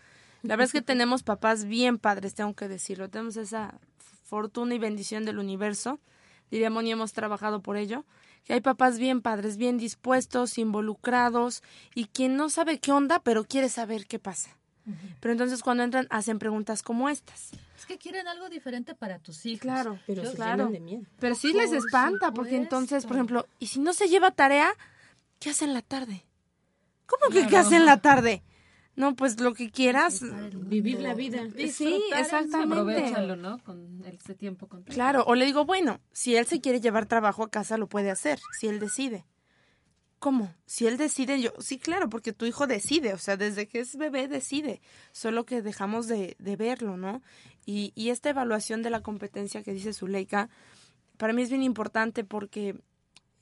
La 0.41 0.55
verdad 0.55 0.67
es 0.67 0.71
que 0.71 0.81
tenemos 0.93 1.21
papás 1.21 1.65
bien 1.65 1.99
padres, 1.99 2.33
tengo 2.33 2.53
que 2.53 2.67
decirlo. 2.67 3.09
Tenemos 3.09 3.35
esa 3.35 3.77
fortuna 4.23 4.73
y 4.73 4.79
bendición 4.79 5.25
del 5.25 5.37
universo. 5.37 5.99
Diría 6.49 6.69
Moni, 6.69 6.91
hemos 6.91 7.11
trabajado 7.13 7.61
por 7.61 7.75
ello. 7.75 8.05
Que 8.45 8.53
hay 8.53 8.61
papás 8.61 8.99
bien 8.99 9.21
padres, 9.21 9.57
bien 9.57 9.77
dispuestos, 9.77 10.57
involucrados 10.57 11.61
y 11.93 12.05
quien 12.05 12.35
no 12.35 12.49
sabe 12.49 12.79
qué 12.79 12.91
onda, 12.91 13.19
pero 13.19 13.43
quiere 13.45 13.69
saber 13.69 14.05
qué 14.05 14.19
pasa. 14.19 14.57
Pero 15.19 15.31
entonces 15.31 15.61
cuando 15.63 15.83
entran 15.83 16.07
hacen 16.09 16.39
preguntas 16.39 16.83
como 16.83 17.07
estas. 17.09 17.51
Es 17.77 17.85
que 17.85 17.97
quieren 17.97 18.27
algo 18.27 18.49
diferente 18.49 18.95
para 18.95 19.19
tus 19.19 19.45
hijos. 19.45 19.61
Claro, 19.61 19.99
Pero 20.05 20.23
Yo- 20.23 20.29
se 20.31 20.35
claro. 20.35 20.67
de 20.67 20.79
miedo. 20.79 21.03
Pero 21.19 21.35
sí 21.35 21.53
les 21.53 21.71
espanta, 21.71 22.31
porque 22.33 22.55
entonces, 22.57 23.05
por 23.05 23.15
ejemplo, 23.15 23.47
¿y 23.59 23.67
si 23.67 23.79
no 23.79 23.93
se 23.93 24.07
lleva 24.07 24.31
tarea? 24.31 24.73
¿Qué 25.39 25.49
hace 25.49 25.65
en 25.65 25.73
la 25.73 25.81
tarde? 25.81 26.25
¿Cómo 27.05 27.29
que 27.33 27.47
qué 27.47 27.57
hace 27.57 27.75
en 27.77 27.85
la 27.85 28.01
tarde? 28.01 28.43
No, 28.95 29.15
pues 29.15 29.39
lo 29.39 29.53
que 29.53 29.71
quieras. 29.71 30.21
Vivir 30.53 30.99
la 31.01 31.13
vida. 31.15 31.41
Sí, 31.71 32.01
exactamente. 32.15 32.75
Aprovechalo, 32.79 33.35
¿no? 33.35 33.57
Con 33.63 34.03
ese 34.05 34.35
tiempo. 34.35 34.67
Claro, 34.85 35.23
o 35.25 35.33
le 35.35 35.45
digo, 35.45 35.65
bueno, 35.65 35.99
si 36.11 36.35
él 36.35 36.45
se 36.45 36.61
quiere 36.61 36.79
llevar 36.79 37.07
trabajo 37.07 37.43
a 37.43 37.49
casa, 37.49 37.77
lo 37.77 37.87
puede 37.87 38.11
hacer, 38.11 38.39
si 38.59 38.67
él 38.67 38.79
decide. 38.79 39.25
¿Cómo? 40.23 40.55
Si 40.65 40.87
él 40.87 40.95
decide, 40.95 41.41
yo, 41.41 41.51
sí, 41.59 41.77
claro, 41.77 42.09
porque 42.09 42.31
tu 42.31 42.45
hijo 42.45 42.65
decide, 42.65 43.13
o 43.13 43.17
sea, 43.17 43.35
desde 43.35 43.67
que 43.67 43.81
es 43.81 43.97
bebé 43.97 44.29
decide, 44.29 44.81
solo 45.11 45.45
que 45.45 45.61
dejamos 45.61 46.07
de, 46.07 46.37
de 46.39 46.55
verlo, 46.55 46.95
¿no? 46.95 47.21
Y, 47.65 47.91
y 47.93 48.07
esta 48.07 48.29
evaluación 48.29 48.83
de 48.83 48.89
la 48.89 49.01
competencia 49.01 49.63
que 49.63 49.73
dice 49.73 49.91
Zuleika, 49.91 50.47
para 51.17 51.33
mí 51.33 51.41
es 51.41 51.49
bien 51.49 51.61
importante 51.61 52.23
porque 52.23 52.79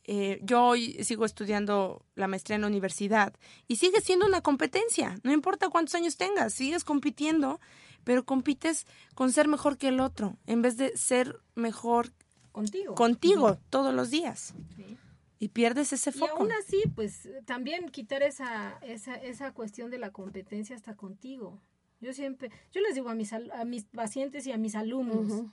eh, 0.05 0.39
yo 0.41 0.63
hoy 0.63 1.03
sigo 1.03 1.23
estudiando 1.25 2.03
la 2.15 2.27
maestría 2.27 2.55
en 2.55 2.61
la 2.61 2.67
universidad 2.67 3.31
y 3.67 3.75
sigue 3.75 4.01
siendo 4.01 4.25
una 4.25 4.41
competencia, 4.41 5.19
no 5.21 5.31
importa 5.31 5.69
cuántos 5.69 5.93
años 5.93 6.17
tengas, 6.17 6.51
sigues 6.51 6.83
compitiendo, 6.83 7.59
pero 8.03 8.25
compites 8.25 8.87
con 9.13 9.31
ser 9.31 9.47
mejor 9.47 9.77
que 9.77 9.89
el 9.89 9.99
otro, 9.99 10.39
en 10.47 10.63
vez 10.63 10.77
de 10.77 10.97
ser 10.97 11.39
mejor 11.53 12.11
Contigo. 12.51 12.95
contigo 12.95 13.59
todos 13.69 13.93
los 13.93 14.09
días. 14.09 14.55
Sí. 14.75 14.97
Y 15.41 15.49
pierdes 15.49 15.91
ese 15.91 16.11
Y 16.11 16.13
foco. 16.13 16.37
aún 16.37 16.51
así, 16.51 16.83
pues 16.93 17.27
también 17.45 17.89
quitar 17.89 18.21
esa, 18.21 18.77
esa, 18.83 19.15
esa 19.15 19.51
cuestión 19.55 19.89
de 19.89 19.97
la 19.97 20.11
competencia 20.11 20.75
hasta 20.75 20.95
contigo. 20.95 21.59
Yo 21.99 22.13
siempre, 22.13 22.51
yo 22.71 22.79
les 22.81 22.93
digo 22.93 23.09
a 23.09 23.15
mis, 23.15 23.33
al- 23.33 23.51
a 23.51 23.65
mis 23.65 23.85
pacientes 23.85 24.45
y 24.45 24.51
a 24.51 24.57
mis 24.57 24.75
alumnos, 24.75 25.45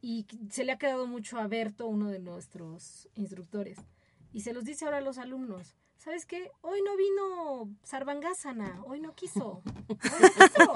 y 0.00 0.26
se 0.50 0.64
le 0.64 0.72
ha 0.72 0.78
quedado 0.78 1.06
mucho 1.06 1.38
a 1.38 1.46
Berto, 1.46 1.86
uno 1.86 2.10
de 2.10 2.18
nuestros 2.18 3.08
instructores, 3.14 3.78
y 4.32 4.40
se 4.40 4.52
los 4.52 4.64
dice 4.64 4.84
ahora 4.84 4.98
a 4.98 5.00
los 5.00 5.18
alumnos. 5.18 5.76
¿Sabes 5.96 6.26
qué? 6.26 6.50
Hoy 6.60 6.82
no 6.82 6.96
vino 6.96 7.74
Sarvangasana, 7.84 8.82
hoy 8.84 9.00
no 9.00 9.14
quiso. 9.14 9.62
Hoy 9.64 9.72
no, 9.90 9.96
quiso. 9.96 10.72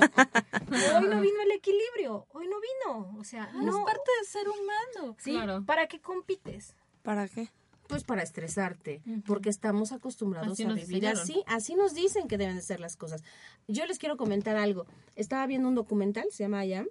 Hoy 0.98 1.08
no 1.08 1.20
vino 1.20 1.40
el 1.42 1.50
equilibrio, 1.52 2.26
hoy 2.30 2.46
no 2.48 2.56
vino. 2.60 3.16
O 3.18 3.24
sea, 3.24 3.50
No, 3.52 3.62
no. 3.62 3.78
es 3.80 3.84
parte 3.84 4.10
del 4.18 4.26
ser 4.26 4.48
humano. 4.48 5.16
¿sí? 5.18 5.32
Claro. 5.32 5.64
¿Para 5.66 5.86
qué 5.88 6.00
compites? 6.00 6.74
¿Para 7.02 7.28
qué? 7.28 7.48
Pues 7.90 8.04
para 8.04 8.22
estresarte, 8.22 9.02
porque 9.26 9.50
estamos 9.50 9.90
acostumbrados 9.90 10.52
Así 10.52 10.62
a 10.62 10.72
vivir 10.72 11.08
así, 11.08 11.42
así 11.48 11.74
nos 11.74 11.92
dicen 11.92 12.28
que 12.28 12.38
deben 12.38 12.54
de 12.54 12.62
ser 12.62 12.78
las 12.78 12.96
cosas. 12.96 13.24
Yo 13.66 13.84
les 13.84 13.98
quiero 13.98 14.16
comentar 14.16 14.54
algo. 14.54 14.86
Estaba 15.16 15.44
viendo 15.48 15.68
un 15.68 15.74
documental, 15.74 16.24
se 16.30 16.44
llama 16.44 16.64
I 16.64 16.74
Am, 16.74 16.86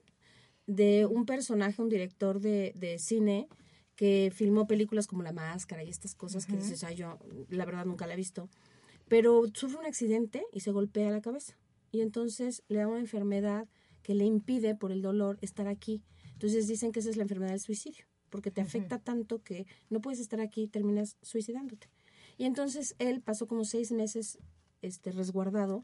de 0.68 1.06
un 1.06 1.26
personaje, 1.26 1.82
un 1.82 1.88
director 1.88 2.42
de, 2.42 2.74
de 2.76 3.00
cine 3.00 3.48
que 3.96 4.30
filmó 4.36 4.68
películas 4.68 5.08
como 5.08 5.24
La 5.24 5.32
Máscara 5.32 5.86
y 5.86 5.90
estas 5.90 6.16
cosas 6.16 6.46
que 6.46 6.58
dices, 6.58 6.84
ay, 6.84 6.96
yo 6.96 7.18
la 7.48 7.64
verdad 7.64 7.86
nunca 7.86 8.06
la 8.06 8.16
he 8.16 8.18
visto. 8.18 8.50
Pero 9.08 9.44
sufre 9.54 9.80
un 9.80 9.86
accidente 9.86 10.44
y 10.52 10.60
se 10.60 10.72
golpea 10.72 11.12
la 11.12 11.22
cabeza. 11.22 11.58
Y 11.92 12.02
entonces 12.02 12.64
le 12.68 12.80
da 12.80 12.88
una 12.88 13.00
enfermedad 13.00 13.70
que 14.04 14.16
le 14.16 14.26
impide 14.26 14.76
por 14.76 14.92
el 14.92 15.02
dolor 15.02 15.38
estar 15.42 15.68
aquí. 15.70 16.04
Entonces 16.34 16.68
dicen 16.68 16.92
que 16.92 17.00
esa 17.00 17.10
es 17.10 17.18
la 17.18 17.24
enfermedad 17.24 17.52
del 17.52 17.60
suicidio, 17.60 18.06
porque 18.30 18.52
te 18.52 18.62
afecta 18.62 19.00
tanto 19.00 19.44
que 19.44 19.66
no 19.90 20.02
puedes 20.02 20.20
estar 20.20 20.40
aquí 20.40 20.64
y 20.64 20.68
terminas 20.68 21.18
suicidándote. 21.22 21.88
Y 22.38 22.46
entonces 22.46 22.96
él 23.00 23.22
pasó 23.22 23.48
como 23.48 23.66
seis 23.66 23.92
meses 23.92 24.38
este, 24.82 25.12
resguardado 25.12 25.84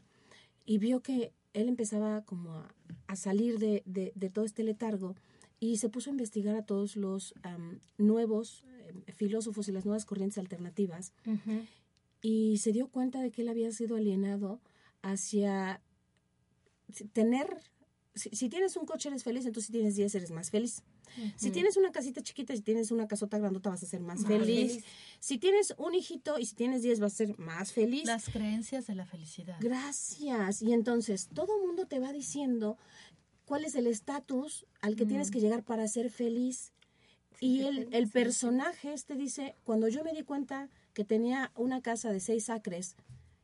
y 0.64 0.78
vio 0.78 1.02
que 1.02 1.32
él 1.52 1.68
empezaba 1.68 2.22
como 2.24 2.52
a, 2.54 2.74
a 3.06 3.16
salir 3.16 3.58
de, 3.58 3.82
de- 3.86 4.12
de 4.14 4.30
todo 4.30 4.44
este 4.44 4.62
letargo 4.62 5.14
y 5.60 5.76
se 5.78 5.88
puso 5.88 6.10
a 6.10 6.12
investigar 6.12 6.54
a 6.56 6.64
todos 6.66 6.96
los 6.96 7.34
am, 7.42 7.78
nuevos 7.98 8.64
em, 8.88 9.02
filósofos 9.14 9.68
y 9.68 9.72
las 9.72 9.84
nuevas 9.86 10.04
corrientes 10.04 10.38
alternativas 10.38 11.12
y 12.22 12.58
se 12.58 12.72
dio 12.72 12.88
cuenta 12.88 13.20
de 13.22 13.30
que 13.30 13.42
él 13.42 13.48
había 13.48 13.70
sido 13.72 13.96
alienado 13.96 14.60
hacia 15.02 15.80
tener, 17.12 17.48
si, 18.14 18.30
si 18.30 18.48
tienes 18.48 18.76
un 18.76 18.86
coche 18.86 19.08
eres 19.08 19.24
feliz, 19.24 19.44
entonces 19.46 19.66
si 19.66 19.72
tienes 19.72 19.96
10 19.96 20.14
eres 20.14 20.30
más 20.30 20.50
feliz. 20.50 20.82
Si 21.36 21.50
tienes 21.50 21.76
una 21.76 21.92
casita 21.92 22.22
chiquita, 22.22 22.54
si 22.54 22.62
tienes 22.62 22.90
una 22.90 23.08
casota 23.08 23.38
grandota 23.38 23.70
vas 23.70 23.82
a 23.82 23.86
ser 23.86 24.00
más, 24.00 24.24
feliz. 24.26 24.84
Si 25.18 25.38
tienes 25.38 25.74
un 25.78 25.94
hijito 25.94 26.38
y 26.38 26.46
si 26.46 26.54
tienes 26.54 26.82
10 26.82 27.00
vas 27.00 27.14
a 27.14 27.16
ser 27.16 27.38
más 27.38 27.72
feliz. 27.72 28.04
Las 28.04 28.28
creencias 28.28 28.86
de 28.86 28.94
la 28.94 29.06
felicidad. 29.06 29.56
Gracias. 29.60 30.62
Y 30.62 30.72
entonces 30.72 31.28
todo 31.32 31.56
el 31.56 31.66
mundo 31.66 31.86
te 31.86 31.98
va 31.98 32.12
diciendo 32.12 32.76
cuál 33.44 33.64
es 33.64 33.74
el 33.74 33.86
estatus 33.86 34.66
al 34.80 34.96
que 34.96 35.06
tienes 35.06 35.30
que 35.30 35.40
llegar 35.40 35.62
para 35.64 35.86
ser 35.88 36.10
feliz. 36.10 36.72
Y 37.40 37.60
el, 37.62 37.88
el 37.92 38.08
personaje 38.08 38.92
este 38.92 39.14
dice, 39.14 39.56
cuando 39.64 39.88
yo 39.88 40.02
me 40.04 40.12
di 40.12 40.22
cuenta 40.22 40.70
que 40.94 41.04
tenía 41.04 41.52
una 41.54 41.82
casa 41.82 42.10
de 42.10 42.20
seis 42.20 42.48
acres 42.48 42.96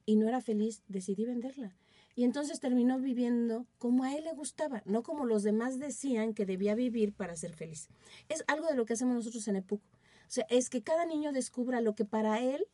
y 0.07 0.17
no 0.17 0.29
era 0.29 0.41
feliz, 0.41 0.83
decidí 0.89 1.25
venderla. 1.27 1.77
Y 2.15 2.25
entonces 2.25 2.61
terminó 2.61 2.99
viviendo 2.99 3.67
como 3.79 4.05
a 4.05 4.15
él 4.15 4.25
le 4.25 4.33
gustaba, 4.35 4.83
no 4.85 5.03
como 5.03 5.25
los 5.25 5.43
demás 5.43 5.79
decían 5.79 6.35
que 6.35 6.45
debía 6.47 6.75
vivir 6.75 7.13
para 7.15 7.37
ser 7.37 7.55
feliz. 7.55 7.89
Es 8.29 8.45
algo 8.49 8.67
de 8.69 8.75
lo 8.77 8.85
que 8.85 8.93
hacemos 8.93 9.15
nosotros 9.15 9.49
en 9.49 9.57
EPUC. 9.57 9.81
O 9.83 10.35
sea, 10.35 10.47
es 10.51 10.69
que 10.71 10.83
cada 10.83 11.07
niño 11.07 11.33
descubra 11.33 11.81
lo 11.81 11.95
que 11.95 12.05
para 12.05 12.41
él 12.41 12.67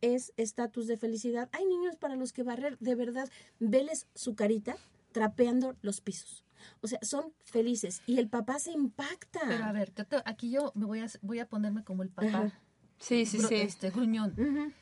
es 0.00 0.32
estatus 0.36 0.86
de 0.86 0.96
felicidad. 0.98 1.48
Hay 1.52 1.64
niños 1.64 1.96
para 1.96 2.14
los 2.16 2.32
que 2.32 2.42
barrer, 2.42 2.78
de 2.78 2.94
verdad, 2.94 3.28
veles 3.58 4.06
su 4.14 4.34
carita 4.34 4.76
trapeando 5.12 5.76
los 5.80 6.00
pisos. 6.00 6.44
O 6.80 6.86
sea, 6.88 6.98
son 7.02 7.32
felices 7.44 8.02
y 8.06 8.18
el 8.18 8.28
papá 8.28 8.58
se 8.58 8.72
impacta. 8.72 9.40
Pero 9.48 9.64
a 9.64 9.72
ver, 9.72 9.92
aquí 10.24 10.50
yo 10.50 10.72
me 10.74 10.84
voy 10.86 11.00
a, 11.00 11.06
voy 11.22 11.38
a 11.38 11.48
ponerme 11.48 11.84
como 11.84 12.02
el 12.02 12.10
papá. 12.10 12.28
Ajá. 12.28 12.60
Sí, 12.98 13.26
sí, 13.26 13.38
gru- 13.38 13.48
sí. 13.48 13.54
Este, 13.56 13.90
gruñón. 13.90 14.34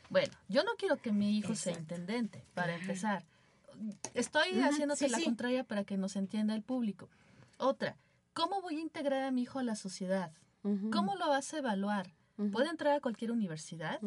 Bueno, 0.09 0.33
yo 0.47 0.63
no 0.63 0.71
quiero 0.77 0.97
que 0.97 1.11
mi 1.11 1.37
hijo 1.37 1.55
sea 1.55 1.77
intendente, 1.77 2.45
para 2.53 2.75
empezar. 2.75 3.25
Estoy 4.13 4.49
Ujú, 4.51 4.61
haciéndote 4.69 5.05
sí, 5.05 5.11
la 5.11 5.17
sí. 5.17 5.23
contraria 5.25 5.63
para 5.63 5.83
que 5.83 5.97
nos 5.97 6.15
entienda 6.15 6.53
el 6.55 6.61
público. 6.61 7.09
Otra, 7.57 7.97
¿cómo 8.33 8.61
voy 8.61 8.77
a 8.77 8.81
integrar 8.81 9.23
a 9.23 9.31
mi 9.31 9.43
hijo 9.43 9.59
a 9.59 9.63
la 9.63 9.75
sociedad? 9.75 10.31
¿Cómo 10.91 11.15
lo 11.15 11.27
vas 11.29 11.53
a 11.53 11.57
evaluar? 11.57 12.13
¿Puede 12.51 12.69
entrar 12.69 12.95
a 12.95 12.99
cualquier 13.01 13.31
universidad? 13.31 13.99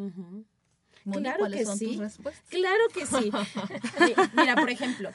Moni, 1.04 1.22
Claro 1.22 1.38
¿Cuáles 1.38 1.60
que 1.60 1.66
son 1.66 1.78
sí. 1.78 1.84
tus 1.86 1.96
respuestas? 1.98 2.48
Claro 2.50 2.82
que 2.92 3.06
sí. 3.06 3.30
Mi- 4.00 4.14
Mira, 4.40 4.56
por 4.56 4.70
ejemplo, 4.70 5.12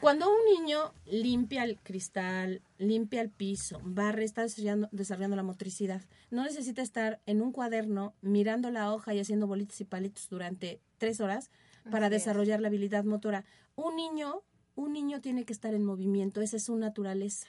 cuando 0.00 0.28
un 0.28 0.38
niño 0.64 0.92
limpia 1.06 1.62
el 1.64 1.78
cristal, 1.78 2.62
limpia 2.78 3.20
el 3.20 3.30
piso, 3.30 3.80
barre, 3.84 4.24
está 4.24 4.42
desarrollando, 4.42 4.88
desarrollando 4.90 5.36
la 5.36 5.42
motricidad, 5.44 6.02
no 6.30 6.42
necesita 6.42 6.82
estar 6.82 7.20
en 7.26 7.40
un 7.42 7.52
cuaderno 7.52 8.14
mirando 8.20 8.70
la 8.70 8.92
hoja 8.92 9.14
y 9.14 9.20
haciendo 9.20 9.46
bolitas 9.46 9.80
y 9.80 9.84
palitos 9.84 10.28
durante 10.28 10.80
tres 10.98 11.20
horas 11.20 11.50
para 11.90 12.10
desarrollar 12.10 12.60
la 12.60 12.68
habilidad 12.68 13.04
motora. 13.04 13.44
Un 13.78 13.94
niño, 13.94 14.42
un 14.74 14.92
niño 14.92 15.20
tiene 15.20 15.44
que 15.44 15.52
estar 15.52 15.72
en 15.72 15.84
movimiento, 15.84 16.40
esa 16.40 16.56
es 16.56 16.64
su 16.64 16.76
naturaleza. 16.76 17.46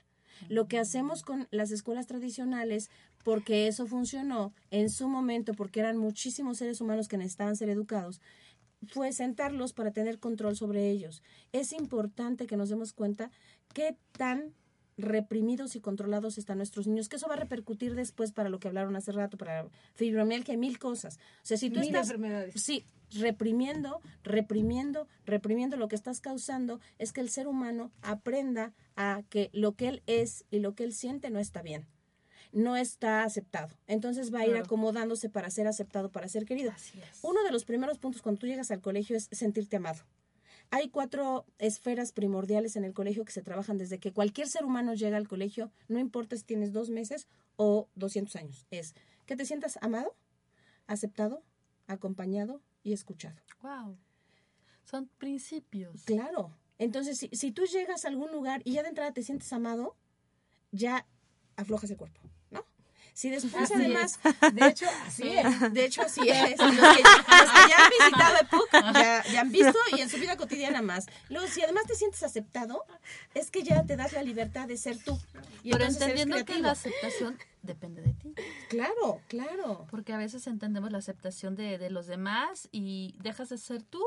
Lo 0.48 0.68
que 0.68 0.78
hacemos 0.78 1.24
con 1.24 1.48
las 1.50 1.72
escuelas 1.72 2.06
tradicionales, 2.06 2.92
porque 3.24 3.68
eso 3.68 3.88
funcionó 3.88 4.54
en 4.70 4.92
su 4.92 5.10
momento, 5.10 5.56
porque 5.56 5.80
eran 5.80 5.98
muchísimos 5.98 6.60
seres 6.60 6.82
humanos 6.82 7.08
que 7.08 7.18
necesitaban 7.18 7.56
ser 7.56 7.70
educados, 7.70 8.22
fue 8.88 9.12
sentarlos 9.12 9.74
para 9.74 9.92
tener 9.92 10.20
control 10.20 10.56
sobre 10.56 10.92
ellos. 10.92 11.24
Es 11.52 11.74
importante 11.74 12.46
que 12.46 12.58
nos 12.58 12.70
demos 12.70 12.94
cuenta 12.94 13.32
qué 13.74 13.98
tan 14.12 14.54
reprimidos 14.98 15.76
y 15.76 15.82
controlados 15.82 16.38
están 16.38 16.58
nuestros 16.58 16.86
niños, 16.86 17.10
que 17.10 17.16
eso 17.16 17.28
va 17.28 17.34
a 17.34 17.38
repercutir 17.38 17.96
después 17.96 18.32
para 18.32 18.50
lo 18.50 18.60
que 18.60 18.68
hablaron 18.68 18.96
hace 18.96 19.12
rato, 19.14 19.36
para 19.36 19.68
fibromialgia, 19.96 20.56
mil 20.58 20.78
cosas. 20.78 21.18
O 21.42 21.46
sea, 21.46 21.58
si 21.58 21.72
tú 21.72 21.80
Mil 21.80 21.88
estás 21.88 22.08
enfermedades. 22.08 22.62
sí, 22.62 22.86
reprimiendo, 23.12 24.02
reprimiendo, 24.24 25.08
reprimiendo, 25.26 25.78
lo 25.78 25.88
que 25.88 25.96
estás 25.96 26.22
causando 26.22 26.80
es 26.98 27.14
que 27.14 27.22
el 27.22 27.30
ser 27.30 27.48
humano 27.48 27.92
aprenda 28.02 28.74
a 28.96 29.24
que 29.30 29.50
lo 29.54 29.76
que 29.76 29.88
él 29.88 30.04
es 30.08 30.46
y 30.52 30.60
lo 30.60 30.76
que 30.76 30.84
él 30.84 30.94
siente 30.94 31.30
no 31.30 31.40
está 31.40 31.62
bien 31.62 31.88
no 32.52 32.76
está 32.76 33.24
aceptado. 33.24 33.70
Entonces 33.86 34.34
va 34.34 34.40
a 34.40 34.44
ir 34.46 34.50
Claro. 34.54 34.66
acomodándose 34.66 35.30
para 35.30 35.52
ser 35.52 35.68
aceptado, 35.68 36.12
para 36.12 36.28
ser 36.28 36.46
querido. 36.46 36.72
Uno 37.22 37.44
de 37.44 37.52
los 37.52 37.64
primeros 37.64 38.00
puntos 38.00 38.24
cuando 38.24 38.40
tú 38.40 38.48
llegas 38.48 38.72
al 38.72 38.82
colegio 38.82 39.16
es 39.16 39.28
sentirte 39.32 39.76
amado. 39.76 40.00
Hay 40.72 40.90
cuatro 40.90 41.46
esferas 41.60 42.12
primordiales 42.12 42.76
en 42.76 42.86
el 42.86 42.94
colegio 42.94 43.24
que 43.24 43.32
se 43.32 43.44
trabajan 43.44 43.78
desde 43.78 44.00
que 44.00 44.12
cualquier 44.14 44.48
ser 44.48 44.66
humano 44.66 44.96
llega 44.96 45.18
al 45.18 45.28
colegio, 45.28 45.72
no 45.90 46.00
importa 46.00 46.36
si 46.38 46.44
tienes 46.44 46.74
dos 46.74 46.90
meses 46.90 47.28
o 47.56 47.88
200 47.94 48.36
años. 48.36 48.66
Es 48.72 48.96
que 49.28 49.36
te 49.36 49.46
sientas 49.46 49.78
amado, 49.84 50.16
aceptado, 50.88 51.44
acompañado 51.86 52.62
y 52.84 52.94
escuchado. 52.94 53.40
Wow. 53.62 53.98
Son 54.84 55.08
principios. 55.18 56.04
Claro. 56.04 56.52
Entonces, 56.78 57.18
si, 57.18 57.30
si 57.34 57.52
tú 57.52 57.66
llegas 57.66 58.06
a 58.06 58.08
algún 58.08 58.32
lugar 58.32 58.62
y 58.64 58.74
ya 58.74 58.84
de 58.84 58.90
entrada 58.90 59.12
te 59.12 59.22
sientes 59.22 59.52
amado, 59.54 59.96
ya 60.72 61.06
aflojas 61.58 61.92
el 61.92 61.98
cuerpo, 61.98 62.22
¿no? 62.52 62.66
Si 63.14 63.30
después 63.30 63.64
Así 63.64 63.74
además... 63.74 64.20
De 64.54 64.68
hecho, 64.68 64.86
así 65.06 65.30
es. 65.30 65.74
De 65.74 65.86
hecho, 65.86 66.02
así 66.04 66.22
es. 66.28 66.58
Los 66.58 66.72
que, 66.72 66.78
los 66.78 67.52
que 67.52 67.70
ya 67.70 67.78
han 67.78 67.90
visitado 68.00 68.38
EPUC 68.42 68.72
ya, 68.94 69.24
ya 69.26 69.42
han 69.42 69.52
visto 69.52 69.78
y 69.96 70.02
en 70.02 70.10
su 70.10 70.18
vida 70.18 70.38
cotidiana 70.38 70.82
más. 70.82 71.06
Luego, 71.30 71.48
si 71.48 71.62
además 71.62 71.84
te 71.86 71.96
sientes 71.96 72.24
aceptado, 72.24 72.86
es 73.34 73.52
que 73.52 73.64
ya 73.64 73.84
te 73.84 73.98
das 73.98 74.14
la 74.14 74.24
libertad 74.24 74.68
de 74.68 74.78
ser 74.78 74.98
tú. 75.04 75.20
Y 75.64 75.72
Pero 75.72 75.86
entendiendo 75.86 76.44
que 76.46 76.60
la 76.60 76.72
aceptación 76.72 77.38
depende 77.62 78.02
de 78.02 78.14
ti. 78.14 78.19
Claro, 78.70 79.22
claro. 79.28 79.86
Porque 79.90 80.14
a 80.14 80.18
veces 80.18 80.48
entendemos 80.48 80.92
la 80.92 81.00
aceptación 81.00 81.56
de, 81.56 81.78
de 81.78 81.90
los 81.90 82.08
demás 82.08 82.70
y 82.72 83.16
dejas 83.22 83.50
de 83.50 83.58
ser 83.58 83.84
tú 83.84 84.02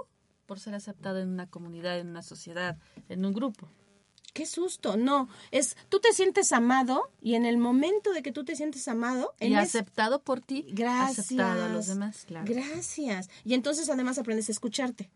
por 0.46 0.58
ser 0.60 0.74
aceptado 0.74 1.18
en 1.18 1.28
una 1.28 1.46
comunidad, 1.48 1.98
en 1.98 2.08
una 2.08 2.22
sociedad, 2.22 2.78
en 3.08 3.24
un 3.26 3.32
grupo. 3.34 3.68
Qué 4.34 4.46
susto. 4.46 4.96
No, 4.96 5.28
es 5.50 5.76
tú 5.90 6.00
te 6.00 6.12
sientes 6.14 6.52
amado 6.52 7.10
y 7.20 7.34
en 7.34 7.44
el 7.44 7.58
momento 7.58 8.12
de 8.12 8.22
que 8.22 8.32
tú 8.32 8.44
te 8.44 8.56
sientes 8.56 8.88
amado, 8.88 9.34
Y 9.40 9.52
aceptado 9.54 10.22
por 10.22 10.40
ti, 10.40 10.64
Gracias. 10.70 11.26
aceptado 11.26 11.64
a 11.66 11.68
los 11.68 11.86
demás, 11.88 12.24
claro. 12.26 12.46
Gracias. 12.48 13.28
Y 13.44 13.52
entonces 13.54 13.90
además 13.90 14.18
aprendes 14.18 14.48
a 14.48 14.52
escucharte. 14.52 15.10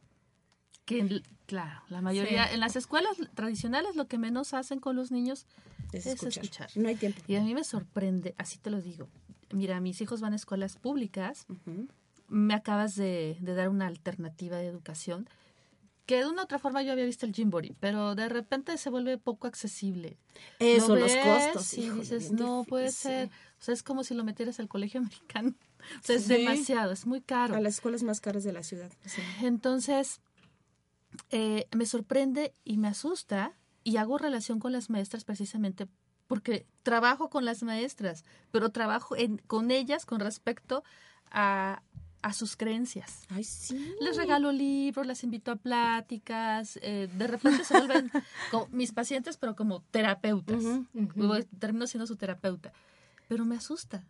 Que, 0.85 1.23
claro, 1.47 1.81
la 1.89 2.01
mayoría, 2.03 2.47
Sí. 2.49 2.55
en 2.55 2.61
las 2.61 2.77
escuelas 2.77 3.17
tradicionales 3.35 3.97
lo 3.97 4.07
que 4.07 4.19
menos 4.19 4.55
hacen 4.55 4.79
con 4.81 4.95
los 4.97 5.11
niños 5.11 5.47
Es 5.93 6.07
es, 6.07 6.15
escuchar. 6.15 6.45
escuchar. 6.45 6.71
No 6.77 6.89
hay 6.89 6.95
tiempo. 6.97 7.21
Y 7.27 7.37
a 7.37 7.41
mí 7.43 7.55
me 7.55 7.65
sorprende, 7.65 8.35
así 8.39 8.59
te 8.59 8.71
lo 8.71 8.81
digo. 8.83 9.09
Mira, 9.53 9.81
mis 9.81 10.01
hijos 10.01 10.21
van 10.21 10.33
a 10.33 10.37
escuelas 10.37 10.77
públicas. 10.77 11.47
Me 12.29 12.55
acabas 12.55 12.97
de, 12.97 13.37
de 13.41 13.55
dar 13.55 13.69
una 13.69 13.87
alternativa 13.87 14.57
de 14.57 14.67
educación 14.67 15.29
que 16.07 16.19
de 16.19 16.27
una 16.27 16.43
u 16.43 16.45
otra 16.45 16.59
forma 16.59 16.83
yo 16.83 16.93
había 16.93 17.05
visto 17.05 17.27
el 17.27 17.35
Jimbori, 17.35 17.75
pero 17.81 18.15
de 18.15 18.29
repente 18.29 18.79
se 18.79 18.91
vuelve 18.91 19.19
poco 19.19 19.49
accesible. 19.49 20.17
Eso, 20.61 20.95
Lo 20.95 21.01
los 21.03 21.17
costos. 21.17 21.75
Y 21.75 21.87
híjole, 21.87 22.01
dices, 22.01 22.31
no 22.31 22.65
puede 22.65 22.93
ser. 22.93 23.29
O 23.59 23.63
sea, 23.63 23.75
es 23.75 23.83
como 23.83 24.05
si 24.05 24.15
lo 24.15 24.25
metieras 24.25 24.61
al 24.61 24.69
colegio 24.69 25.01
americano. 25.05 25.55
O 26.01 26.05
sea, 26.05 26.17
es 26.17 26.29
demasiado, 26.29 26.93
es 26.93 27.07
muy 27.07 27.21
caro. 27.21 27.57
A 27.57 27.61
las 27.61 27.75
escuelas 27.75 28.05
más 28.05 28.21
caras 28.21 28.45
de 28.45 28.53
la 28.53 28.63
ciudad. 28.63 28.91
sí. 29.05 29.21
Entonces, 29.43 30.21
eh, 31.31 31.67
me 31.75 31.87
sorprende 31.87 32.55
y 32.65 32.79
me 32.79 32.89
asusta 32.89 33.55
y 33.83 33.97
hago 33.97 34.17
relación 34.17 34.61
con 34.61 34.73
las 34.73 34.91
maestras 34.91 35.25
precisamente 35.25 35.89
porque 36.27 36.67
trabajo 36.83 37.31
con 37.31 37.45
las 37.45 37.63
maestras, 37.63 38.25
pero 38.51 38.71
trabajo 38.71 39.17
en- 39.17 39.39
con 39.47 39.71
ellas 39.71 40.07
con 40.07 40.21
respecto 40.21 40.83
a, 41.31 41.83
a 42.23 42.33
sus 42.33 42.57
creencias. 42.57 43.23
Ay, 43.29 43.45
sí. 43.45 43.95
Les 44.01 44.17
regalo 44.17 44.51
libros, 44.53 45.07
las 45.07 45.23
invito 45.25 45.51
a 45.53 45.57
pláticas, 45.57 46.79
eh, 46.83 47.09
de 47.17 47.27
repente 47.27 47.65
se 47.65 47.75
vuelven 47.79 48.11
como 48.51 48.69
mis 48.73 48.93
pacientes, 48.93 49.37
pero 49.37 49.55
como 49.57 49.81
terapeutas. 49.91 50.63
Termino 51.59 51.87
siendo 51.87 52.07
su 52.07 52.17
terapeuta. 52.17 52.73
Pero 53.29 53.45
me 53.45 53.57
asusta. 53.57 54.05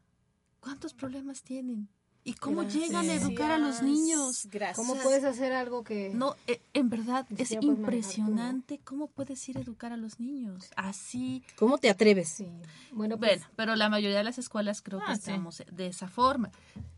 ¿Cuántos 0.60 0.94
problemas 0.94 1.42
tienen? 1.42 1.88
¿Y 2.28 2.34
cómo 2.34 2.62
Gracias. 2.62 2.82
llegan 2.88 3.08
a 3.08 3.14
educar 3.14 3.50
a 3.52 3.58
los 3.58 3.82
niños? 3.82 4.48
Gracias. 4.50 4.76
¿Cómo 4.76 5.00
puedes 5.00 5.22
hacer 5.22 5.52
algo 5.52 5.84
que... 5.84 6.10
No, 6.12 6.34
eh, 6.48 6.60
en 6.74 6.90
verdad 6.90 7.24
es 7.38 7.52
impresionante 7.52 8.80
cómo 8.82 9.06
puedes 9.06 9.48
ir 9.48 9.58
a 9.58 9.60
educar 9.60 9.92
a 9.92 9.96
los 9.96 10.18
niños. 10.18 10.68
Así. 10.74 11.44
¿Cómo 11.56 11.78
te 11.78 11.88
atreves? 11.88 12.28
Sí. 12.28 12.48
Bueno, 12.90 13.16
pues, 13.16 13.38
Bueno, 13.40 13.46
pero 13.54 13.76
la 13.76 13.88
mayoría 13.88 14.18
de 14.18 14.24
las 14.24 14.38
escuelas 14.38 14.82
creo 14.82 14.98
que 14.98 15.04
Ah, 15.08 15.14
sí. 15.14 15.20
estamos 15.20 15.62
de 15.70 15.86
esa 15.86 16.08
forma. 16.08 16.50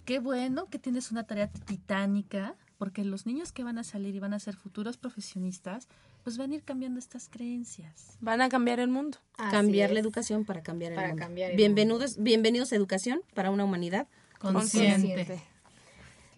Qué 0.06 0.18
bueno 0.18 0.64
que 0.70 0.78
tienes 0.78 1.10
una 1.12 1.24
tarea 1.24 1.48
titánica, 1.50 2.54
porque 2.78 3.04
los 3.04 3.26
niños 3.26 3.52
que 3.52 3.64
van 3.64 3.76
a 3.76 3.84
salir 3.84 4.14
y 4.14 4.20
van 4.20 4.32
a 4.32 4.38
ser 4.38 4.56
futuros 4.56 4.96
profesionistas, 4.96 5.88
pues 6.24 6.38
van 6.38 6.52
a 6.52 6.54
ir 6.54 6.62
cambiando 6.62 6.98
estas 6.98 7.28
creencias. 7.28 8.16
Van 8.20 8.40
a 8.40 8.48
cambiar 8.48 8.80
el 8.80 8.88
mundo. 8.88 9.18
así 9.36 9.50
cambiar 9.50 9.90
la 9.90 10.00
educación 10.00 10.44
para 10.46 10.62
cambiar 10.62 10.92
el 10.92 10.96
Para 10.96 11.08
mundo. 11.08 11.22
cambiar 11.22 11.50
el 11.50 11.56
bienvenidos, 11.58 12.16
bienvenidos 12.16 12.72
a 12.72 12.76
educación 12.76 13.20
para 13.34 13.50
una 13.50 13.64
humanidad. 13.64 14.06
Consciente. 14.38 15.40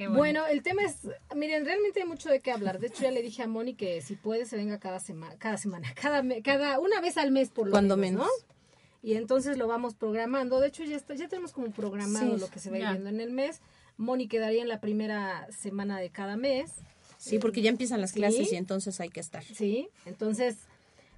Bueno, 0.09 0.47
el 0.47 0.63
tema 0.63 0.83
es, 0.85 0.97
miren, 1.37 1.67
realmente 1.67 2.01
hay 2.01 2.07
mucho 2.09 2.31
de 2.31 2.41
qué 2.41 2.51
hablar. 2.53 2.79
De 2.81 2.87
hecho, 2.87 3.03
ya 3.03 3.11
le 3.11 3.21
dije 3.21 3.43
a 3.43 3.47
Moni 3.47 3.75
que 3.75 4.01
si 4.01 4.17
puede 4.17 4.47
se 4.47 4.57
venga 4.57 4.79
cada 4.79 4.99
semana, 4.99 5.37
cada 5.39 5.59
semana, 5.59 5.93
cada, 6.01 6.23
cada 6.43 6.79
una 6.81 7.01
vez 7.03 7.19
al 7.19 7.31
mes 7.31 7.51
por 7.51 7.67
lo 7.67 7.73
Cuando 7.73 7.97
menos, 7.99 8.23
menos. 8.23 8.33
¿no? 8.49 8.51
Y 9.03 9.15
entonces 9.15 9.59
lo 9.59 9.67
vamos 9.67 9.95
programando. 9.95 10.59
De 10.61 10.69
hecho, 10.69 10.85
ya 10.85 10.97
está, 10.97 11.15
ya 11.15 11.29
tenemos 11.29 11.53
como 11.53 11.71
programado 11.71 12.35
Sí, 12.35 12.41
lo 12.41 12.49
que 12.49 12.59
se 12.59 12.71
va 12.71 12.79
ya. 12.79 12.91
viendo 12.93 13.11
en 13.11 13.21
el 13.21 13.31
mes. 13.31 13.61
Moni 13.99 14.27
quedaría 14.29 14.63
en 14.63 14.69
la 14.69 14.81
primera 14.81 15.47
semana 15.53 15.99
de 15.99 16.09
cada 16.11 16.37
mes. 16.37 16.71
Sí, 17.19 17.39
porque 17.39 17.61
ya 17.61 17.69
empiezan 17.69 18.01
las 18.01 18.11
Sí. 18.13 18.17
clases 18.17 18.51
y 18.53 18.57
entonces 18.57 18.99
hay 19.01 19.11
que 19.11 19.21
estar. 19.21 19.45
Sí, 19.45 19.91
entonces, 20.07 20.57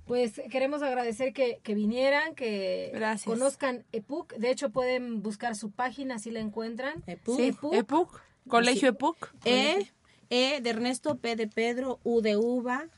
pues 0.06 0.40
queremos 0.50 0.82
agradecer 0.82 1.32
que, 1.32 1.60
que 1.62 1.74
vinieran, 1.74 2.34
que 2.34 2.90
Gracias. 2.94 3.24
conozcan 3.24 3.84
EPUC. 3.92 4.34
De 4.34 4.50
hecho, 4.50 4.70
pueden 4.70 5.22
buscar 5.22 5.54
su 5.56 5.70
página, 5.70 6.16
así 6.16 6.30
la 6.30 6.40
encuentran. 6.40 7.02
EPUC. 7.06 7.36
Sí, 7.36 7.56
EPUC. 7.72 8.20
Colegio 8.48 8.88
EPUC. 8.88 9.32
E, 9.44 9.90
E 10.30 10.60
de 10.60 10.70
Ernesto, 10.70 11.16
P 11.18 11.36
de 11.36 11.46
Pedro, 11.46 12.00
U 12.02 12.20
de 12.22 12.36
uva, 12.36 12.88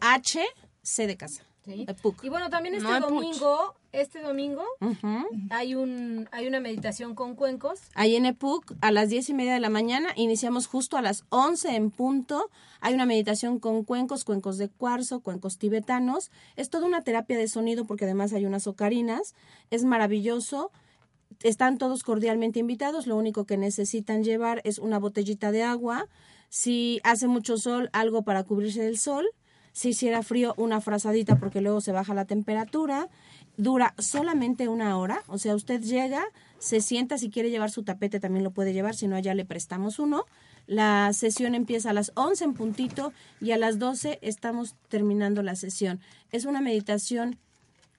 H, 0.00 0.42
C 0.82 1.06
de 1.06 1.16
casa. 1.16 1.44
Sí. 1.64 1.84
EPUC. 1.86 2.24
Y 2.24 2.28
bueno, 2.30 2.48
también 2.50 2.74
este 2.74 2.88
No 2.88 2.96
EPUC. 2.96 3.10
domingo, 3.10 3.74
este 3.92 4.20
domingo 4.20 4.62
hay 5.50 5.74
un 5.74 6.28
hay 6.32 6.46
una 6.46 6.60
meditación 6.60 7.14
con 7.14 7.34
cuencos. 7.34 7.80
Ahí 7.94 8.16
en 8.16 8.26
EPUC, 8.26 8.74
a 8.80 8.90
las 8.92 9.08
diez 9.08 9.28
y 9.28 9.34
media 9.34 9.54
de 9.54 9.60
la 9.60 9.70
mañana, 9.70 10.10
iniciamos 10.16 10.66
justo 10.66 10.96
a 10.96 11.02
las 11.02 11.24
11 11.30 11.74
en 11.74 11.90
punto. 11.90 12.50
Hay 12.80 12.94
una 12.94 13.06
meditación 13.06 13.58
con 13.58 13.84
cuencos, 13.84 14.24
cuencos 14.24 14.58
de 14.58 14.68
cuarzo, 14.68 15.20
cuencos 15.20 15.58
tibetanos. 15.58 16.30
Es 16.56 16.70
toda 16.70 16.86
una 16.86 17.02
terapia 17.02 17.36
de 17.36 17.48
sonido 17.48 17.84
porque 17.86 18.04
además 18.04 18.32
hay 18.32 18.46
unas 18.46 18.66
ocarinas. 18.66 19.34
Es 19.70 19.84
maravilloso. 19.84 20.70
Están 21.42 21.78
todos 21.78 22.02
cordialmente 22.02 22.58
invitados. 22.58 23.06
Lo 23.06 23.16
único 23.16 23.44
que 23.44 23.56
necesitan 23.56 24.24
llevar 24.24 24.60
es 24.64 24.78
una 24.78 24.98
botellita 24.98 25.52
de 25.52 25.62
agua. 25.62 26.06
Si 26.48 27.00
hace 27.04 27.28
mucho 27.28 27.56
sol, 27.56 27.90
algo 27.92 28.22
para 28.22 28.44
cubrirse 28.44 28.82
del 28.82 28.98
sol. 28.98 29.26
Si 29.72 29.90
hiciera 29.90 30.22
frío, 30.22 30.54
una 30.56 30.80
frazadita 30.80 31.38
porque 31.38 31.60
luego 31.60 31.80
se 31.80 31.92
baja 31.92 32.14
la 32.14 32.24
temperatura. 32.24 33.08
Dura 33.60 33.92
solamente 33.98 34.68
una 34.68 34.96
hora, 34.96 35.22
o 35.26 35.36
sea, 35.36 35.54
usted 35.54 35.82
llega, 35.82 36.24
se 36.58 36.80
sienta, 36.80 37.18
si 37.18 37.28
quiere 37.28 37.50
llevar 37.50 37.70
su 37.70 37.82
tapete 37.82 38.18
también 38.18 38.42
lo 38.42 38.52
puede 38.52 38.72
llevar, 38.72 38.94
si 38.94 39.06
no 39.06 39.18
ya 39.18 39.34
le 39.34 39.44
prestamos 39.44 39.98
uno. 39.98 40.24
La 40.66 41.12
sesión 41.12 41.54
empieza 41.54 41.90
a 41.90 41.92
las 41.92 42.10
11 42.14 42.44
en 42.44 42.54
puntito 42.54 43.12
y 43.38 43.50
a 43.50 43.58
las 43.58 43.78
12 43.78 44.18
estamos 44.22 44.76
terminando 44.88 45.42
la 45.42 45.56
sesión. 45.56 46.00
Es 46.32 46.46
una 46.46 46.62
meditación 46.62 47.36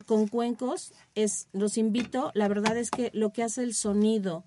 con 0.07 0.27
cuencos, 0.27 0.93
es 1.13 1.47
los 1.53 1.77
invito, 1.77 2.31
la 2.33 2.47
verdad 2.47 2.75
es 2.75 2.89
que 2.89 3.11
lo 3.13 3.31
que 3.31 3.43
hace 3.43 3.61
el 3.61 3.75
sonido, 3.75 4.43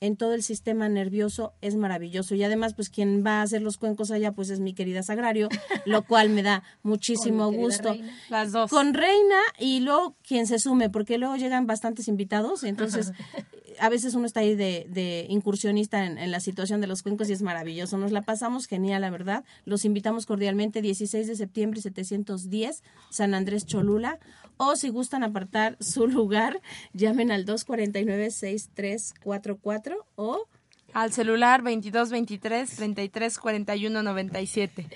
en 0.00 0.16
todo 0.16 0.34
el 0.34 0.42
sistema 0.42 0.88
nervioso 0.88 1.52
es 1.60 1.76
maravilloso. 1.76 2.34
Y 2.34 2.44
además, 2.44 2.74
pues 2.74 2.88
quien 2.88 3.24
va 3.24 3.40
a 3.40 3.42
hacer 3.42 3.62
los 3.62 3.78
cuencos 3.78 4.10
allá, 4.10 4.32
pues 4.32 4.50
es 4.50 4.60
mi 4.60 4.74
querida 4.74 5.02
Sagrario, 5.02 5.48
lo 5.86 6.02
cual 6.02 6.30
me 6.30 6.42
da 6.42 6.62
muchísimo 6.82 7.50
gusto. 7.52 7.96
Las 8.28 8.52
dos. 8.52 8.70
Con 8.70 8.94
Reina 8.94 9.40
y 9.58 9.80
luego 9.80 10.16
quien 10.26 10.46
se 10.46 10.58
sume, 10.58 10.90
porque 10.90 11.18
luego 11.18 11.36
llegan 11.36 11.66
bastantes 11.66 12.08
invitados, 12.08 12.64
entonces 12.64 13.12
a 13.80 13.88
veces 13.88 14.14
uno 14.14 14.26
está 14.26 14.40
ahí 14.40 14.54
de, 14.54 14.86
de 14.88 15.26
incursionista 15.28 16.04
en, 16.04 16.18
en, 16.18 16.30
la 16.30 16.40
situación 16.40 16.80
de 16.80 16.86
los 16.86 17.02
cuencos 17.02 17.28
y 17.28 17.32
es 17.32 17.42
maravilloso. 17.42 17.98
Nos 17.98 18.12
la 18.12 18.22
pasamos 18.22 18.66
genial, 18.66 19.02
la 19.02 19.10
verdad. 19.10 19.44
Los 19.64 19.84
invitamos 19.84 20.26
cordialmente, 20.26 20.82
16 20.82 21.26
de 21.26 21.36
septiembre, 21.36 21.80
710, 21.80 22.82
San 23.10 23.34
Andrés 23.34 23.66
Cholula. 23.66 24.18
O 24.58 24.76
si 24.76 24.90
gustan 24.90 25.24
apartar 25.24 25.78
su 25.80 26.06
lugar, 26.06 26.60
llamen 26.92 27.30
al 27.30 27.46
249-6344 27.46 29.96
o 30.16 30.44
al 30.92 31.12
celular 31.12 31.62
2223 31.62 32.76
3341 32.76 34.02
97. 34.02 34.86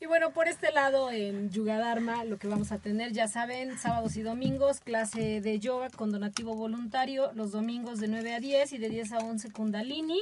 Y 0.00 0.06
bueno, 0.06 0.30
por 0.30 0.46
este 0.46 0.70
lado 0.70 1.10
en 1.10 1.50
Yugadharma 1.50 2.24
lo 2.24 2.38
que 2.38 2.46
vamos 2.46 2.70
a 2.70 2.78
tener, 2.78 3.12
ya 3.12 3.26
saben, 3.26 3.76
sábados 3.78 4.16
y 4.16 4.22
domingos, 4.22 4.78
clase 4.80 5.40
de 5.40 5.58
yoga 5.58 5.90
con 5.90 6.12
donativo 6.12 6.54
voluntario, 6.54 7.32
los 7.34 7.50
domingos 7.50 7.98
de 7.98 8.06
9 8.06 8.34
a 8.34 8.40
10 8.40 8.74
y 8.74 8.78
de 8.78 8.90
10 8.90 9.12
a 9.12 9.18
11 9.18 9.50
Kundalini. 9.50 10.20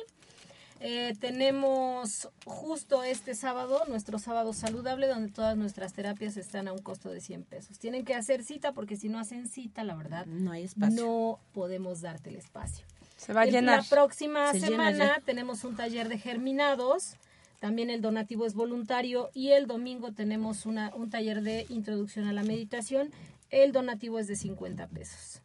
Eh, 0.81 1.14
tenemos 1.20 2.29
justo 2.45 3.03
este 3.03 3.35
sábado, 3.35 3.83
nuestro 3.89 4.18
sábado 4.18 4.53
saludable, 4.53 5.07
donde 5.07 5.33
todas 5.33 5.57
nuestras 5.57 5.95
terapias 5.95 6.37
están 6.37 6.68
a 6.68 6.72
un 6.72 6.81
costo 6.81 7.09
de 7.11 7.20
100 7.20 7.45
pesos. 7.45 7.79
Tienen 7.79 8.05
que 8.05 8.14
hacer 8.14 8.45
cita 8.45 8.72
porque 8.72 8.97
si 8.97 9.09
no 9.09 9.18
hacen 9.18 9.49
cita, 9.49 9.85
la 9.85 9.95
verdad, 9.95 10.27
no 10.27 10.53
hay 10.53 10.64
espacio. 10.64 10.95
No 10.95 11.39
podemos 11.53 12.03
darte 12.03 12.31
el 12.31 12.37
espacio. 12.37 12.85
Se 13.16 13.33
va 13.33 13.43
a 13.43 13.47
llenar. 13.47 13.79
La 13.79 13.89
próxima 13.89 14.53
semana 14.53 15.22
tenemos 15.24 15.64
un 15.64 15.77
taller 15.77 16.09
de 16.09 16.18
germinados. 16.18 17.16
También 17.59 17.89
el 17.89 18.03
donativo 18.03 18.45
es 18.45 18.55
voluntario 18.55 19.31
y 19.33 19.53
el 19.53 19.66
domingo 19.66 20.12
tenemos 20.12 20.66
una, 20.66 20.95
un 20.95 21.09
taller 21.09 21.43
de 21.43 21.64
introducción 21.70 22.27
a 22.27 22.35
la 22.35 22.43
meditación. 22.43 23.11
El 23.49 23.72
donativo 23.72 24.18
es 24.18 24.27
de 24.27 24.37
50 24.37 24.87
pesos. 24.89 25.41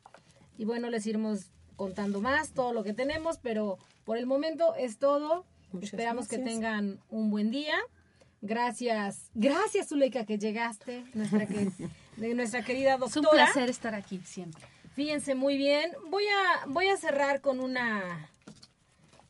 Y 0.58 0.66
bueno, 0.66 0.90
les 0.90 1.06
iremos 1.08 1.46
contando 1.78 2.20
más 2.20 2.52
todo 2.52 2.74
lo 2.74 2.84
que 2.84 2.94
tenemos, 2.94 3.38
pero 3.38 3.80
por 4.06 4.18
el 4.18 4.26
momento 4.26 4.76
es 4.76 4.98
todo. 4.98 5.46
Muchas 5.72 5.94
Esperamos 5.94 6.28
gracias. 6.28 6.40
que 6.40 6.46
tengan 6.54 7.00
un 7.10 7.30
buen 7.32 7.52
día. 7.52 7.76
Gracias, 8.42 9.30
gracias 9.36 9.90
Zuleika 9.90 10.26
que 10.26 10.40
llegaste, 10.40 11.06
nuestra, 11.14 11.46
que, 11.46 11.70
de 12.18 12.34
nuestra 12.34 12.64
querida 12.64 12.96
Es 12.96 13.16
un 13.16 13.24
doctora. 13.24 13.46
placer 13.46 13.70
estar 13.70 13.94
aquí 13.94 14.20
siempre. 14.26 14.64
Fíjense 14.96 15.36
muy 15.36 15.58
bien. 15.58 15.92
Voy 16.10 16.24
a, 16.26 16.66
voy 16.68 16.88
a 16.88 16.98
cerrar 16.98 17.42
con 17.42 17.60
una, 17.60 18.32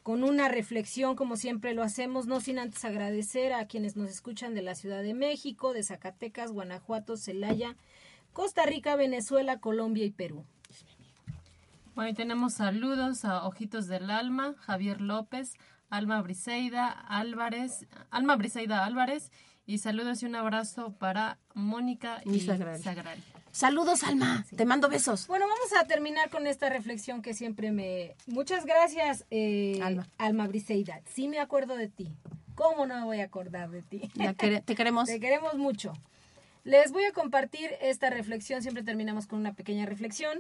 con 0.01 0.23
una 0.23 0.47
reflexión, 0.47 1.15
como 1.15 1.35
siempre 1.35 1.73
lo 1.73 1.83
hacemos, 1.83 2.25
no 2.25 2.39
sin 2.39 2.57
antes 2.57 2.83
agradecer 2.85 3.51
a 3.53 3.67
quienes 3.67 3.95
nos 3.97 4.09
escuchan 4.09 4.55
de 4.55 4.61
la 4.61 4.75
Ciudad 4.75 5.03
de 5.03 5.13
México, 5.13 5.73
de 5.73 5.83
Zacatecas, 5.83 6.51
Guanajuato, 6.53 7.17
Celaya, 7.17 7.75
Costa 8.33 8.65
Rica, 8.65 8.95
Venezuela, 8.95 9.59
Colombia 9.59 10.05
y 10.05 10.11
Perú. 10.11 10.45
Bueno, 11.95 12.09
y 12.09 12.13
tenemos 12.13 12.53
saludos 12.53 13.25
a 13.25 13.45
Ojitos 13.45 13.87
del 13.87 14.09
Alma, 14.11 14.55
Javier 14.59 15.01
López, 15.01 15.53
Alma 15.89 16.21
Briseida 16.21 16.89
Álvarez, 16.89 17.85
Alma 18.09 18.35
Briseida 18.37 18.85
Álvarez, 18.85 19.31
y 19.65 19.77
saludos 19.79 20.23
y 20.23 20.25
un 20.25 20.35
abrazo 20.35 20.93
para 20.93 21.37
Mónica 21.53 22.21
y, 22.25 22.29
Y. 22.35 22.39
Saludos, 23.51 24.03
Alma. 24.03 24.45
Te 24.55 24.63
mando 24.65 24.87
besos. 24.87 25.27
Bueno, 25.27 25.45
vamos 25.45 25.73
a 25.81 25.85
terminar 25.85 26.29
con 26.29 26.47
esta 26.47 26.69
reflexión 26.69 27.21
que 27.21 27.33
siempre 27.33 27.71
me... 27.71 28.15
Muchas 28.25 28.65
gracias, 28.65 29.25
eh, 29.29 29.79
Alma. 29.83 30.07
Alma 30.17 30.47
Briseida. 30.47 31.01
Sí 31.05 31.27
me 31.27 31.39
acuerdo 31.39 31.75
de 31.75 31.89
ti. 31.89 32.15
¿Cómo 32.55 32.85
no 32.85 32.95
me 32.97 33.03
voy 33.03 33.19
a 33.19 33.25
acordar 33.25 33.69
de 33.69 33.81
ti? 33.81 34.09
Quere- 34.37 34.61
te 34.61 34.75
queremos. 34.75 35.07
Te 35.09 35.19
queremos 35.19 35.55
mucho. 35.57 35.91
Les 36.63 36.91
voy 36.93 37.03
a 37.03 37.11
compartir 37.11 37.69
esta 37.81 38.09
reflexión. 38.09 38.61
Siempre 38.61 38.83
terminamos 38.83 39.27
con 39.27 39.39
una 39.39 39.53
pequeña 39.53 39.85
reflexión. 39.85 40.39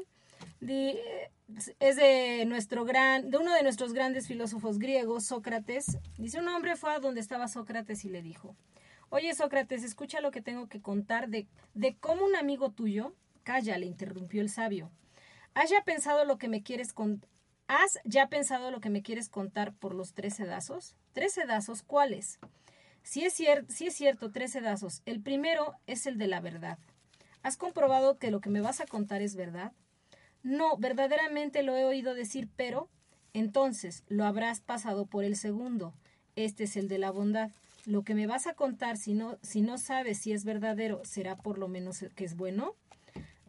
Es 1.79 1.95
de 1.95 2.45
nuestro 2.45 2.85
gran, 2.85 3.29
de 3.29 3.37
uno 3.37 3.53
de 3.53 3.63
nuestros 3.63 3.93
grandes 3.93 4.27
filósofos 4.27 4.79
griegos, 4.79 5.25
Sócrates. 5.25 5.97
Dice 6.17 6.39
un 6.39 6.47
hombre 6.47 6.75
fue 6.75 6.93
a 6.93 6.99
donde 6.99 7.19
estaba 7.19 7.47
Sócrates 7.47 8.05
y 8.05 8.09
le 8.09 8.21
dijo: 8.21 8.55
Oye 9.09 9.33
Sócrates, 9.33 9.83
escucha 9.83 10.21
lo 10.21 10.31
que 10.31 10.41
tengo 10.41 10.67
que 10.67 10.81
contar 10.81 11.29
de, 11.29 11.47
de 11.73 11.95
cómo 11.97 12.25
un 12.25 12.35
amigo 12.35 12.71
tuyo. 12.71 13.13
Calla, 13.43 13.77
le 13.77 13.87
interrumpió 13.87 14.41
el 14.41 14.49
sabio. 14.49 14.91
¿Has 15.53 15.69
ya 15.69 15.83
pensado 15.83 16.25
lo 16.25 16.37
que 16.37 16.47
me 16.47 16.63
quieres 16.63 16.93
con- 16.93 17.25
¿Has 17.67 17.99
ya 18.05 18.27
pensado 18.27 18.69
lo 18.69 18.79
que 18.81 18.89
me 18.89 19.01
quieres 19.01 19.29
contar 19.29 19.73
por 19.73 19.95
los 19.95 20.13
tres 20.13 20.35
sedazos? 20.35 20.95
¿Tres 21.13 21.33
sedazos 21.33 21.83
cuáles? 21.83 22.39
Si 23.03 23.25
es, 23.25 23.33
sí 23.33 23.87
es 23.87 23.95
cierto, 23.95 24.31
tres 24.31 24.51
sedazos. 24.51 25.01
El 25.05 25.21
primero 25.21 25.73
es 25.87 26.05
el 26.05 26.17
de 26.17 26.27
la 26.27 26.39
verdad. 26.39 26.77
¿Has 27.43 27.57
comprobado 27.57 28.17
que 28.19 28.29
lo 28.29 28.41
que 28.41 28.49
me 28.49 28.61
vas 28.61 28.79
a 28.79 28.85
contar 28.85 29.21
es 29.21 29.35
verdad? 29.35 29.71
No, 30.43 30.77
verdaderamente 30.77 31.63
lo 31.63 31.75
he 31.75 31.85
oído 31.85 32.13
decir, 32.13 32.49
pero 32.55 32.89
entonces 33.33 34.03
lo 34.07 34.25
habrás 34.25 34.61
pasado 34.61 35.05
por 35.05 35.23
el 35.23 35.35
segundo. 35.35 35.93
Este 36.35 36.63
es 36.63 36.75
el 36.77 36.87
de 36.87 36.97
la 36.97 37.11
bondad. 37.11 37.51
Lo 37.85 38.03
que 38.03 38.15
me 38.15 38.27
vas 38.27 38.47
a 38.47 38.53
contar, 38.53 38.97
si 38.97 39.13
no, 39.13 39.37
si 39.41 39.61
no 39.61 39.77
sabes 39.77 40.19
si 40.19 40.33
es 40.33 40.45
verdadero, 40.45 41.01
será 41.03 41.35
por 41.35 41.57
lo 41.57 41.67
menos 41.67 42.05
que 42.15 42.25
es 42.25 42.35
bueno. 42.35 42.75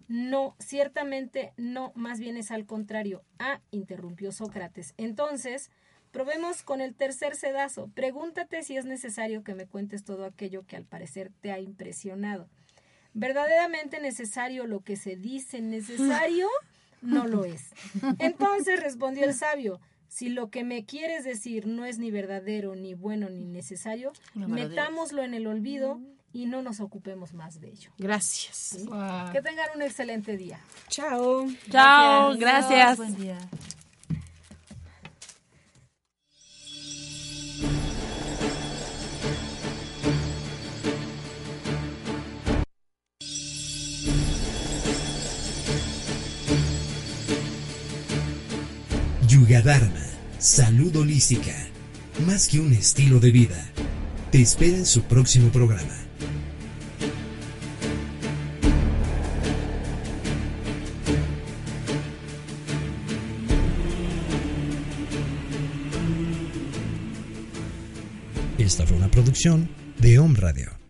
No, 0.08 0.56
ciertamente 0.58 1.52
no, 1.56 1.92
más 1.94 2.18
bien 2.18 2.36
es 2.36 2.50
al 2.50 2.66
contrario. 2.66 3.22
Ah, 3.38 3.60
interrumpió 3.70 4.32
Sócrates. 4.32 4.94
Entonces, 4.96 5.70
probemos 6.10 6.62
con 6.62 6.80
el 6.80 6.94
tercer 6.94 7.34
sedazo. 7.34 7.88
Pregúntate 7.94 8.62
si 8.62 8.76
es 8.76 8.84
necesario 8.84 9.42
que 9.42 9.54
me 9.54 9.66
cuentes 9.66 10.04
todo 10.04 10.24
aquello 10.24 10.64
que 10.66 10.76
al 10.76 10.84
parecer 10.84 11.30
te 11.40 11.52
ha 11.52 11.60
impresionado. 11.60 12.48
¿Verdaderamente 13.14 14.00
necesario 14.00 14.66
lo 14.66 14.80
que 14.80 14.96
se 14.96 15.16
dice 15.16 15.60
necesario? 15.60 16.48
No 17.02 17.26
lo 17.26 17.44
es. 17.44 17.72
Entonces 18.18 18.80
respondió 18.80 19.24
el 19.24 19.34
sabio, 19.34 19.80
si 20.08 20.28
lo 20.28 20.50
que 20.50 20.64
me 20.64 20.84
quieres 20.84 21.24
decir 21.24 21.66
no 21.66 21.84
es 21.84 21.98
ni 21.98 22.10
verdadero, 22.10 22.74
ni 22.74 22.94
bueno, 22.94 23.28
ni 23.28 23.44
necesario, 23.44 24.12
metámoslo 24.34 25.22
en 25.22 25.34
el 25.34 25.46
olvido 25.46 26.00
y 26.32 26.46
no 26.46 26.62
nos 26.62 26.80
ocupemos 26.80 27.34
más 27.34 27.60
de 27.60 27.68
ello. 27.68 27.90
Gracias. 27.98 28.78
Que 29.32 29.42
tengan 29.42 29.68
un 29.74 29.82
excelente 29.82 30.36
día. 30.36 30.60
Chao. 30.88 31.46
Chao, 31.70 32.36
gracias. 32.36 32.96
Buen 32.96 33.16
día. 33.16 33.38
Yuga 49.52 49.64
Dharma, 49.64 50.06
salud 50.38 50.96
holística, 50.96 51.54
más 52.26 52.48
que 52.48 52.58
un 52.58 52.72
estilo 52.72 53.20
de 53.20 53.30
vida. 53.30 53.62
Te 54.30 54.40
espera 54.40 54.78
en 54.78 54.86
su 54.86 55.02
próximo 55.02 55.50
programa. 55.50 55.94
Esta 68.56 68.86
fue 68.86 68.96
una 68.96 69.10
producción 69.10 69.68
de 69.98 70.18
Home 70.18 70.40
Radio. 70.40 70.81